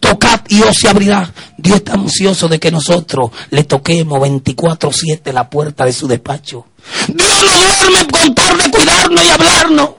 tocad 0.00 0.40
y 0.48 0.62
os 0.62 0.76
se 0.76 0.88
abrirá. 0.88 1.32
Dios 1.58 1.76
está 1.76 1.92
ansioso 1.92 2.48
de 2.48 2.58
que 2.58 2.70
nosotros 2.70 3.30
le 3.50 3.64
toquemos 3.64 4.18
24/7 4.20 5.32
la 5.32 5.50
puerta 5.50 5.84
de 5.84 5.92
su 5.92 6.08
despacho. 6.08 6.66
Dios 7.08 7.44
no 7.44 7.90
duerme 7.90 8.10
con 8.10 8.34
tal 8.34 8.58
de 8.58 8.70
cuidarnos 8.70 9.24
y 9.24 9.28
hablarnos. 9.28 9.90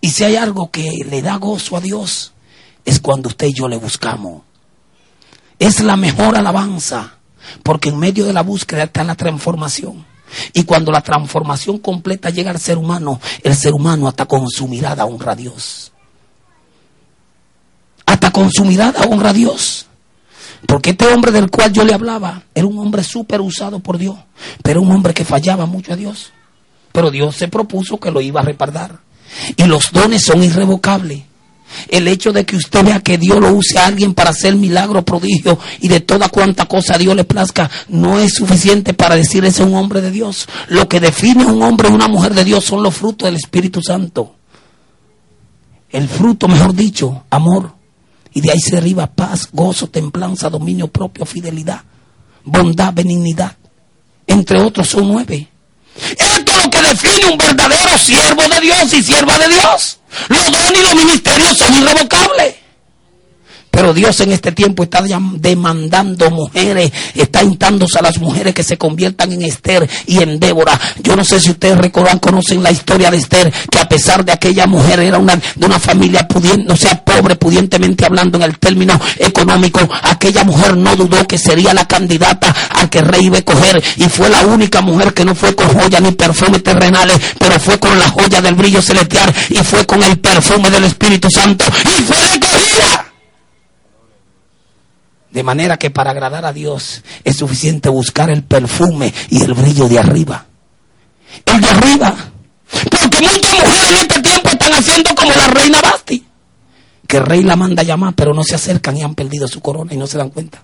Y 0.00 0.10
si 0.10 0.24
hay 0.24 0.36
algo 0.36 0.70
que 0.70 0.90
le 1.08 1.22
da 1.22 1.36
gozo 1.36 1.76
a 1.76 1.80
Dios, 1.80 2.32
es 2.84 2.98
cuando 2.98 3.28
usted 3.28 3.46
y 3.46 3.54
yo 3.54 3.68
le 3.68 3.76
buscamos 3.76 4.42
es 5.62 5.80
la 5.80 5.96
mejor 5.96 6.36
alabanza, 6.36 7.18
porque 7.62 7.90
en 7.90 7.98
medio 7.98 8.24
de 8.26 8.32
la 8.32 8.42
búsqueda 8.42 8.84
está 8.84 9.04
la 9.04 9.14
transformación. 9.14 10.04
Y 10.52 10.64
cuando 10.64 10.92
la 10.92 11.02
transformación 11.02 11.78
completa 11.78 12.30
llega 12.30 12.50
al 12.50 12.58
ser 12.58 12.78
humano, 12.78 13.20
el 13.42 13.54
ser 13.54 13.74
humano 13.74 14.08
hasta 14.08 14.26
con 14.26 14.48
su 14.48 14.66
mirada 14.68 15.04
honra 15.04 15.32
a 15.32 15.36
Dios. 15.36 15.92
Hasta 18.06 18.30
con 18.30 18.50
su 18.50 18.64
mirada 18.64 19.04
honra 19.04 19.30
a 19.30 19.34
Dios. 19.34 19.86
Porque 20.66 20.90
este 20.90 21.06
hombre 21.06 21.32
del 21.32 21.50
cual 21.50 21.72
yo 21.72 21.84
le 21.84 21.92
hablaba 21.92 22.44
era 22.54 22.66
un 22.66 22.78
hombre 22.78 23.02
súper 23.02 23.40
usado 23.40 23.80
por 23.80 23.98
Dios, 23.98 24.16
pero 24.62 24.80
un 24.80 24.90
hombre 24.92 25.12
que 25.12 25.24
fallaba 25.24 25.66
mucho 25.66 25.92
a 25.92 25.96
Dios. 25.96 26.32
Pero 26.92 27.10
Dios 27.10 27.36
se 27.36 27.48
propuso 27.48 27.98
que 27.98 28.10
lo 28.10 28.20
iba 28.20 28.40
a 28.40 28.44
repardar. 28.44 29.00
Y 29.56 29.64
los 29.64 29.90
dones 29.92 30.24
son 30.24 30.42
irrevocables. 30.42 31.22
El 31.88 32.08
hecho 32.08 32.32
de 32.32 32.44
que 32.44 32.56
usted 32.56 32.84
vea 32.84 33.00
que 33.00 33.18
Dios 33.18 33.38
lo 33.38 33.52
use 33.52 33.78
a 33.78 33.86
alguien 33.86 34.14
para 34.14 34.30
hacer 34.30 34.56
milagro, 34.56 35.04
prodigio 35.04 35.58
y 35.80 35.88
de 35.88 36.00
toda 36.00 36.28
cuanta 36.28 36.66
cosa 36.66 36.98
Dios 36.98 37.16
le 37.16 37.24
plazca, 37.24 37.70
no 37.88 38.18
es 38.18 38.34
suficiente 38.34 38.94
para 38.94 39.16
decir 39.16 39.44
es 39.44 39.60
un 39.60 39.74
hombre 39.74 40.00
de 40.00 40.10
Dios. 40.10 40.48
Lo 40.68 40.88
que 40.88 41.00
define 41.00 41.44
a 41.44 41.48
un 41.48 41.62
hombre 41.62 41.88
o 41.88 41.92
una 41.92 42.08
mujer 42.08 42.34
de 42.34 42.44
Dios 42.44 42.64
son 42.64 42.82
los 42.82 42.94
frutos 42.94 43.26
del 43.26 43.36
Espíritu 43.36 43.82
Santo. 43.82 44.34
El 45.90 46.08
fruto, 46.08 46.48
mejor 46.48 46.74
dicho, 46.74 47.24
amor. 47.30 47.74
Y 48.32 48.40
de 48.40 48.50
ahí 48.50 48.60
se 48.60 48.76
deriva 48.76 49.06
paz, 49.06 49.48
gozo, 49.52 49.88
templanza, 49.88 50.48
dominio 50.48 50.88
propio, 50.88 51.26
fidelidad, 51.26 51.82
bondad, 52.44 52.94
benignidad. 52.94 53.56
Entre 54.26 54.60
otros 54.60 54.88
son 54.88 55.08
nueve. 55.08 55.51
Esto 55.96 56.52
es 56.52 56.64
lo 56.64 56.70
que 56.70 56.82
define 56.82 57.26
un 57.26 57.38
verdadero 57.38 57.98
siervo 57.98 58.42
de 58.48 58.60
Dios 58.60 58.92
y 58.92 59.02
sierva 59.02 59.38
de 59.38 59.48
Dios. 59.48 59.98
Los 60.28 60.44
dones 60.44 60.78
y 60.78 60.82
los 60.82 60.94
ministerios 60.94 61.58
son 61.58 61.74
irrevocables. 61.74 62.61
Pero 63.72 63.94
Dios 63.94 64.20
en 64.20 64.32
este 64.32 64.52
tiempo 64.52 64.84
está 64.84 65.02
demandando 65.02 66.30
mujeres, 66.30 66.92
está 67.14 67.42
instándose 67.42 67.98
a 67.98 68.02
las 68.02 68.18
mujeres 68.18 68.54
que 68.54 68.62
se 68.62 68.76
conviertan 68.76 69.32
en 69.32 69.42
Esther 69.42 69.88
y 70.06 70.22
en 70.22 70.38
Débora. 70.38 70.78
Yo 71.02 71.16
no 71.16 71.24
sé 71.24 71.40
si 71.40 71.50
ustedes 71.50 71.78
recuerdan, 71.78 72.18
conocen 72.18 72.62
la 72.62 72.70
historia 72.70 73.10
de 73.10 73.16
Esther, 73.16 73.52
que 73.70 73.78
a 73.78 73.88
pesar 73.88 74.24
de 74.26 74.32
aquella 74.32 74.66
mujer 74.66 75.00
era 75.00 75.18
una, 75.18 75.36
de 75.36 75.66
una 75.66 75.80
familia 75.80 76.28
pudiente, 76.28 76.64
no 76.64 76.76
sea 76.76 77.02
pobre, 77.02 77.34
pudientemente 77.36 78.04
hablando 78.04 78.36
en 78.36 78.44
el 78.44 78.58
término 78.58 79.00
económico, 79.18 79.80
aquella 80.02 80.44
mujer 80.44 80.76
no 80.76 80.94
dudó 80.94 81.26
que 81.26 81.38
sería 81.38 81.72
la 81.72 81.88
candidata 81.88 82.54
al 82.74 82.90
que 82.90 83.00
rey 83.00 83.22
iba 83.24 83.38
a 83.38 83.42
coger 83.42 83.82
y 83.96 84.04
fue 84.04 84.28
la 84.28 84.46
única 84.46 84.82
mujer 84.82 85.14
que 85.14 85.24
no 85.24 85.34
fue 85.34 85.54
con 85.54 85.68
joyas 85.68 86.02
ni 86.02 86.12
perfumes 86.12 86.62
terrenales, 86.62 87.18
pero 87.38 87.58
fue 87.58 87.78
con 87.78 87.98
la 87.98 88.08
joya 88.10 88.42
del 88.42 88.54
brillo 88.54 88.82
celestial 88.82 89.34
y 89.48 89.56
fue 89.56 89.86
con 89.86 90.02
el 90.02 90.18
perfume 90.18 90.70
del 90.70 90.84
Espíritu 90.84 91.28
Santo 91.30 91.64
y 91.98 92.02
fue 92.02 92.16
recogida. 92.34 93.11
De 95.32 95.42
manera 95.42 95.78
que 95.78 95.90
para 95.90 96.10
agradar 96.10 96.44
a 96.44 96.52
Dios 96.52 97.02
es 97.24 97.36
suficiente 97.36 97.88
buscar 97.88 98.28
el 98.28 98.44
perfume 98.44 99.12
y 99.30 99.42
el 99.42 99.54
brillo 99.54 99.88
de 99.88 99.98
arriba. 99.98 100.46
El 101.46 101.60
de 101.60 101.68
arriba. 101.68 102.14
Porque 102.90 103.20
muchas 103.22 103.52
mujeres 103.52 103.88
en 103.88 103.96
este 103.96 104.20
tiempo 104.20 104.48
están 104.50 104.72
haciendo 104.74 105.14
como 105.14 105.32
la 105.32 105.48
reina 105.48 105.80
Basti. 105.80 106.26
Que 107.06 107.16
el 107.16 107.24
rey 107.24 107.42
la 107.42 107.56
manda 107.56 107.80
a 107.80 107.84
llamar, 107.84 108.14
pero 108.14 108.34
no 108.34 108.44
se 108.44 108.54
acercan 108.54 108.96
y 108.96 109.02
han 109.02 109.14
perdido 109.14 109.48
su 109.48 109.60
corona 109.60 109.94
y 109.94 109.96
no 109.96 110.06
se 110.06 110.18
dan 110.18 110.28
cuenta. 110.28 110.62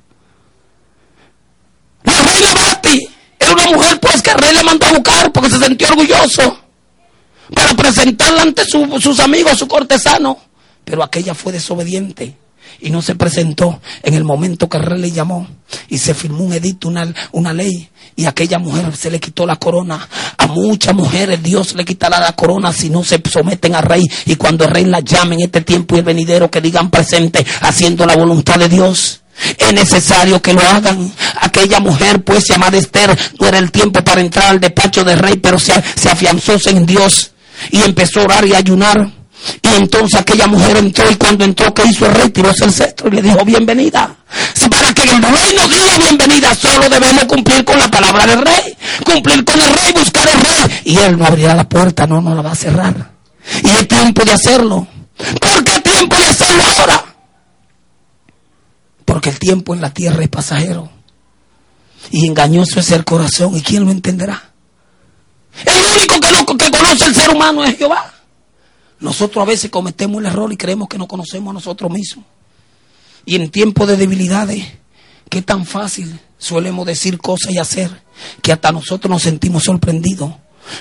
La 2.05 2.13
reina 2.13 2.55
Basti 2.55 3.09
era 3.39 3.53
una 3.53 3.67
mujer 3.69 3.99
pues 4.01 4.21
que 4.21 4.31
el 4.31 4.39
rey 4.39 4.55
la 4.55 4.63
mandó 4.65 4.85
a 4.85 4.93
buscar 4.93 5.33
porque 5.33 5.49
se 5.49 5.59
sintió 5.59 5.89
orgulloso. 5.89 6.59
Para 7.55 7.75
presentarla 7.75 8.43
ante 8.43 8.65
sus 8.67 9.19
amigos, 9.21 9.59
su 9.59 9.67
cortesano. 9.67 10.39
Pero 10.85 11.03
aquella 11.03 11.35
fue 11.35 11.53
desobediente 11.53 12.37
y 12.81 12.91
no 12.91 13.03
se 13.03 13.15
presentó 13.15 13.81
en 14.03 14.15
el 14.15 14.25
momento 14.25 14.69
que 14.69 14.79
el 14.79 14.85
rey 14.85 15.01
le 15.01 15.11
llamó 15.11 15.47
y 15.89 15.99
se 15.99 16.15
firmó 16.15 16.45
un 16.45 16.53
edicto, 16.53 16.89
una, 16.89 17.13
una 17.33 17.53
ley 17.53 17.89
y 18.17 18.27
aquella 18.27 18.59
mujer 18.59 18.97
se 18.97 19.11
le 19.11 19.21
quitó 19.21 19.47
la 19.47 19.57
corona. 19.57 20.09
A 20.39 20.47
muchas 20.49 20.95
mujeres 20.95 21.41
Dios 21.43 21.75
le 21.75 21.85
quitará 21.85 22.19
la 22.19 22.33
corona 22.33 22.73
si 22.73 22.91
no 22.91 23.05
se 23.05 23.23
someten 23.31 23.77
al 23.77 23.85
rey 23.85 24.03
y 24.27 24.35
cuando 24.35 24.65
el 24.65 24.71
rey 24.71 24.85
la 24.85 25.01
llame 25.01 25.37
en 25.37 25.43
este 25.43 25.61
tiempo 25.61 25.95
y 25.95 25.99
el 26.01 26.05
venidero 26.05 26.51
que 26.51 26.61
digan 26.61 26.91
presente 26.91 27.47
haciendo 27.61 28.05
la 28.07 28.17
voluntad 28.17 28.59
de 28.59 28.69
Dios. 28.69 29.21
Es 29.57 29.73
necesario 29.73 30.43
que 30.43 30.53
lo 30.53 30.61
hagan. 30.61 31.13
Aquella 31.41 31.79
mujer, 31.79 32.25
pues, 32.25 32.45
llamada 32.49 32.77
Esther, 32.77 33.17
no 33.39 33.47
era 33.47 33.59
el 33.59 33.71
tiempo 33.71 34.03
para 34.03 34.21
entrar 34.21 34.47
al 34.47 34.59
despacho 34.59 35.05
del 35.05 35.19
rey, 35.19 35.37
pero 35.37 35.61
se, 35.61 35.73
se 35.95 36.11
afianzó 36.11 36.57
en 36.67 36.85
Dios 36.85 37.31
y 37.71 37.83
empezó 37.83 38.21
a 38.21 38.25
orar 38.25 38.47
y 38.47 38.55
a 38.55 38.59
ayunar. 38.59 39.18
Y 39.63 39.69
entonces 39.77 40.21
aquella 40.21 40.47
mujer 40.47 40.77
entró 40.77 41.11
y 41.11 41.17
cuando 41.17 41.45
entró, 41.45 41.73
¿qué 41.73 41.83
hizo 41.87 42.07
el 42.07 42.15
rey? 42.15 42.31
Tiróse 42.31 42.65
el 42.65 42.73
cetro 42.73 43.09
y 43.09 43.13
le 43.13 43.23
dijo, 43.23 43.45
bienvenida. 43.45 44.17
Si 44.55 44.69
para 44.69 44.93
que 44.93 45.03
el 45.03 45.23
rey 45.23 45.55
nos 45.57 45.71
diga 45.71 45.99
bienvenida, 45.99 46.55
solo 46.55 46.89
debemos 46.89 47.25
cumplir 47.25 47.65
con 47.65 47.79
la 47.79 47.89
palabra 47.89 48.27
del 48.27 48.43
rey. 48.43 48.77
Cumplir 49.05 49.45
con 49.45 49.61
el 49.61 49.73
rey, 49.73 49.93
buscar 49.93 50.29
el 50.29 50.41
rey. 50.41 50.81
Y 50.85 50.99
él 50.99 51.19
no 51.19 51.27
abrirá 51.27 51.55
la 51.55 51.69
puerta, 51.69 52.07
no, 52.07 52.21
no 52.21 52.35
la 52.35 52.43
va 52.43 52.53
a 52.53 52.57
cerrar. 52.57 53.13
Y 53.63 53.69
es 53.69 53.89
tiempo 53.89 54.25
de 54.25 54.33
hacerlo. 54.33 54.87
¿Por 55.17 55.65
qué 55.65 55.81
tiempo 55.81 56.17
de 56.17 56.27
hacerlo 56.27 56.63
ahora? 56.79 57.05
Porque 59.05 59.31
el 59.31 59.39
tiempo 59.39 59.75
en 59.75 59.81
la 59.81 59.91
tierra 59.91 60.23
es 60.23 60.29
pasajero. 60.29 60.91
Y 62.11 62.27
engañoso 62.27 62.81
es 62.81 62.91
el 62.91 63.05
corazón. 63.05 63.57
¿Y 63.57 63.63
quién 63.63 63.85
lo 63.85 63.91
entenderá? 63.91 64.51
El 65.65 65.97
único 65.97 66.21
que, 66.21 66.33
no, 66.33 66.47
que 66.47 66.71
conoce 66.71 67.07
el 67.07 67.15
ser 67.15 67.31
humano 67.31 67.65
es 67.65 67.77
Jehová. 67.77 68.18
Nosotros 69.01 69.43
a 69.43 69.47
veces 69.47 69.71
cometemos 69.71 70.21
el 70.21 70.27
error 70.27 70.53
y 70.53 70.57
creemos 70.57 70.89
que 70.89 70.99
no 70.99 71.07
conocemos 71.07 71.51
a 71.53 71.55
nosotros 71.55 71.91
mismos. 71.91 72.25
Y 73.25 73.37
en 73.37 73.51
tiempos 73.51 73.87
de 73.87 73.97
debilidades, 73.97 74.65
qué 75.29 75.43
tan 75.43 75.67
fácil 75.67 76.19
solemos 76.39 76.87
decir 76.87 77.19
cosas 77.19 77.53
y 77.53 77.59
hacer 77.59 77.91
que 78.43 78.53
hasta 78.53 78.73
nosotros 78.73 79.11
nos 79.11 79.23
sentimos 79.23 79.65
sorprendidos. 79.65 80.33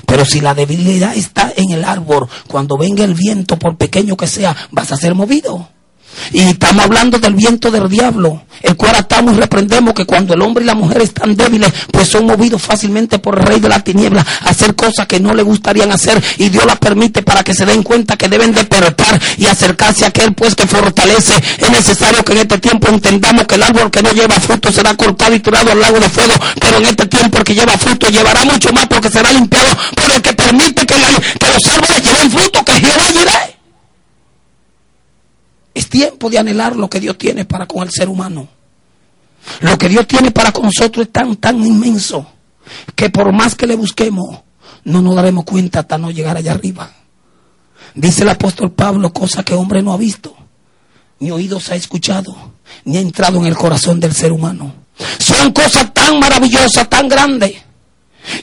Pero 0.06 0.26
si 0.26 0.42
la 0.42 0.54
debilidad 0.54 1.16
está 1.16 1.54
en 1.56 1.72
el 1.72 1.84
árbol, 1.86 2.28
cuando 2.48 2.78
venga 2.78 3.04
el 3.04 3.14
viento, 3.14 3.58
por 3.58 3.78
pequeño 3.78 4.18
que 4.18 4.28
sea, 4.28 4.56
vas 4.72 4.92
a 4.92 4.98
ser 4.98 5.16
movido. 5.16 5.70
Y 6.32 6.42
estamos 6.42 6.84
hablando 6.84 7.20
del 7.20 7.36
viento 7.36 7.72
del 7.72 7.88
diablo, 7.88 8.44
el 8.62 8.76
cual 8.76 8.96
atamos 8.96 9.36
y 9.36 9.40
reprendemos 9.40 9.94
que 9.94 10.06
cuando 10.06 10.34
el 10.34 10.42
hombre 10.42 10.64
y 10.64 10.68
la 10.68 10.76
mujer 10.76 11.02
están 11.02 11.36
débiles, 11.36 11.72
pues 11.92 12.10
son 12.10 12.26
movidos 12.26 12.62
fácilmente 12.62 13.20
por 13.20 13.40
el 13.40 13.46
rey 13.46 13.60
de 13.60 13.70
la 13.70 13.80
tiniebla 13.80 14.26
a 14.42 14.50
hacer 14.50 14.76
cosas 14.76 15.08
que 15.08 15.20
no 15.20 15.34
le 15.34 15.44
gustarían 15.44 15.92
hacer 15.92 16.22
y 16.38 16.50
Dios 16.50 16.66
las 16.66 16.78
permite 16.78 17.22
para 17.24 17.44
que 17.44 17.54
se 17.54 17.66
den 17.66 17.84
cuenta 17.84 18.18
que 18.18 18.28
deben 18.28 18.54
despertar 18.54 19.20
y 19.38 19.46
acercarse 19.46 20.06
a 20.06 20.10
aquel 20.10 20.34
pues 20.34 20.56
que 20.56 20.68
fortalece. 20.68 21.34
Es 21.60 21.70
necesario 21.70 22.24
que 22.24 22.34
en 22.34 22.40
este 22.40 22.58
tiempo 22.58 22.88
entendamos 22.90 23.46
que 23.46 23.56
el 23.56 23.64
árbol 23.64 23.92
que 23.92 24.04
no 24.04 24.12
lleva 24.12 24.36
fruto 24.36 24.72
será 24.72 24.96
cortado 24.96 25.34
y 25.36 25.40
tirado 25.40 25.72
al 25.72 25.80
lago 25.80 26.00
de 26.00 26.10
fuego, 26.10 26.34
pero 26.60 26.78
en 26.78 26.86
este 26.86 27.08
tiempo 27.08 27.38
el 27.38 27.44
que 27.44 27.56
lleva 27.56 27.78
fruto 27.78 28.10
llevará 28.10 28.44
mucho 28.44 28.72
más 28.74 28.88
porque 28.88 29.10
será 29.10 29.32
limpiado 29.32 29.70
por 29.96 30.12
el 30.12 30.22
que 30.22 30.34
permite 30.34 30.86
que, 30.86 30.96
los 30.98 31.68
árboles 31.68 32.04
lleven 32.04 32.32
fruto, 32.32 32.64
que 32.66 32.74
Jehová 32.74 33.12
diré. 33.14 33.57
Tiempo 35.90 36.30
de 36.30 36.40
anhelar 36.40 36.76
lo 36.76 36.90
que 36.90 37.00
Dios 37.00 37.18
tiene 37.18 37.46
para 37.46 37.66
con 37.66 37.84
el 37.84 37.92
ser 37.92 38.10
humano. 38.10 38.48
Lo 39.62 39.78
que 39.78 39.90
Dios 39.90 40.08
tiene 40.08 40.32
para 40.32 40.52
con 40.52 40.66
nosotros 40.66 41.08
es 41.08 41.12
tan, 41.12 41.36
tan 41.38 41.64
inmenso 41.64 42.28
que 42.96 43.10
por 43.10 43.32
más 43.32 43.56
que 43.56 43.68
le 43.68 43.76
busquemos, 43.76 44.42
no 44.84 45.02
nos 45.02 45.16
daremos 45.16 45.46
cuenta 45.46 45.80
hasta 45.80 45.98
no 45.98 46.12
llegar 46.12 46.38
allá 46.38 46.52
arriba. 46.54 46.92
Dice 47.96 48.24
el 48.24 48.30
apóstol 48.30 48.72
Pablo, 48.72 49.12
cosa 49.12 49.44
que 49.44 49.54
hombre 49.54 49.82
no 49.82 49.94
ha 49.94 49.98
visto, 49.98 50.36
ni 51.20 51.32
oídos 51.32 51.70
ha 51.72 51.76
escuchado, 51.76 52.36
ni 52.86 52.98
ha 52.98 53.02
entrado 53.02 53.40
en 53.40 53.46
el 53.46 53.56
corazón 53.56 54.00
del 54.00 54.14
ser 54.14 54.32
humano. 54.32 54.74
Son 55.20 55.52
cosas 55.52 55.94
tan 55.94 56.20
maravillosas, 56.20 56.90
tan 56.90 57.08
grandes. 57.08 57.54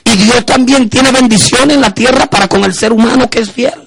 Y 0.05 0.16
Dios 0.16 0.45
también 0.47 0.88
tiene 0.88 1.12
bendición 1.12 1.70
en 1.70 1.80
la 1.80 1.92
tierra 1.92 2.26
para 2.26 2.49
con 2.49 2.64
el 2.64 2.74
ser 2.74 2.92
humano 2.92 3.28
que 3.28 3.40
es 3.40 3.51
fiel. 3.51 3.84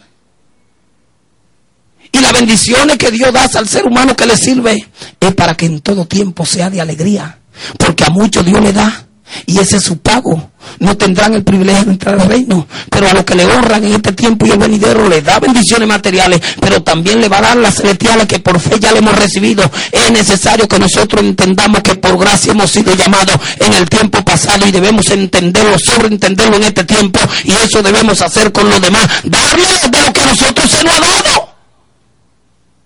Y 2.17 2.21
las 2.21 2.33
bendiciones 2.33 2.97
que 2.97 3.11
Dios 3.11 3.31
da 3.31 3.47
al 3.55 3.67
ser 3.67 3.85
humano 3.85 4.15
que 4.15 4.25
le 4.25 4.35
sirve 4.35 4.87
es 5.19 5.33
para 5.35 5.55
que 5.55 5.67
en 5.67 5.81
todo 5.81 6.05
tiempo 6.05 6.45
sea 6.45 6.69
de 6.69 6.81
alegría. 6.81 7.37
Porque 7.77 8.05
a 8.05 8.09
muchos 8.09 8.43
Dios 8.43 8.59
le 8.61 8.73
da. 8.73 9.03
Y 9.45 9.59
ese 9.59 9.77
es 9.77 9.83
su 9.83 9.99
pago. 9.99 10.51
No 10.79 10.97
tendrán 10.97 11.35
el 11.35 11.43
privilegio 11.43 11.85
de 11.85 11.91
entrar 11.91 12.19
al 12.19 12.27
reino. 12.27 12.65
Pero 12.89 13.09
a 13.09 13.13
los 13.13 13.23
que 13.23 13.35
le 13.35 13.45
honran 13.45 13.83
en 13.83 13.95
este 13.95 14.13
tiempo 14.13 14.47
y 14.47 14.51
el 14.51 14.57
venidero 14.57 15.07
le 15.07 15.21
da 15.21 15.39
bendiciones 15.39 15.87
materiales. 15.87 16.41
Pero 16.59 16.81
también 16.81 17.21
le 17.21 17.29
va 17.29 17.37
a 17.37 17.41
dar 17.41 17.57
las 17.57 17.75
celestiales 17.75 18.25
que 18.25 18.39
por 18.39 18.59
fe 18.59 18.79
ya 18.79 18.93
le 18.93 18.99
hemos 18.99 19.15
recibido. 19.15 19.69
Es 19.91 20.09
necesario 20.11 20.67
que 20.67 20.79
nosotros 20.79 21.21
entendamos 21.21 21.81
que 21.81 21.95
por 21.95 22.17
gracia 22.17 22.51
hemos 22.51 22.71
sido 22.71 22.95
llamados 22.95 23.37
en 23.59 23.73
el 23.73 23.87
tiempo 23.87 24.23
pasado. 24.25 24.65
Y 24.65 24.71
debemos 24.71 25.05
entenderlo, 25.11 25.77
sobreentenderlo 25.77 26.55
en 26.55 26.63
este 26.63 26.83
tiempo. 26.83 27.19
Y 27.43 27.51
eso 27.51 27.83
debemos 27.83 28.21
hacer 28.21 28.51
con 28.51 28.67
los 28.69 28.81
demás. 28.81 29.07
Darle 29.23 29.65
de 29.91 30.01
lo 30.01 30.13
que 30.13 30.25
nosotros 30.25 30.71
se 30.71 30.83
nos 30.83 30.95
ha 30.95 30.99
dado. 30.99 31.46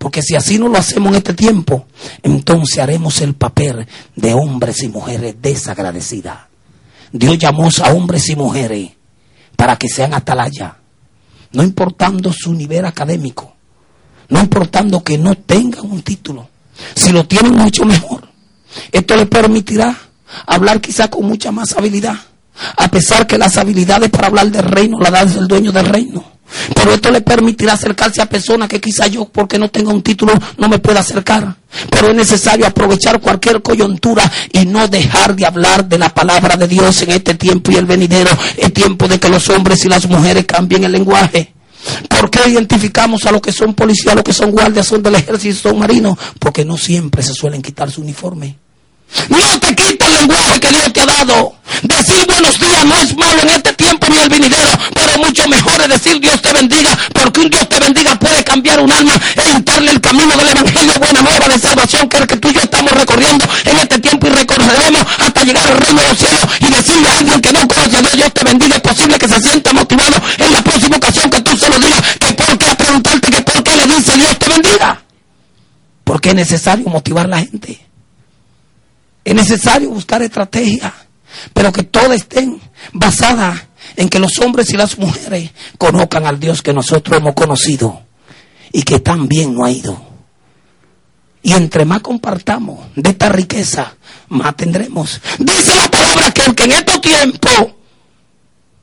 Porque 0.02 0.20
si 0.20 0.34
así 0.34 0.58
no 0.58 0.66
lo 0.66 0.78
hacemos 0.78 1.10
en 1.10 1.18
este 1.18 1.32
tiempo, 1.32 1.86
entonces 2.24 2.80
haremos 2.80 3.20
el 3.20 3.34
papel 3.34 3.86
de 4.16 4.34
hombres 4.34 4.82
y 4.82 4.88
mujeres 4.88 5.36
desagradecidas. 5.40 6.38
Dios 7.12 7.38
llamó 7.38 7.68
a 7.84 7.92
hombres 7.92 8.28
y 8.28 8.34
mujeres 8.34 8.90
para 9.54 9.76
que 9.76 9.88
sean 9.88 10.12
atalaya, 10.12 10.74
no 11.52 11.62
importando 11.62 12.32
su 12.32 12.52
nivel 12.52 12.84
académico, 12.84 13.54
no 14.28 14.40
importando 14.40 15.04
que 15.04 15.18
no 15.18 15.36
tengan 15.36 15.88
un 15.88 16.02
título. 16.02 16.48
Si 16.96 17.12
lo 17.12 17.24
tienen 17.24 17.54
mucho 17.54 17.84
mejor, 17.84 18.28
esto 18.90 19.14
les 19.14 19.28
permitirá 19.28 19.96
hablar 20.46 20.80
quizá 20.80 21.06
con 21.06 21.26
mucha 21.26 21.52
más 21.52 21.76
habilidad, 21.76 22.16
a 22.76 22.88
pesar 22.88 23.28
que 23.28 23.38
las 23.38 23.56
habilidades 23.56 24.10
para 24.10 24.26
hablar 24.26 24.50
del 24.50 24.64
reino 24.64 24.98
las 24.98 25.12
da 25.12 25.20
el 25.20 25.46
dueño 25.46 25.70
del 25.70 25.86
reino. 25.86 26.31
Pero 26.74 26.92
esto 26.92 27.10
le 27.10 27.20
permitirá 27.20 27.74
acercarse 27.74 28.20
a 28.22 28.26
personas 28.26 28.68
que 28.68 28.80
quizá 28.80 29.06
yo, 29.06 29.26
porque 29.26 29.58
no 29.58 29.68
tengo 29.68 29.90
un 29.90 30.02
título, 30.02 30.32
no 30.58 30.68
me 30.68 30.78
pueda 30.78 31.00
acercar. 31.00 31.56
Pero 31.90 32.08
es 32.08 32.14
necesario 32.14 32.66
aprovechar 32.66 33.20
cualquier 33.20 33.62
coyuntura 33.62 34.30
y 34.52 34.66
no 34.66 34.88
dejar 34.88 35.34
de 35.34 35.46
hablar 35.46 35.88
de 35.88 35.98
la 35.98 36.10
palabra 36.10 36.56
de 36.56 36.68
Dios 36.68 37.02
en 37.02 37.12
este 37.12 37.34
tiempo 37.34 37.72
y 37.72 37.76
el 37.76 37.86
venidero. 37.86 38.30
Es 38.56 38.72
tiempo 38.72 39.08
de 39.08 39.18
que 39.18 39.28
los 39.28 39.48
hombres 39.48 39.84
y 39.84 39.88
las 39.88 40.06
mujeres 40.08 40.44
cambien 40.46 40.84
el 40.84 40.92
lenguaje. 40.92 41.52
¿Por 42.08 42.30
qué 42.30 42.48
identificamos 42.48 43.24
a 43.26 43.32
los 43.32 43.40
que 43.40 43.52
son 43.52 43.74
policías, 43.74 44.12
a 44.12 44.16
los 44.16 44.24
que 44.24 44.32
son 44.32 44.52
guardias, 44.52 44.86
son 44.86 45.02
del 45.02 45.16
ejército, 45.16 45.70
son 45.70 45.78
marinos? 45.78 46.16
Porque 46.38 46.64
no 46.64 46.76
siempre 46.76 47.22
se 47.22 47.34
suelen 47.34 47.62
quitar 47.62 47.90
su 47.90 48.02
uniforme. 48.02 48.61
No 49.28 49.60
te 49.60 49.74
quita 49.74 50.06
el 50.06 50.14
lenguaje 50.14 50.60
que 50.60 50.68
Dios 50.68 50.92
te 50.92 51.00
ha 51.00 51.06
dado. 51.06 51.54
Decir 51.82 52.26
buenos 52.26 52.58
días 52.58 52.84
no 52.84 52.96
es 52.96 53.16
malo 53.16 53.42
en 53.42 53.48
este 53.48 53.72
tiempo 53.72 54.06
ni 54.08 54.18
el 54.18 54.28
venidero, 54.28 54.78
pero 54.94 55.18
mucho 55.18 55.48
mejor 55.48 55.80
es 55.80 55.88
decir 55.88 56.20
Dios 56.20 56.40
te 56.42 56.52
bendiga, 56.52 56.96
porque 57.12 57.40
un 57.40 57.50
Dios 57.50 57.68
te 57.68 57.78
bendiga 57.80 58.14
puede 58.18 58.44
cambiar 58.44 58.80
un 58.80 58.92
alma 58.92 59.12
e 59.36 59.50
entrarle 59.50 59.90
el 59.90 60.00
camino 60.00 60.36
del 60.36 60.48
Evangelio, 60.48 60.92
buena 60.98 61.22
nueva 61.22 61.48
de 61.48 61.58
salvación, 61.58 62.08
que 62.08 62.16
el 62.18 62.26
que 62.26 62.36
tú 62.36 62.48
y 62.50 62.54
yo 62.54 62.60
estamos 62.60 62.92
recorriendo 62.92 63.44
en 63.64 63.76
este 63.78 63.98
tiempo 63.98 64.26
y 64.26 64.30
recorreremos 64.30 65.06
hasta 65.18 65.44
llegar 65.44 65.66
al 65.66 65.78
reino 65.78 66.00
de 66.00 66.08
los 66.08 66.18
cielos 66.18 66.40
y 66.60 66.66
decirle 66.66 67.08
a 67.08 67.18
alguien 67.18 67.40
que 67.40 67.52
no 67.52 67.68
conoce 67.68 67.96
a 67.96 68.00
Dios, 68.00 68.12
Dios 68.12 68.34
te 68.34 68.44
bendiga. 68.44 68.76
Es 68.76 68.82
posible 68.82 69.18
que 69.18 69.28
se 69.28 69.40
sienta 69.40 69.72
motivado 69.72 70.16
en 70.38 70.52
la 70.52 70.62
próxima 70.62 70.96
ocasión 70.96 71.30
que 71.30 71.40
tú 71.40 71.56
se 71.56 71.68
lo 71.68 71.78
digas, 71.78 72.02
que 72.18 72.32
por 72.32 72.58
qué 72.58 72.76
preguntarte 72.76 73.30
que 73.30 73.42
por 73.42 73.62
qué 73.62 73.76
le 73.76 73.86
dice 73.86 74.16
Dios 74.16 74.38
te 74.38 74.48
bendiga. 74.50 75.02
Porque 76.04 76.30
es 76.30 76.34
necesario 76.34 76.88
motivar 76.88 77.26
a 77.26 77.28
la 77.28 77.38
gente. 77.38 77.91
Es 79.24 79.34
necesario 79.34 79.90
buscar 79.90 80.22
estrategias, 80.22 80.92
pero 81.52 81.72
que 81.72 81.82
todas 81.82 82.12
estén 82.12 82.60
basadas 82.92 83.62
en 83.96 84.08
que 84.08 84.18
los 84.18 84.38
hombres 84.38 84.70
y 84.70 84.76
las 84.76 84.98
mujeres 84.98 85.50
conozcan 85.78 86.26
al 86.26 86.40
Dios 86.40 86.62
que 86.62 86.72
nosotros 86.72 87.18
hemos 87.18 87.34
conocido 87.34 88.02
y 88.72 88.82
que 88.82 89.00
tan 89.00 89.28
bien 89.28 89.54
no 89.54 89.64
ha 89.64 89.70
ido. 89.70 90.12
Y 91.42 91.52
entre 91.52 91.84
más 91.84 92.00
compartamos 92.00 92.86
de 92.94 93.10
esta 93.10 93.28
riqueza, 93.28 93.96
más 94.28 94.56
tendremos. 94.56 95.20
Dice 95.38 95.74
la 95.74 95.90
palabra 95.90 96.30
que 96.32 96.42
el 96.42 96.54
que 96.54 96.64
en 96.64 96.72
estos 96.72 97.00
tiempos, 97.00 97.74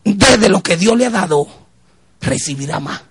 desde 0.03 0.49
lo 0.49 0.61
que 0.61 0.75
Dios 0.75 0.97
le 0.97 1.05
ha 1.05 1.09
dado, 1.09 1.47
recibirá 2.19 2.79
más. 2.79 3.01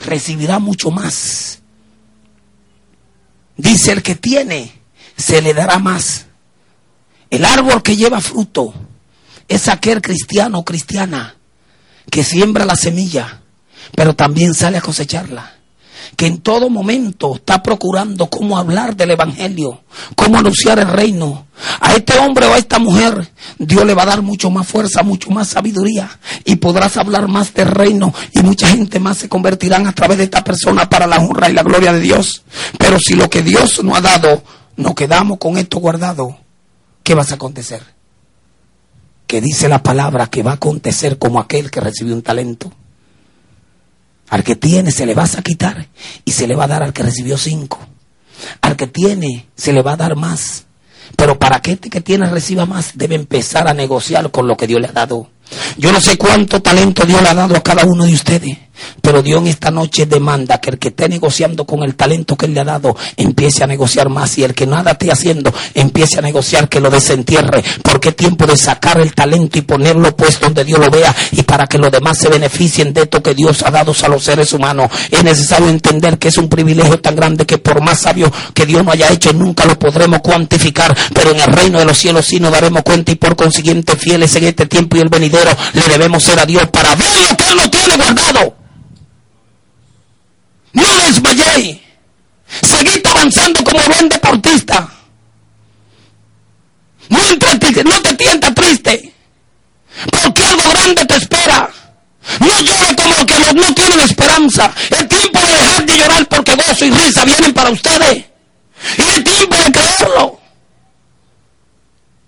Recibirá 0.00 0.58
mucho 0.58 0.90
más. 0.90 1.60
Dice 3.56 3.92
el 3.92 4.02
que 4.02 4.16
tiene, 4.16 4.79
se 5.20 5.42
le 5.42 5.54
dará 5.54 5.78
más. 5.78 6.26
El 7.30 7.44
árbol 7.44 7.82
que 7.82 7.96
lleva 7.96 8.20
fruto 8.20 8.74
es 9.48 9.68
aquel 9.68 10.00
cristiano 10.00 10.58
o 10.58 10.64
cristiana 10.64 11.36
que 12.10 12.24
siembra 12.24 12.64
la 12.64 12.76
semilla, 12.76 13.40
pero 13.94 14.14
también 14.14 14.54
sale 14.54 14.78
a 14.78 14.82
cosecharla. 14.82 15.56
Que 16.16 16.26
en 16.26 16.38
todo 16.38 16.68
momento 16.68 17.36
está 17.36 17.62
procurando 17.62 18.28
cómo 18.28 18.58
hablar 18.58 18.96
del 18.96 19.12
Evangelio, 19.12 19.84
cómo 20.16 20.38
anunciar 20.38 20.80
el 20.80 20.88
reino. 20.88 21.46
A 21.80 21.94
este 21.94 22.18
hombre 22.18 22.46
o 22.46 22.54
a 22.54 22.58
esta 22.58 22.78
mujer 22.78 23.32
Dios 23.58 23.84
le 23.84 23.94
va 23.94 24.02
a 24.02 24.06
dar 24.06 24.22
mucho 24.22 24.50
más 24.50 24.66
fuerza, 24.66 25.02
mucho 25.02 25.30
más 25.30 25.48
sabiduría 25.48 26.10
y 26.44 26.56
podrás 26.56 26.96
hablar 26.96 27.28
más 27.28 27.54
del 27.54 27.68
reino 27.68 28.12
y 28.32 28.40
mucha 28.40 28.66
gente 28.66 28.98
más 28.98 29.18
se 29.18 29.28
convertirán 29.28 29.86
a 29.86 29.92
través 29.92 30.18
de 30.18 30.24
esta 30.24 30.42
persona 30.42 30.88
para 30.88 31.06
la 31.06 31.18
honra 31.18 31.48
y 31.48 31.52
la 31.52 31.62
gloria 31.62 31.92
de 31.92 32.00
Dios. 32.00 32.42
Pero 32.76 32.98
si 32.98 33.14
lo 33.14 33.30
que 33.30 33.42
Dios 33.42 33.84
no 33.84 33.94
ha 33.94 34.00
dado 34.00 34.42
nos 34.80 34.94
quedamos 34.94 35.38
con 35.38 35.58
esto 35.58 35.78
guardado, 35.78 36.36
¿qué 37.02 37.14
va 37.14 37.22
a 37.22 37.34
acontecer? 37.34 37.82
Que 39.26 39.40
dice 39.40 39.68
la 39.68 39.82
palabra 39.82 40.26
que 40.26 40.42
va 40.42 40.52
a 40.52 40.54
acontecer 40.54 41.18
como 41.18 41.38
aquel 41.38 41.70
que 41.70 41.80
recibió 41.80 42.14
un 42.14 42.22
talento. 42.22 42.72
Al 44.30 44.42
que 44.42 44.56
tiene 44.56 44.90
se 44.90 45.06
le 45.06 45.14
va 45.14 45.24
a 45.24 45.42
quitar 45.42 45.88
y 46.24 46.32
se 46.32 46.46
le 46.46 46.56
va 46.56 46.64
a 46.64 46.68
dar 46.68 46.82
al 46.82 46.92
que 46.92 47.02
recibió 47.02 47.36
cinco. 47.36 47.78
Al 48.62 48.76
que 48.76 48.86
tiene 48.86 49.48
se 49.54 49.72
le 49.72 49.82
va 49.82 49.92
a 49.92 49.96
dar 49.96 50.16
más. 50.16 50.64
Pero 51.16 51.38
para 51.38 51.60
que 51.60 51.72
este 51.72 51.90
que 51.90 52.00
tiene 52.00 52.30
reciba 52.30 52.64
más, 52.64 52.92
debe 52.94 53.16
empezar 53.16 53.68
a 53.68 53.74
negociar 53.74 54.30
con 54.30 54.46
lo 54.46 54.56
que 54.56 54.66
Dios 54.66 54.80
le 54.80 54.88
ha 54.88 54.92
dado. 54.92 55.28
Yo 55.76 55.92
no 55.92 56.00
sé 56.00 56.16
cuánto 56.16 56.62
talento 56.62 57.04
Dios 57.04 57.20
le 57.20 57.28
ha 57.28 57.34
dado 57.34 57.56
a 57.56 57.62
cada 57.62 57.84
uno 57.84 58.04
de 58.04 58.14
ustedes. 58.14 58.56
Pero 59.00 59.22
Dios 59.22 59.40
en 59.40 59.48
esta 59.48 59.70
noche 59.70 60.06
demanda 60.06 60.58
que 60.58 60.70
el 60.70 60.78
que 60.78 60.88
esté 60.88 61.08
negociando 61.08 61.64
con 61.64 61.82
el 61.82 61.94
talento 61.94 62.36
que 62.36 62.46
Él 62.46 62.54
le 62.54 62.60
ha 62.60 62.64
dado 62.64 62.96
empiece 63.16 63.62
a 63.64 63.66
negociar 63.66 64.08
más 64.08 64.36
y 64.38 64.44
el 64.44 64.54
que 64.54 64.66
nada 64.66 64.92
esté 64.92 65.10
haciendo 65.10 65.52
empiece 65.74 66.18
a 66.18 66.22
negociar 66.22 66.68
que 66.68 66.80
lo 66.80 66.90
desentierre 66.90 67.62
porque 67.82 68.10
es 68.10 68.16
tiempo 68.16 68.46
de 68.46 68.56
sacar 68.56 69.00
el 69.00 69.14
talento 69.14 69.58
y 69.58 69.62
ponerlo 69.62 70.14
pues 70.16 70.40
donde 70.40 70.64
Dios 70.64 70.78
lo 70.78 70.90
vea 70.90 71.14
y 71.32 71.42
para 71.42 71.66
que 71.66 71.78
los 71.78 71.90
demás 71.90 72.18
se 72.18 72.28
beneficien 72.28 72.92
de 72.92 73.02
esto 73.02 73.22
que 73.22 73.34
Dios 73.34 73.62
ha 73.62 73.70
dado 73.70 73.90
a 74.02 74.08
los 74.08 74.22
seres 74.22 74.52
humanos. 74.52 74.90
Es 75.10 75.24
necesario 75.24 75.68
entender 75.68 76.18
que 76.18 76.28
es 76.28 76.38
un 76.38 76.48
privilegio 76.48 77.00
tan 77.00 77.16
grande 77.16 77.44
que 77.46 77.58
por 77.58 77.80
más 77.80 78.00
sabio 78.00 78.32
que 78.54 78.66
Dios 78.66 78.84
no 78.84 78.92
haya 78.92 79.10
hecho 79.10 79.32
nunca 79.32 79.64
lo 79.64 79.78
podremos 79.78 80.20
cuantificar, 80.20 80.96
pero 81.12 81.32
en 81.32 81.40
el 81.40 81.52
reino 81.52 81.78
de 81.78 81.84
los 81.84 81.98
cielos 81.98 82.26
sí 82.26 82.40
nos 82.40 82.52
daremos 82.52 82.82
cuenta 82.82 83.12
y 83.12 83.16
por 83.16 83.36
consiguiente 83.36 83.96
fieles 83.96 84.34
en 84.36 84.44
este 84.44 84.66
tiempo 84.66 84.96
y 84.96 85.00
el 85.00 85.08
venidero 85.08 85.50
le 85.72 85.82
debemos 85.82 86.22
ser 86.22 86.38
a 86.38 86.46
Dios 86.46 86.68
para 86.70 86.94
ver 86.94 87.06
lo 87.30 87.36
que 87.36 87.50
Él 87.50 87.56
lo 87.56 87.70
tiene 87.70 87.96
guardado. 87.96 88.54
No 90.72 90.82
desmayé. 91.06 91.82
Seguí 92.62 93.02
avanzando 93.04 93.62
como 93.64 93.80
buen 93.84 94.08
deportista. 94.08 94.88
No 97.08 97.18
no 97.18 98.02
te 98.02 98.52
triste. 98.52 99.14
Porque 100.22 100.44
algo 100.44 100.70
grande 100.70 101.04
te 101.04 101.16
espera. 101.16 101.70
No 102.38 102.60
llore 102.60 102.96
como 102.96 103.14
los 103.14 103.24
que 103.24 103.54
no 103.54 103.74
tienen 103.74 104.00
esperanza. 104.00 104.72
El 104.90 105.08
tiempo 105.08 105.40
de 105.40 105.46
dejar 105.46 105.86
de 105.86 105.98
llorar 105.98 106.28
porque 106.28 106.54
gozo 106.54 106.84
y 106.84 106.90
risa 106.90 107.24
vienen 107.24 107.52
para 107.52 107.70
ustedes. 107.70 108.24
Y 108.98 109.02
el 109.16 109.24
tiempo 109.24 109.56
de 109.56 109.72
creerlo. 109.72 110.40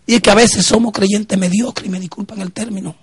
Y 0.07 0.17
es 0.17 0.21
que 0.21 0.31
a 0.31 0.35
veces 0.35 0.67
somos 0.67 0.93
creyentes 0.93 1.39
mediocres, 1.39 1.87
y 1.87 1.91
me 1.91 2.01
disculpan 2.01 2.41
el 2.41 2.53
término. 2.53 2.95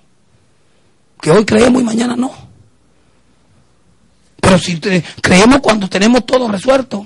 Que 1.21 1.31
hoy 1.31 1.45
creemos 1.45 1.81
y 1.81 1.85
mañana 1.85 2.15
no. 2.15 2.48
Pero 4.49 4.59
si 4.59 4.79
creemos 5.21 5.59
cuando 5.59 5.87
tenemos 5.87 6.25
todo 6.25 6.47
resuelto. 6.47 7.05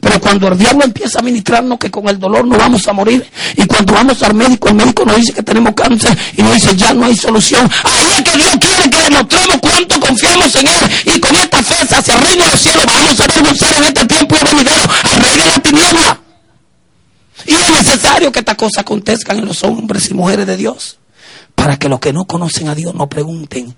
Pero 0.00 0.20
cuando 0.20 0.48
el 0.48 0.58
diablo 0.58 0.84
empieza 0.84 1.20
a 1.20 1.22
ministrarnos 1.22 1.78
que 1.78 1.92
con 1.92 2.08
el 2.08 2.18
dolor 2.18 2.44
no 2.44 2.58
vamos 2.58 2.88
a 2.88 2.92
morir, 2.92 3.24
y 3.56 3.64
cuando 3.66 3.92
vamos 3.92 4.20
al 4.24 4.34
médico, 4.34 4.66
el 4.66 4.74
médico 4.74 5.04
nos 5.04 5.14
dice 5.14 5.32
que 5.32 5.44
tenemos 5.44 5.74
cáncer 5.76 6.18
y 6.36 6.42
nos 6.42 6.54
dice 6.54 6.74
ya 6.74 6.92
no 6.92 7.04
hay 7.04 7.16
solución, 7.16 7.70
ahí 7.84 8.06
es 8.18 8.22
que 8.24 8.36
Dios 8.36 8.56
quiere 8.58 8.90
que 8.90 9.00
demostremos 9.00 9.58
cuánto 9.60 10.00
confiamos 10.00 10.56
en 10.56 10.66
Él 10.66 11.14
y 11.14 11.20
con 11.20 11.36
esta 11.36 11.62
fe 11.62 11.94
hacia 11.94 12.14
el 12.16 12.20
reino 12.20 12.44
de 12.46 12.50
los 12.50 12.60
cielos 12.60 12.84
vamos 12.84 13.20
a 13.20 13.26
renunciar 13.28 13.76
en 13.76 13.84
este 13.84 14.06
tiempo 14.06 14.34
y 14.34 14.44
venidero 14.44 14.90
al 15.04 15.20
rey 15.22 15.36
de 15.36 15.46
la 15.46 15.62
tiniebla. 15.62 16.20
Y 17.46 17.52
es 17.52 17.70
necesario 17.70 18.32
que 18.32 18.40
estas 18.40 18.56
cosas 18.56 18.78
acontezcan 18.78 19.38
en 19.38 19.46
los 19.46 19.62
hombres 19.62 20.10
y 20.10 20.14
mujeres 20.14 20.48
de 20.48 20.56
Dios, 20.56 20.98
para 21.54 21.76
que 21.76 21.88
los 21.88 22.00
que 22.00 22.12
no 22.12 22.24
conocen 22.24 22.66
a 22.66 22.74
Dios 22.74 22.92
no 22.92 23.08
pregunten, 23.08 23.72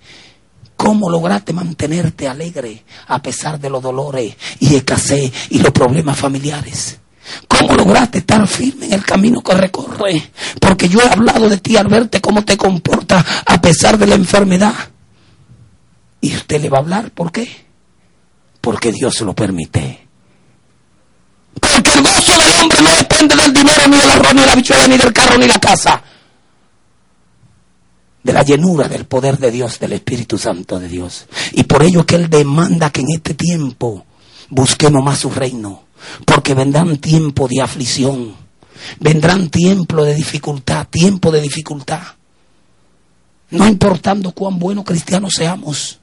¿Cómo 0.76 1.08
lograste 1.08 1.52
mantenerte 1.52 2.28
alegre 2.28 2.84
a 3.06 3.22
pesar 3.22 3.58
de 3.58 3.70
los 3.70 3.82
dolores 3.82 4.36
y 4.60 4.74
escasez 4.74 5.32
y 5.50 5.58
los 5.60 5.72
problemas 5.72 6.18
familiares? 6.18 6.98
¿Cómo 7.48 7.74
lograste 7.74 8.18
estar 8.18 8.46
firme 8.46 8.86
en 8.86 8.92
el 8.94 9.04
camino 9.04 9.40
que 9.40 9.54
recorre? 9.54 10.30
Porque 10.60 10.88
yo 10.88 11.00
he 11.00 11.08
hablado 11.08 11.48
de 11.48 11.58
ti 11.58 11.76
al 11.76 11.88
verte 11.88 12.20
cómo 12.20 12.44
te 12.44 12.56
comportas 12.56 13.24
a 13.46 13.60
pesar 13.60 13.96
de 13.96 14.06
la 14.06 14.14
enfermedad. 14.14 14.74
Y 16.20 16.34
usted 16.34 16.60
le 16.60 16.68
va 16.68 16.78
a 16.78 16.80
hablar, 16.80 17.10
¿por 17.12 17.32
qué? 17.32 17.48
Porque 18.60 18.92
Dios 18.92 19.14
se 19.14 19.24
lo 19.24 19.34
permite. 19.34 20.06
Porque 21.60 21.90
el 21.98 22.02
gozo 22.02 22.32
del 22.38 22.60
hombre 22.60 22.82
no 22.82 22.96
depende 22.96 23.36
del 23.36 23.52
dinero, 23.52 23.88
ni 23.88 23.96
del 23.96 24.10
arroz, 24.10 24.34
ni 24.34 24.40
de 24.40 24.46
la 24.46 24.54
bichuela, 24.54 24.88
ni 24.88 24.96
del 24.98 25.12
carro, 25.12 25.34
ni 25.36 25.46
de 25.46 25.52
la 25.52 25.60
casa 25.60 26.02
de 28.24 28.32
la 28.32 28.42
llenura 28.42 28.88
del 28.88 29.04
poder 29.04 29.38
de 29.38 29.50
Dios, 29.50 29.78
del 29.78 29.92
Espíritu 29.92 30.38
Santo 30.38 30.80
de 30.80 30.88
Dios. 30.88 31.26
Y 31.52 31.64
por 31.64 31.82
ello 31.82 32.04
que 32.04 32.16
Él 32.16 32.30
demanda 32.30 32.90
que 32.90 33.02
en 33.02 33.08
este 33.14 33.34
tiempo 33.34 34.04
busquemos 34.48 35.04
más 35.04 35.20
su 35.20 35.30
reino, 35.30 35.84
porque 36.24 36.54
vendrán 36.54 36.96
tiempos 36.96 37.50
de 37.50 37.62
aflicción, 37.62 38.34
vendrán 38.98 39.50
tiempos 39.50 40.06
de 40.06 40.14
dificultad, 40.14 40.88
tiempo 40.88 41.30
de 41.30 41.42
dificultad. 41.42 42.02
No 43.50 43.68
importando 43.68 44.32
cuán 44.32 44.58
buenos 44.58 44.84
cristianos 44.84 45.34
seamos, 45.36 46.00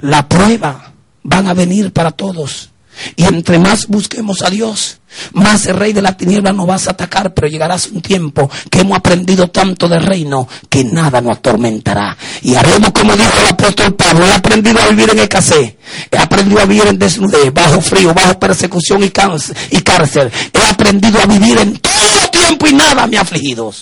la 0.00 0.26
prueba 0.26 0.94
van 1.22 1.46
a 1.46 1.54
venir 1.54 1.92
para 1.92 2.10
todos. 2.10 2.70
Y 3.16 3.24
entre 3.24 3.58
más 3.58 3.86
busquemos 3.86 4.42
a 4.42 4.50
Dios, 4.50 5.00
más 5.32 5.66
el 5.66 5.76
rey 5.76 5.92
de 5.92 6.02
la 6.02 6.16
tiniebla 6.16 6.52
nos 6.52 6.66
vas 6.66 6.88
a 6.88 6.92
atacar, 6.92 7.34
pero 7.34 7.48
llegarás 7.48 7.86
un 7.88 8.02
tiempo 8.02 8.50
que 8.70 8.80
hemos 8.80 8.98
aprendido 8.98 9.48
tanto 9.48 9.88
del 9.88 10.02
reino 10.02 10.48
que 10.68 10.84
nada 10.84 11.20
nos 11.20 11.38
atormentará. 11.38 12.16
Y 12.42 12.54
haremos 12.54 12.90
como 12.90 13.16
dijo 13.16 13.32
el 13.40 13.48
apóstol 13.48 13.94
Pablo, 13.94 14.26
he 14.26 14.32
aprendido 14.32 14.80
a 14.80 14.88
vivir 14.88 15.10
en 15.10 15.20
escasez, 15.20 15.76
he 16.10 16.18
aprendido 16.18 16.60
a 16.60 16.64
vivir 16.64 16.86
en 16.86 16.98
desnudez, 16.98 17.52
bajo 17.52 17.80
frío, 17.80 18.12
bajo 18.12 18.38
persecución 18.38 19.02
y, 19.02 19.06
y 19.06 19.80
cárcel. 19.80 20.30
He 20.52 20.70
aprendido 20.70 21.20
a 21.20 21.26
vivir 21.26 21.58
en 21.58 21.76
todo 21.78 22.30
tiempo 22.30 22.66
y 22.66 22.74
nada 22.74 23.06
me 23.06 23.18
ha 23.18 23.22
afligido. 23.22 23.72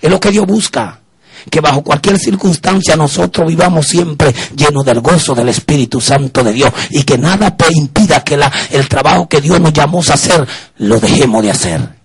Es 0.00 0.10
lo 0.10 0.18
que 0.18 0.30
Dios 0.30 0.46
busca 0.46 1.01
que 1.50 1.60
bajo 1.60 1.82
cualquier 1.82 2.18
circunstancia 2.18 2.96
nosotros 2.96 3.48
vivamos 3.48 3.86
siempre 3.86 4.34
llenos 4.54 4.84
del 4.84 5.00
gozo 5.00 5.34
del 5.34 5.48
Espíritu 5.48 6.00
Santo 6.00 6.42
de 6.42 6.52
Dios 6.52 6.72
y 6.90 7.02
que 7.02 7.18
nada 7.18 7.56
impida 7.70 8.22
que 8.22 8.38
el 8.70 8.88
trabajo 8.88 9.28
que 9.28 9.40
Dios 9.40 9.60
nos 9.60 9.72
llamó 9.72 10.00
a 10.00 10.14
hacer 10.14 10.46
lo 10.78 10.98
dejemos 11.00 11.42
de 11.42 11.50
hacer. 11.50 12.02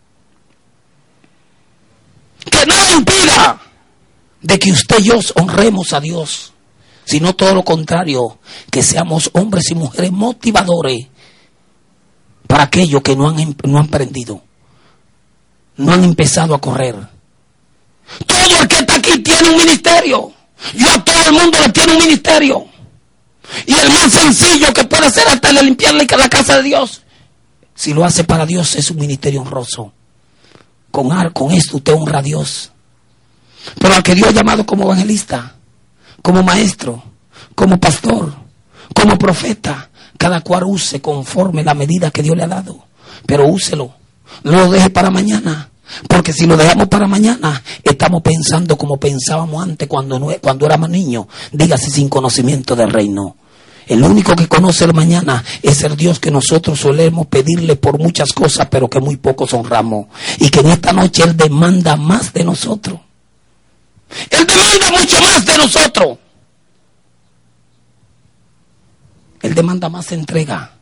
Que 2.49 2.65
nada 2.65 2.91
impida 2.93 3.61
de 4.41 4.59
que 4.59 4.71
usted 4.71 4.99
y 4.99 5.03
yo 5.03 5.19
honremos 5.35 5.93
a 5.93 5.99
Dios, 5.99 6.53
sino 7.05 7.35
todo 7.35 7.53
lo 7.53 7.63
contrario, 7.63 8.39
que 8.71 8.83
seamos 8.83 9.29
hombres 9.33 9.69
y 9.71 9.75
mujeres 9.75 10.11
motivadores 10.11 11.07
para 12.47 12.63
aquellos 12.63 13.01
que 13.01 13.15
no 13.15 13.27
han, 13.27 13.55
no 13.63 13.79
han 13.79 13.85
aprendido, 13.85 14.41
no 15.75 15.91
han 15.91 16.03
empezado 16.03 16.55
a 16.55 16.61
correr 16.61 17.16
todo 18.48 18.62
el 18.62 18.68
que 18.68 18.76
está 18.78 18.95
aquí 18.95 19.20
tiene 19.20 19.50
un 19.50 19.58
ministerio. 19.58 20.32
Yo 20.74 20.89
a 20.89 21.04
todo 21.04 21.24
el 21.28 21.34
mundo 21.34 21.58
le 21.62 21.70
tiene 21.70 21.93
un 21.93 22.00
ministerio. 22.00 22.66
Y 23.66 23.74
el 23.74 23.89
más 23.89 24.12
sencillo 24.12 24.74
que 24.74 24.84
puede 24.86 25.08
hacer 25.08 25.28
hasta 25.28 25.52
le 25.52 25.64
limpiarle 25.64 26.06
la 26.06 26.30
casa 26.30 26.58
de 26.58 26.64
Dios. 26.64 27.02
Si 27.76 27.93
lo 27.93 28.04
hace 28.04 28.24
para 28.24 28.45
Dios 28.45 28.76
es 28.76 28.89
un 28.89 28.98
ministerio 28.98 29.41
honroso. 29.41 29.93
Con, 30.91 31.10
con 31.32 31.52
esto 31.52 31.78
usted 31.78 31.93
honra 31.93 32.20
a 32.20 32.24
Dios. 32.24 32.72
Pero 33.80 33.93
al 33.93 34.04
que 34.04 34.16
Dios 34.16 34.30
ha 34.30 34.34
llamado 34.34 34.66
como 34.66 34.86
evangelista, 34.86 35.56
como 36.22 36.41
maestro, 36.41 37.04
como 37.54 37.80
pastor, 37.80 38.34
como 38.93 39.18
profeta, 39.18 39.89
cada 40.18 40.41
cual 40.41 40.64
use 40.64 41.02
conforme 41.02 41.64
la 41.64 41.74
medida 41.74 42.12
que 42.12 42.24
Dios 42.24 42.36
le 42.36 42.43
ha 42.43 42.48
dado. 42.48 42.86
Pero 43.26 43.48
úselo. 43.48 43.93
No 44.43 44.52
lo 44.52 44.72
deje 44.72 44.89
para 44.89 45.10
mañana. 45.10 45.70
Porque 46.07 46.33
si 46.33 46.45
lo 46.45 46.57
dejamos 46.57 46.88
para 46.88 47.07
mañana, 47.07 47.61
estamos 47.83 48.21
pensando 48.21 48.77
como 48.77 48.97
pensábamos 48.97 49.63
antes 49.63 49.88
cuando, 49.88 50.19
no, 50.19 50.27
cuando 50.41 50.65
éramos 50.65 50.89
niños. 50.89 51.27
Dígase 51.51 51.89
sin 51.89 52.09
conocimiento 52.09 52.75
del 52.75 52.91
reino. 52.91 53.35
El 53.88 54.03
único 54.03 54.35
que 54.35 54.47
conoce 54.47 54.83
el 54.83 54.93
mañana 54.93 55.43
es 55.61 55.81
el 55.83 55.95
Dios 55.95 56.19
que 56.19 56.29
nosotros 56.29 56.79
solemos 56.79 57.27
pedirle 57.27 57.77
por 57.77 57.99
muchas 57.99 58.33
cosas, 58.33 58.67
pero 58.69 58.89
que 58.89 58.99
muy 58.99 59.15
pocos 59.15 59.53
honramos. 59.53 60.07
Y 60.39 60.49
que 60.49 60.59
en 60.59 60.67
esta 60.67 60.91
noche 60.91 61.23
Él 61.23 61.38
demanda 61.38 61.95
más 61.95 62.33
de 62.33 62.43
nosotros. 62.43 62.99
Él 64.29 64.45
demanda 64.45 64.91
mucho 64.91 65.21
más 65.21 65.45
de 65.45 65.57
nosotros. 65.57 66.17
Él 69.41 69.55
demanda 69.55 69.88
más 69.88 70.11
entrega. 70.11 70.73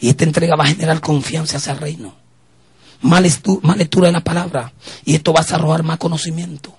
Y 0.00 0.08
esta 0.08 0.24
entrega 0.24 0.56
va 0.56 0.64
a 0.64 0.68
generar 0.68 1.00
confianza 1.00 1.58
hacia 1.58 1.72
el 1.72 1.78
reino 1.78 2.25
más, 3.06 3.22
lectura 3.76 4.08
de 4.08 4.12
la 4.12 4.24
palabra. 4.24 4.72
Y 5.04 5.14
esto 5.14 5.32
va 5.32 5.40
a 5.40 5.54
arrojar 5.54 5.82
más 5.82 5.98
conocimiento. 5.98 6.74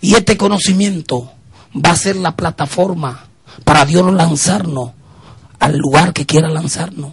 Y 0.00 0.14
este 0.14 0.36
conocimiento 0.36 1.32
va 1.74 1.90
a 1.90 1.96
ser 1.96 2.16
la 2.16 2.34
plataforma 2.34 3.26
para 3.64 3.84
Dios 3.84 4.12
lanzarnos 4.12 4.90
al 5.58 5.76
lugar 5.76 6.12
que 6.12 6.26
quiera 6.26 6.48
lanzarnos. 6.48 7.12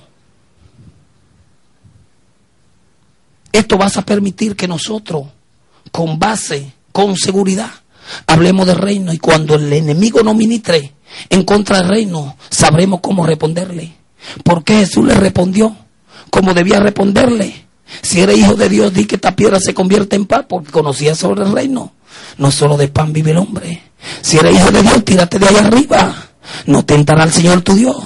Esto 3.52 3.78
va 3.78 3.88
a 3.88 4.02
permitir 4.02 4.56
que 4.56 4.68
nosotros, 4.68 5.28
con 5.92 6.18
base, 6.18 6.74
con 6.92 7.16
seguridad, 7.16 7.70
hablemos 8.26 8.66
del 8.66 8.78
reino 8.78 9.14
y 9.14 9.20
cuando 9.20 9.56
el 9.56 9.72
enemigo 9.72 10.24
nos 10.24 10.36
ministre 10.36 10.94
en 11.30 11.44
contra 11.44 11.78
del 11.80 11.90
reino, 11.90 12.38
sabremos 12.50 13.00
cómo 13.02 13.26
responderle. 13.26 13.96
Porque 14.44 14.78
Jesús 14.78 15.06
le 15.06 15.14
respondió 15.14 15.76
como 16.30 16.54
debía 16.54 16.80
responderle. 16.80 17.66
Si 18.02 18.22
eres 18.22 18.38
hijo 18.38 18.56
de 18.56 18.70
Dios, 18.70 18.94
di 18.94 19.06
que 19.06 19.16
esta 19.16 19.36
piedra 19.36 19.60
se 19.60 19.74
convierte 19.74 20.16
en 20.16 20.26
pan, 20.26 20.46
porque 20.48 20.72
conocía 20.72 21.16
sobre 21.16 21.44
el 21.44 21.52
reino. 21.52 21.94
No 22.38 22.52
solo 22.52 22.78
de 22.78 22.88
pan 22.88 23.14
vive 23.14 23.32
el 23.32 23.38
hombre. 23.38 23.82
Si 24.22 24.38
eres 24.38 24.56
hijo 24.56 24.72
de 24.72 24.82
Dios, 24.82 25.04
tírate 25.04 25.40
de 25.40 25.48
allá 25.48 25.68
arriba. 25.68 26.16
No 26.66 26.86
tentará 26.86 27.24
al 27.24 27.32
Señor 27.32 27.62
tu 27.62 27.76
Dios. 27.76 27.98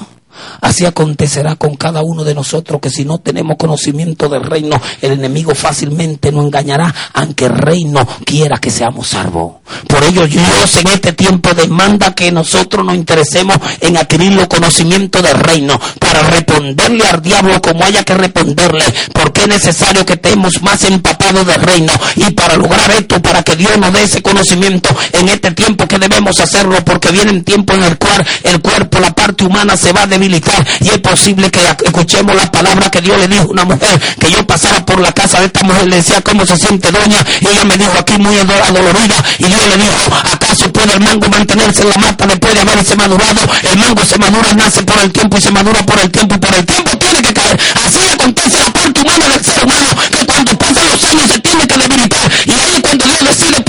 Así 0.61 0.85
acontecerá 0.85 1.55
con 1.55 1.75
cada 1.75 2.01
uno 2.01 2.23
de 2.23 2.33
nosotros 2.33 2.79
que 2.81 2.89
si 2.89 3.05
no 3.05 3.19
tenemos 3.19 3.57
conocimiento 3.57 4.29
del 4.29 4.43
reino, 4.43 4.79
el 5.01 5.13
enemigo 5.13 5.53
fácilmente 5.55 6.31
nos 6.31 6.45
engañará, 6.45 6.93
aunque 7.13 7.45
el 7.45 7.57
reino 7.57 8.07
quiera 8.25 8.57
que 8.57 8.71
seamos 8.71 9.07
salvos. 9.07 9.55
Por 9.87 10.03
ello 10.03 10.27
Dios 10.27 10.77
en 10.79 10.87
este 10.87 11.13
tiempo 11.13 11.53
demanda 11.53 12.13
que 12.13 12.31
nosotros 12.31 12.85
nos 12.85 12.95
interesemos 12.95 13.57
en 13.81 13.97
adquirir 13.97 14.33
los 14.33 14.47
conocimientos 14.47 15.21
del 15.21 15.39
reino 15.39 15.79
para 15.99 16.21
responderle 16.23 17.05
al 17.07 17.21
diablo 17.21 17.61
como 17.61 17.83
haya 17.83 18.03
que 18.03 18.13
responderle, 18.13 18.83
porque 19.13 19.41
es 19.41 19.47
necesario 19.47 20.05
que 20.05 20.13
estemos 20.13 20.61
más 20.61 20.83
empapados 20.83 21.45
del 21.45 21.61
reino 21.61 21.93
y 22.15 22.31
para 22.31 22.55
lograr 22.55 22.91
esto, 22.91 23.21
para 23.21 23.43
que 23.43 23.55
Dios 23.55 23.77
nos 23.77 23.93
dé 23.93 24.03
ese 24.03 24.21
conocimiento 24.21 24.89
en 25.13 25.29
este 25.29 25.51
tiempo 25.51 25.87
que 25.87 25.99
debemos 25.99 26.39
hacerlo, 26.39 26.77
porque 26.85 27.11
viene 27.11 27.31
un 27.31 27.43
tiempo 27.43 27.73
en 27.73 27.83
el 27.83 27.97
cual 27.97 28.25
el 28.43 28.61
cuerpo, 28.61 28.99
la 28.99 29.13
parte 29.13 29.45
humana 29.45 29.77
se 29.77 29.93
va 29.93 30.03
a 30.03 30.07
debilitar 30.07 30.32
y 30.79 30.89
es 30.89 30.97
posible 30.99 31.51
que 31.51 31.59
escuchemos 31.85 32.35
la 32.35 32.51
palabra 32.51 32.89
que 32.89 33.01
Dios 33.01 33.19
le 33.19 33.27
dijo 33.27 33.43
a 33.43 33.47
una 33.47 33.65
mujer 33.65 33.99
que 34.19 34.31
yo 34.31 34.45
pasaba 34.45 34.85
por 34.85 34.99
la 34.99 35.11
casa 35.11 35.39
de 35.39 35.47
esta 35.47 35.63
mujer 35.63 35.87
le 35.87 35.97
decía 35.97 36.21
cómo 36.21 36.45
se 36.45 36.57
siente 36.57 36.91
doña 36.91 37.23
y 37.41 37.47
ella 37.47 37.63
me 37.65 37.77
dijo 37.77 37.93
aquí 37.97 38.17
muy 38.17 38.37
adolorida 38.37 39.15
y 39.37 39.45
Dios 39.45 39.61
le 39.69 39.77
dijo 39.77 40.15
acaso 40.31 40.71
puede 40.71 40.93
el 40.93 40.99
mango 41.01 41.27
mantenerse 41.29 41.81
en 41.81 41.89
la 41.89 41.97
mata 41.97 42.27
después 42.27 42.53
de 42.53 42.61
haberse 42.61 42.95
madurado 42.95 43.41
el 43.71 43.77
mango 43.77 44.03
se 44.05 44.17
madura 44.17 44.53
nace 44.53 44.83
por 44.83 44.99
el 44.99 45.11
tiempo 45.11 45.37
y 45.37 45.41
se 45.41 45.51
madura 45.51 45.83
por 45.85 45.99
el 45.99 46.09
tiempo 46.11 46.35
y 46.35 46.37
por 46.37 46.53
el 46.53 46.65
tiempo 46.65 46.97
tiene 46.97 47.21
que 47.21 47.33
caer. 47.33 47.59
Así 47.85 48.07
acontece 48.13 48.59
la 48.59 48.71
parte 48.71 49.01
humana 49.01 49.27
del 49.27 49.43
ser 49.43 49.63
humano 49.63 49.89
que 50.11 50.25
cuando 50.25 50.57
pasan 50.57 50.87
los 50.87 51.03
años 51.03 51.23
se 51.31 51.39
tiene 51.39 51.67
que 51.67 51.77
debilitar 51.77 52.31
y 52.45 52.51
ahí 52.51 52.81
cuando 52.81 53.05
Dios 53.05 53.19
decide 53.19 53.61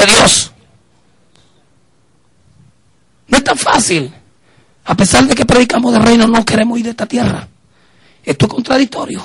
de 0.00 0.06
Dios. 0.06 0.52
No 3.28 3.38
es 3.38 3.44
tan 3.44 3.56
fácil. 3.56 4.12
A 4.84 4.94
pesar 4.96 5.24
de 5.26 5.34
que 5.34 5.44
predicamos 5.44 5.92
de 5.92 5.98
reino, 6.00 6.26
no 6.26 6.44
queremos 6.44 6.78
ir 6.78 6.84
de 6.84 6.90
esta 6.90 7.06
tierra. 7.06 7.46
Esto 8.24 8.46
es 8.46 8.52
contradictorio. 8.52 9.22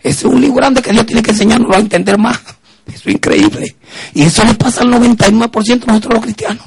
Ese 0.00 0.26
es 0.26 0.32
un 0.32 0.40
libro 0.40 0.56
grande 0.56 0.82
que 0.82 0.92
Dios 0.92 1.06
tiene 1.06 1.22
que 1.22 1.30
enseñarnos 1.30 1.74
a 1.74 1.80
entender 1.80 2.18
más. 2.18 2.38
Eso 2.86 3.08
es 3.08 3.14
increíble. 3.14 3.76
Y 4.14 4.22
eso 4.22 4.44
le 4.44 4.54
pasa 4.54 4.82
al 4.82 4.88
99% 4.88 5.80
de 5.80 5.86
nosotros 5.86 6.14
los 6.14 6.22
cristianos. 6.22 6.64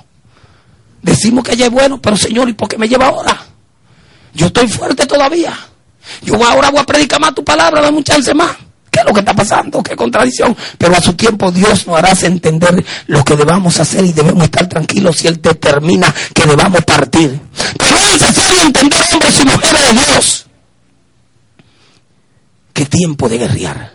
Decimos 1.02 1.44
que 1.44 1.56
ya 1.56 1.66
es 1.66 1.72
bueno, 1.72 2.02
pero 2.02 2.16
Señor, 2.16 2.48
¿y 2.50 2.54
por 2.54 2.68
qué 2.68 2.78
me 2.78 2.88
lleva 2.88 3.08
ahora? 3.08 3.46
Yo 4.34 4.48
estoy 4.48 4.68
fuerte 4.68 5.06
todavía. 5.06 5.58
Yo 6.22 6.36
ahora 6.44 6.70
voy 6.70 6.80
a 6.80 6.86
predicar 6.86 7.20
más 7.20 7.34
tu 7.34 7.44
palabra, 7.44 7.82
dame 7.82 7.98
un 7.98 8.04
chance 8.04 8.34
más. 8.34 8.56
¿Qué 8.92 9.00
es 9.00 9.06
lo 9.06 9.14
que 9.14 9.22
está 9.22 9.34
pasando? 9.34 9.82
¿Qué 9.82 9.96
contradicción? 9.96 10.56
Pero 10.78 10.96
a 10.96 11.02
su 11.02 11.14
tiempo 11.14 11.50
Dios 11.50 11.88
nos 11.88 11.98
hará 11.98 12.12
entender 12.24 12.84
lo 13.08 13.24
que 13.24 13.38
debamos 13.38 13.80
hacer 13.80 14.04
y 14.04 14.12
debemos 14.12 14.44
estar 14.44 14.68
tranquilos 14.68 15.16
si 15.16 15.28
Él 15.28 15.42
determina 15.42 16.14
que 16.34 16.46
debamos 16.46 16.84
partir. 16.84 17.40
Pero 17.78 17.98
es 17.98 18.22
necesario 18.22 18.62
entender, 18.64 19.00
hombres 19.14 19.40
y 19.40 19.46
mujeres 19.46 19.82
de 19.88 19.94
Dios, 19.94 20.46
qué 22.74 22.86
tiempo 22.86 23.30
de 23.30 23.38
guerrear. 23.38 23.94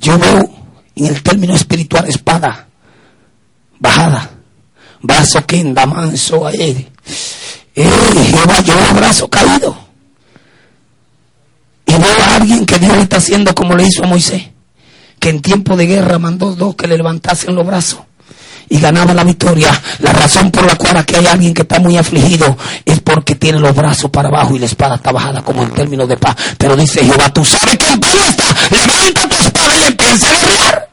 Yo 0.00 0.18
veo 0.18 0.50
en 0.96 1.06
el 1.06 1.22
término 1.22 1.54
espiritual 1.54 2.08
espada 2.08 2.68
bajada, 3.78 4.30
brazo 5.00 5.44
quenda, 5.44 5.84
manso 5.84 6.46
a 6.46 6.52
él. 6.52 6.88
Eh, 7.74 7.90
Jehová 8.30 8.60
lleva 8.60 8.92
brazo 8.94 9.28
caído. 9.28 9.91
Y 11.98 12.22
a 12.22 12.36
alguien 12.36 12.64
que 12.64 12.78
Dios 12.78 12.96
está 12.96 13.18
haciendo 13.18 13.54
como 13.54 13.74
le 13.74 13.86
hizo 13.86 14.04
a 14.04 14.06
Moisés, 14.06 14.42
que 15.18 15.28
en 15.28 15.42
tiempo 15.42 15.76
de 15.76 15.86
guerra 15.86 16.18
mandó 16.18 16.54
dos 16.54 16.74
que 16.74 16.86
le 16.86 16.96
levantasen 16.96 17.54
los 17.54 17.66
brazos 17.66 18.00
y 18.72 18.80
ganaba 18.80 19.12
la 19.12 19.24
victoria. 19.24 19.70
La 19.98 20.12
razón 20.12 20.50
por 20.50 20.64
la 20.64 20.76
cual 20.76 20.96
aquí 20.96 21.14
hay 21.14 21.26
alguien 21.26 21.52
que 21.52 21.62
está 21.62 21.78
muy 21.78 21.98
afligido 21.98 22.56
es 22.86 23.00
porque 23.00 23.34
tiene 23.34 23.58
los 23.58 23.76
brazos 23.76 24.10
para 24.10 24.28
abajo 24.28 24.56
y 24.56 24.58
la 24.58 24.66
espada 24.66 24.94
está 24.96 25.12
bajada 25.12 25.42
como 25.42 25.62
en 25.62 25.70
términos 25.72 26.08
de 26.08 26.16
paz. 26.16 26.34
Pero 26.56 26.74
dice 26.76 27.04
Jehová, 27.04 27.28
tú 27.28 27.44
sabes 27.44 27.76
que 27.76 27.84
el 27.92 28.00
está, 28.00 28.44
levanta 28.70 29.28
tu 29.28 29.44
espada 29.44 29.76
y 29.76 29.84
empieza 29.84 30.26
a 30.26 30.38
guerrear. 30.38 30.88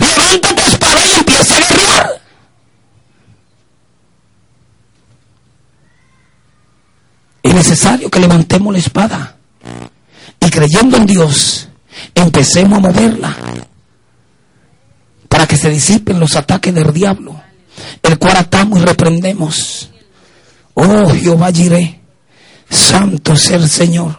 Levanta 0.00 0.48
tu 0.48 0.62
espada 0.70 1.00
y 1.06 1.18
empieza 1.18 1.54
a 1.54 1.58
guerrear. 1.58 2.22
Es 7.42 7.45
necesario 7.56 8.10
que 8.10 8.20
levantemos 8.20 8.72
la 8.72 8.78
espada 8.78 9.36
y 10.38 10.50
creyendo 10.50 10.96
en 10.98 11.06
Dios, 11.06 11.68
empecemos 12.14 12.78
a 12.78 12.80
moverla 12.82 13.36
para 15.28 15.46
que 15.46 15.56
se 15.56 15.70
disipen 15.70 16.20
los 16.20 16.36
ataques 16.36 16.72
del 16.74 16.92
diablo, 16.92 17.40
el 18.02 18.18
cual 18.18 18.36
atamos 18.36 18.80
y 18.80 18.84
reprendemos. 18.84 19.90
Oh 20.74 21.08
Jehová 21.10 21.50
Jiré, 21.50 22.00
santo 22.68 23.32
es 23.32 23.50
el 23.50 23.68
Señor. 23.68 24.18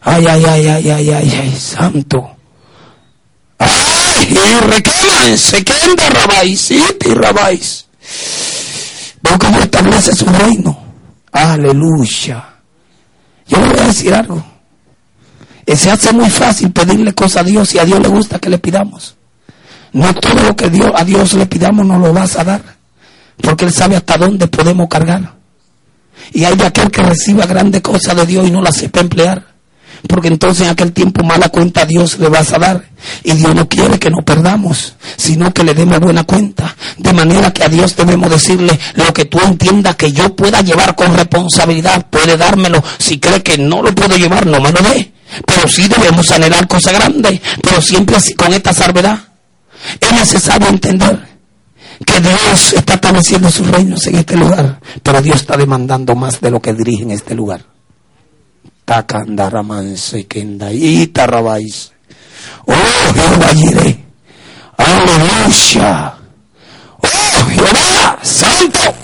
Ay, 0.00 0.26
ay, 0.26 0.44
ay, 0.46 0.66
ay, 0.68 0.90
ay, 0.90 1.10
ay, 1.10 1.40
ay, 1.42 1.56
santo. 1.56 2.36
Ay, 3.58 4.56
reclámense, 4.60 5.64
que 5.64 5.72
anda 5.72 6.08
rabáis, 6.10 6.70
y 6.70 6.80
rabáis. 7.14 7.86
Veo 9.22 9.38
cómo 9.38 9.58
establece 9.58 10.14
su 10.14 10.26
reino. 10.26 10.87
Aleluya. 11.38 12.44
Yo 13.46 13.60
voy 13.60 13.78
a 13.78 13.86
decir 13.86 14.12
algo. 14.12 14.44
Se 15.66 15.90
hace 15.90 16.12
muy 16.12 16.28
fácil 16.30 16.72
pedirle 16.72 17.14
cosas 17.14 17.42
a 17.42 17.44
Dios 17.44 17.74
y 17.74 17.78
a 17.78 17.84
Dios 17.84 18.00
le 18.00 18.08
gusta 18.08 18.40
que 18.40 18.48
le 18.48 18.58
pidamos. 18.58 19.16
No 19.92 20.12
todo 20.14 20.42
lo 20.42 20.56
que 20.56 20.64
a 20.66 21.04
Dios 21.04 21.34
le 21.34 21.46
pidamos 21.46 21.86
nos 21.86 22.00
lo 22.00 22.12
vas 22.12 22.36
a 22.36 22.44
dar, 22.44 22.62
porque 23.40 23.66
Él 23.66 23.72
sabe 23.72 23.96
hasta 23.96 24.18
dónde 24.18 24.48
podemos 24.48 24.88
cargar. 24.88 25.34
Y 26.32 26.44
hay 26.44 26.56
de 26.56 26.66
aquel 26.66 26.90
que 26.90 27.02
reciba 27.02 27.46
grandes 27.46 27.82
cosas 27.82 28.16
de 28.16 28.26
Dios 28.26 28.48
y 28.48 28.50
no 28.50 28.60
las 28.60 28.76
sepa 28.76 29.00
emplear, 29.00 29.47
porque 30.06 30.28
entonces 30.28 30.66
en 30.66 30.70
aquel 30.70 30.92
tiempo 30.92 31.24
mala 31.24 31.48
cuenta 31.48 31.84
Dios 31.84 32.18
le 32.18 32.28
vas 32.28 32.52
a 32.52 32.58
dar. 32.58 32.84
Y 33.24 33.32
Dios 33.32 33.54
no 33.54 33.68
quiere 33.68 33.98
que 33.98 34.10
nos 34.10 34.24
perdamos, 34.24 34.94
sino 35.16 35.52
que 35.52 35.64
le 35.64 35.74
demos 35.74 36.00
buena 36.00 36.24
cuenta. 36.24 36.76
De 36.96 37.12
manera 37.12 37.52
que 37.52 37.64
a 37.64 37.68
Dios 37.68 37.96
debemos 37.96 38.30
decirle 38.30 38.78
lo 38.94 39.12
que 39.12 39.24
tú 39.24 39.40
entiendas 39.40 39.96
que 39.96 40.12
yo 40.12 40.34
pueda 40.34 40.60
llevar 40.60 40.94
con 40.94 41.14
responsabilidad, 41.14 42.06
puede 42.10 42.36
dármelo. 42.36 42.82
Si 42.98 43.18
cree 43.18 43.42
que 43.42 43.58
no 43.58 43.82
lo 43.82 43.94
puedo 43.94 44.16
llevar, 44.16 44.46
no 44.46 44.60
me 44.60 44.72
lo 44.72 44.80
dé. 44.82 45.12
Pero 45.46 45.68
sí 45.68 45.88
debemos 45.88 46.30
anhelar 46.30 46.66
cosas 46.66 46.94
grandes, 46.94 47.40
pero 47.62 47.80
siempre 47.80 48.16
así 48.16 48.34
con 48.34 48.52
esta 48.52 48.72
salvedad 48.72 49.28
es 50.00 50.12
necesario 50.12 50.68
entender 50.68 51.28
que 52.04 52.20
Dios 52.20 52.72
está 52.74 52.94
estableciendo 52.94 53.50
sus 53.50 53.66
reinos 53.66 54.06
en 54.06 54.16
este 54.16 54.36
lugar, 54.36 54.80
pero 55.02 55.20
Dios 55.20 55.36
está 55.36 55.56
demandando 55.56 56.14
más 56.14 56.40
de 56.40 56.50
lo 56.50 56.60
que 56.60 56.72
dirige 56.72 57.02
en 57.02 57.10
este 57.10 57.34
lugar. 57.34 57.64
Oh, 62.64 62.74
Jehová. 63.14 63.98
Aleluya. 64.78 66.14
Oh, 66.96 67.46
Jehová, 67.50 68.18
santo. 68.22 68.94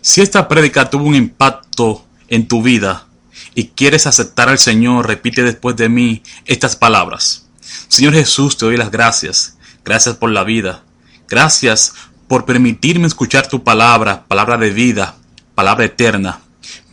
Si 0.00 0.20
esta 0.20 0.48
prédica 0.48 0.90
tuvo 0.90 1.04
un 1.04 1.14
impacto 1.14 2.04
en 2.26 2.48
tu 2.48 2.60
vida 2.60 3.06
y 3.54 3.68
quieres 3.68 4.08
aceptar 4.08 4.48
al 4.48 4.58
Señor, 4.58 5.06
repite 5.06 5.44
después 5.44 5.76
de 5.76 5.88
mí 5.88 6.24
estas 6.44 6.74
palabras. 6.74 7.46
Señor 7.86 8.14
Jesús, 8.14 8.56
te 8.58 8.66
doy 8.66 8.76
las 8.76 8.90
gracias. 8.90 9.58
Gracias 9.84 10.16
por 10.16 10.30
la 10.32 10.42
vida. 10.42 10.82
Gracias 11.28 11.94
por 12.26 12.46
permitirme 12.46 13.06
escuchar 13.06 13.46
tu 13.46 13.62
palabra, 13.62 14.24
palabra 14.26 14.56
de 14.56 14.70
vida, 14.70 15.14
palabra 15.54 15.84
eterna. 15.84 16.40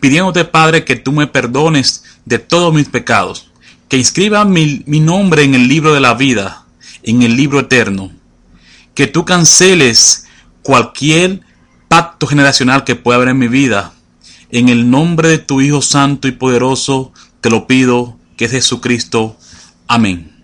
Pidiéndote, 0.06 0.46
Padre, 0.46 0.86
que 0.86 0.96
tú 0.96 1.12
me 1.12 1.26
perdones 1.26 2.04
de 2.26 2.38
todos 2.38 2.72
mis 2.72 2.88
pecados, 2.88 3.50
que 3.90 3.98
inscriba 3.98 4.46
mi, 4.46 4.84
mi 4.86 5.00
nombre 5.00 5.42
en 5.42 5.56
el 5.56 5.68
libro 5.68 5.96
de 5.96 6.00
la 6.00 6.14
vida, 6.14 6.68
en 7.02 7.24
el 7.24 7.36
libro 7.36 7.62
eterno. 7.62 8.12
Que 8.94 9.08
tú 9.08 9.26
canceles 9.26 10.28
cualquier 10.62 11.42
pacto 11.88 12.28
generacional 12.28 12.84
que 12.84 12.96
pueda 12.96 13.16
haber 13.16 13.30
en 13.30 13.40
mi 13.40 13.48
vida. 13.48 13.94
En 14.52 14.70
el 14.70 14.92
nombre 14.92 15.30
de 15.30 15.40
tu 15.40 15.60
Hijo 15.60 15.82
Santo 15.82 16.28
y 16.28 16.34
Poderoso, 16.34 17.12
te 17.42 17.50
lo 17.50 17.66
pido, 17.66 18.16
que 18.38 18.46
es 18.46 18.52
Jesucristo. 18.52 19.36
Amén. 19.88 20.35